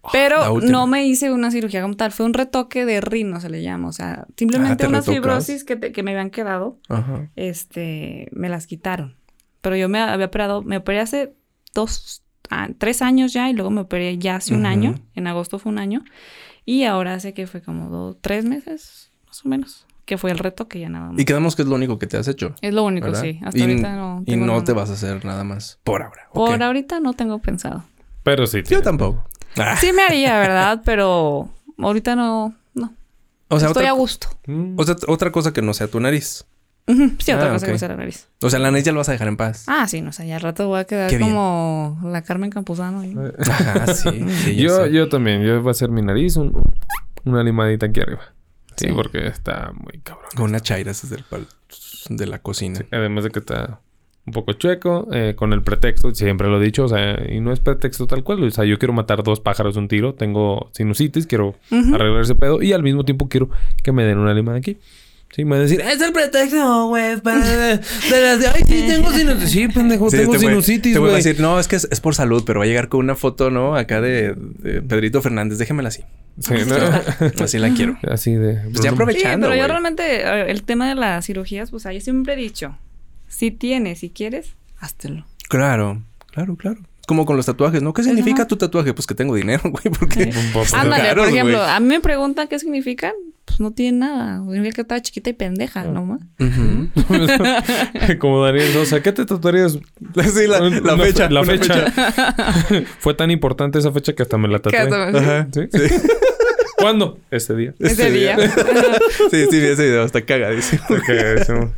[0.03, 3.51] la Pero no me hice una cirugía como tal, fue un retoque de rino, se
[3.51, 3.89] le llama.
[3.89, 5.15] O sea, simplemente Ah, ¿te unas retocas?
[5.47, 7.29] fibrosis que, te- que me habían quedado, Ajá.
[7.37, 9.17] este, me las quitaron.
[9.61, 11.35] Pero yo me había operado, me operé hace
[11.75, 15.59] dos, ah, tres años ya y luego me operé ya hace un año, en agosto
[15.59, 16.03] fue un año.
[16.65, 20.39] Y ahora hace que fue como dos, tres meses, más o menos, que fue el
[20.39, 21.21] retoque ya nada más.
[21.21, 22.53] Y quedamos que es lo único que te has hecho.
[22.61, 23.23] Es lo único, ¿verdad?
[23.23, 23.39] sí.
[23.45, 24.23] Hasta y, ahorita no.
[24.27, 26.23] Y no nada te vas a hacer nada más por ahora.
[26.35, 26.61] Por Ok.
[26.61, 27.85] ahorita no tengo pensado.
[28.25, 28.63] Pero sí.
[28.69, 29.25] Yo tampoco.
[29.57, 30.83] Ah, Sí me haría, ¿verdad?
[30.85, 32.93] Pero ahorita no, no.
[33.49, 34.27] O sea, Estoy otra, a gusto.
[34.47, 34.75] Mm.
[34.79, 36.45] o sea, otra cosa que no sea tu nariz.
[36.87, 38.27] Sí, otra Ah, cosa que sea la nariz.
[38.43, 39.65] O sea, la nariz ya lo vas a dejar en paz.
[39.69, 43.05] Ah, sí, no sé, ya al rato voy a quedar como la Carmen Campuzano.
[43.05, 43.15] ¿eh?
[43.49, 44.25] Ajá, sí.
[44.45, 45.43] sí yo yo, también.
[45.45, 46.75] Yo voy a hacer mi nariz un- un-
[47.27, 48.23] una limadita aquí arriba.
[48.81, 48.93] Sí, Sí.
[48.95, 50.27] porque está muy cabrón.
[50.37, 51.47] Con una chaira ese es del pal-
[52.09, 52.81] de la cocina.
[52.91, 53.81] Además de que está
[54.27, 57.53] un poco chueco, eh, con el pretexto, siempre lo he dicho, o sea, y no
[57.53, 60.71] es pretexto tal cual, o sea, yo quiero matar dos pájaros de un tiro, tengo
[60.73, 63.49] sinusitis, quiero arreglar ese pedo y al mismo tiempo quiero
[63.83, 64.77] que me den una limada aquí.
[65.33, 67.81] Sí, me van a decir, es el pretexto, güey, para de
[68.21, 69.51] las de, ay, sí, tengo sinusitis.
[69.51, 71.23] Sí, pendejo, Sí, tengo te sinusitis, Te voy a güey.
[71.23, 73.49] decir, no, es que es, es por salud, pero va a llegar con una foto,
[73.51, 73.77] ¿no?
[73.77, 75.59] Acá de, de Pedrito Fernández.
[75.59, 76.03] Déjemela así.
[76.41, 76.77] Sí, ¿no?
[77.45, 77.99] Así la quiero.
[78.11, 78.55] Así de...
[78.55, 79.47] Pues ya Bruno- Sí, aprovechando.
[79.49, 79.69] pero yo güey.
[79.69, 82.77] realmente, el tema de las cirugías, pues ah, yo siempre he dicho,
[83.29, 85.27] si tienes, si quieres, háztelo.
[85.49, 86.03] Claro,
[86.33, 86.81] claro, claro.
[87.07, 87.93] Como con los tatuajes, ¿no?
[87.93, 88.47] ¿Qué significa Ajá.
[88.49, 88.95] tu tatuaje?
[88.95, 90.31] Pues que tengo dinero, güey, porque...
[90.75, 91.71] Ándale, caros, por ejemplo, güey.
[91.71, 93.13] a mí me preguntan qué significan,
[93.45, 94.41] pues no tiene nada.
[94.43, 96.05] Mira que estaba chiquita y pendeja, ¿no?
[96.05, 96.19] ma?
[96.39, 96.89] Ujú.
[98.21, 99.75] Como Daniel Sosa, ¿qué te tatuarías?
[100.35, 101.27] Sí, la, la Una fecha.
[101.29, 101.93] fe- la fecha.
[103.01, 104.79] Fue tan importante esa fecha que hasta me la tatué.
[104.79, 105.49] Ajá.
[105.53, 105.63] ¿Sí?
[106.79, 107.19] ¿Cuándo?
[107.31, 107.75] Ese día.
[107.79, 108.37] Ese día.
[109.31, 110.05] Sí, sí, vi ese video.
[110.05, 110.83] Está cagadísimo.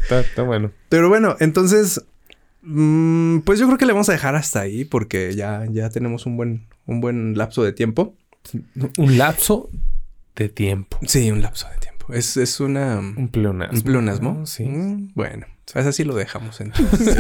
[0.03, 0.71] Está, está bueno.
[0.89, 2.03] Pero bueno, entonces...
[2.63, 6.27] mm, pues yo creo que le vamos a dejar hasta ahí porque ya, ya tenemos
[6.27, 8.15] un buen, un buen lapso de tiempo.
[8.97, 9.71] Un lapso
[10.35, 10.99] de tiempo.
[11.07, 12.13] Sí, un lapso de tiempo.
[12.13, 12.99] Es, es una...
[12.99, 13.77] Un pleonasmo.
[13.77, 14.47] ¿Un pleonasmo?
[14.47, 14.65] Sí.
[14.65, 17.17] Mm, bueno, pues así lo dejamos entonces.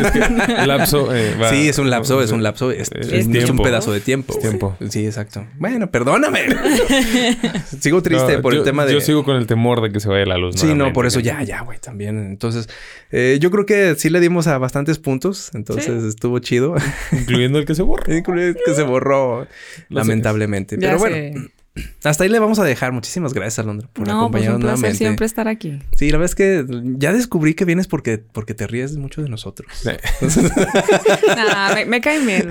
[0.67, 1.15] lapso.
[1.15, 2.71] eh, va- sí, es un lapso, es un lapso.
[2.71, 4.35] Es, Es es un pedazo de tiempo.
[4.35, 4.77] Es tiempo.
[4.89, 5.47] Sí, exacto.
[5.59, 6.41] Bueno, perdóname.
[7.81, 8.93] sigo triste No, por yo- el tema de...
[8.93, 10.57] Yo sigo con el temor de que se vaya la luz.
[10.59, 12.19] Sí, no, por eso ya, ya, güey, también.
[12.27, 12.69] Entonces,
[13.11, 15.51] eh, yo creo que sí le dimos a bastantes puntos.
[15.55, 16.75] Entonces estuvo chido.
[17.13, 18.15] Incluyendo el que se borra.
[18.17, 19.47] Incluido que se borró,
[19.89, 20.77] lamentablemente.
[20.79, 21.53] Ya Pero bueno, sé.
[22.05, 22.93] Hasta ahí le vamos a dejar.
[22.93, 24.99] Muchísimas gracias, Alondra, por No, pues acompañarnos un placer nuevamente.
[24.99, 25.79] siempre estar aquí.
[25.97, 26.67] Sí, la verdad es que
[26.99, 29.71] ya descubrí que vienes porque, porque te ríes mucho de nosotros.
[31.37, 32.49] Nah, me, me cae bien.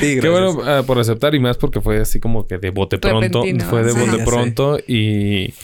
[0.00, 2.98] Sí, Qué bueno ah, por aceptar y más porque fue así como que de bote
[2.98, 3.20] pronto.
[3.42, 3.64] Repentino.
[3.68, 3.98] Fue de Sí.
[3.98, 5.54] bote pronto y,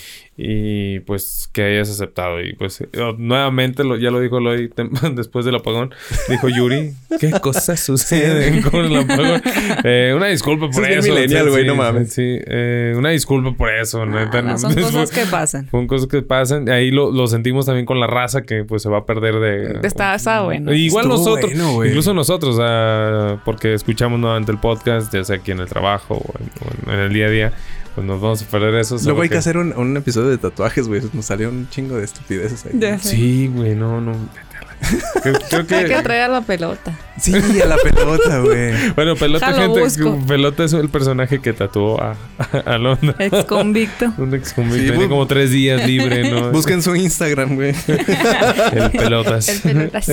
[0.40, 2.40] y pues que hayas aceptado.
[2.40, 2.86] Y pues eh,
[3.18, 5.92] nuevamente, lo, ya lo dijo Loy tem- después del apagón,
[6.28, 9.42] dijo Yuri, ¿qué cosas suceden con el apagón?
[9.82, 11.12] Eh, una disculpa por Eso es bien eso.
[11.12, 12.12] millennial, sí, güey, sí, no mames.
[12.14, 14.06] Sí, eh, una disculpa por eso.
[14.06, 14.38] neta.
[14.46, 15.68] Ah, son cosas que pasan.
[15.70, 16.68] Son cosas que pasan.
[16.68, 19.80] Ahí lo, lo sentimos también con la raza que pues se va a perder de...
[19.86, 20.72] Está, está bueno.
[20.72, 25.50] Igual Estuvo nosotros, bueno, incluso nosotros, ah, porque escuchamos nuevamente el podcast, ya sea aquí
[25.50, 27.52] en el trabajo o en, o en el día a día,
[27.98, 28.96] pues nos vamos a perder eso.
[29.02, 31.02] Luego hay que hacer un, un episodio de tatuajes, güey.
[31.12, 32.72] Nos salió un chingo de estupideces ahí.
[32.78, 32.96] Ya.
[33.00, 34.12] Sí, güey, no, no.
[35.24, 35.34] Creo,
[35.66, 36.02] creo Hay que que...
[36.04, 36.96] traer a la pelota.
[37.20, 38.92] Sí, a la pelota, güey.
[38.94, 40.16] Bueno, Pelota, gente, busco.
[40.28, 42.16] Pelota es el personaje que tatuó a,
[42.64, 43.16] a Londra.
[43.18, 44.12] Ex convicto.
[44.18, 44.94] Un ex convicto.
[44.94, 46.52] Sí, bu- como tres días libre, ¿no?
[46.52, 47.74] Busquen su Instagram, güey.
[47.88, 49.48] el Pelotas.
[49.48, 49.60] El
[49.90, 50.08] pelotas.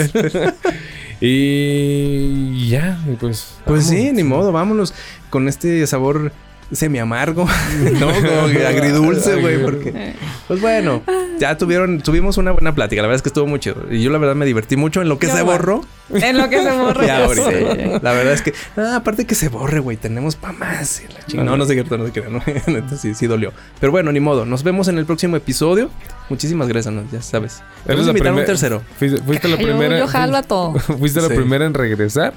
[1.21, 3.55] Y ya, pues...
[3.65, 4.93] Pues sí, ni modo, vámonos
[5.29, 6.31] con este sabor
[6.71, 7.47] semi amargo,
[7.99, 8.07] ¿no?
[8.07, 10.13] Como que agridulce, güey, porque
[10.47, 11.01] pues bueno,
[11.39, 14.09] ya tuvieron tuvimos una buena plática, la verdad es que estuvo muy chido y yo
[14.11, 15.45] la verdad me divertí mucho en lo que se bueno.
[15.51, 15.81] borró.
[16.13, 16.65] En lo que se.
[17.05, 17.49] Ya ahorita.
[17.51, 17.99] sé.
[18.03, 21.01] La verdad es que ah, aparte que se borre, güey, tenemos pa más.
[21.33, 21.43] la.
[21.43, 22.41] No, no sé qué, no sé qué, no,
[22.97, 23.51] sí, sí dolió.
[23.79, 25.89] Pero bueno, ni modo, nos vemos en el próximo episodio.
[26.29, 27.03] Muchísimas gracias, ¿no?
[27.11, 27.61] ya sabes.
[27.85, 28.81] Eres Vamos a la invitar a un primer- tercero.
[28.97, 29.97] Fuiste, fuiste la Yo- primera.
[29.99, 30.73] Yo jalo a todo.
[30.79, 31.35] Fuiste la Sí.
[31.35, 32.33] primera en regresar.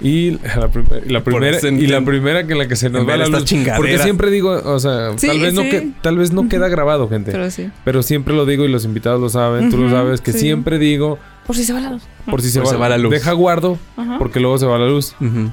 [0.00, 3.16] Y la, prim- y la primera y la primera que la que se nos va
[3.16, 3.44] la luz.
[3.76, 7.08] Porque siempre digo, o sea, Sí, tal vez no que, tal vez no queda grabado,
[7.08, 7.30] gente.
[7.32, 7.46] Pero,
[7.84, 10.40] Pero siempre lo digo y los invitados lo saben, tú lo sabes, que sí.
[10.40, 12.02] siempre digo, Por si se va la luz.
[12.28, 13.12] por si se, Por va, se va la luz.
[13.12, 14.18] Deja guardo, Ajá.
[14.18, 15.14] porque luego se va la luz.
[15.20, 15.50] Ujú.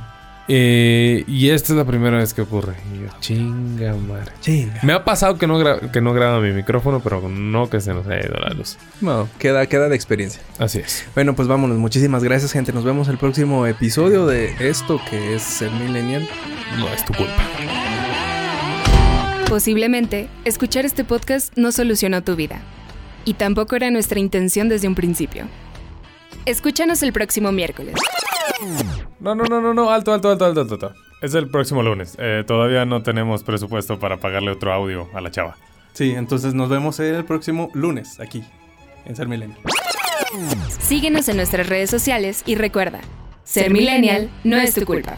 [0.48, 2.74] Eh, y esta es la primera vez que ocurre.
[2.94, 4.32] Y yo, chinga madre.
[4.42, 4.80] Chinga.
[4.84, 5.60] Me ha pasado que no,
[5.92, 8.78] que no graba mi micrófono, pero no que se nos haya ido la luz.
[9.00, 10.42] No, queda, queda de experiencia.
[10.60, 11.06] Así es.
[11.14, 11.78] Bueno, pues vámonos.
[11.78, 12.74] Muchísimas gracias, gente.
[12.74, 16.28] Nos vemos el próximo episodio de esto que es el Millennial.
[16.78, 17.42] No es tu culpa.
[19.48, 22.62] Posiblemente, escuchar este podcast no solucionó tu vida.
[23.26, 25.46] Y tampoco era nuestra intención desde un principio.
[26.46, 27.96] Escúchanos el próximo miércoles.
[29.20, 30.74] No, no, no, no, no, alto, alto, alto, alto, alto.
[30.74, 30.94] alto.
[31.22, 32.16] Es el próximo lunes.
[32.20, 35.56] Eh, todavía no tenemos presupuesto para pagarle otro audio a la chava.
[35.94, 38.44] Sí, entonces nos vemos el próximo lunes aquí
[39.06, 39.60] en Ser Millennial.
[40.80, 43.02] Síguenos en nuestras redes sociales y recuerda,
[43.44, 45.16] ser millennial no es tu culpa.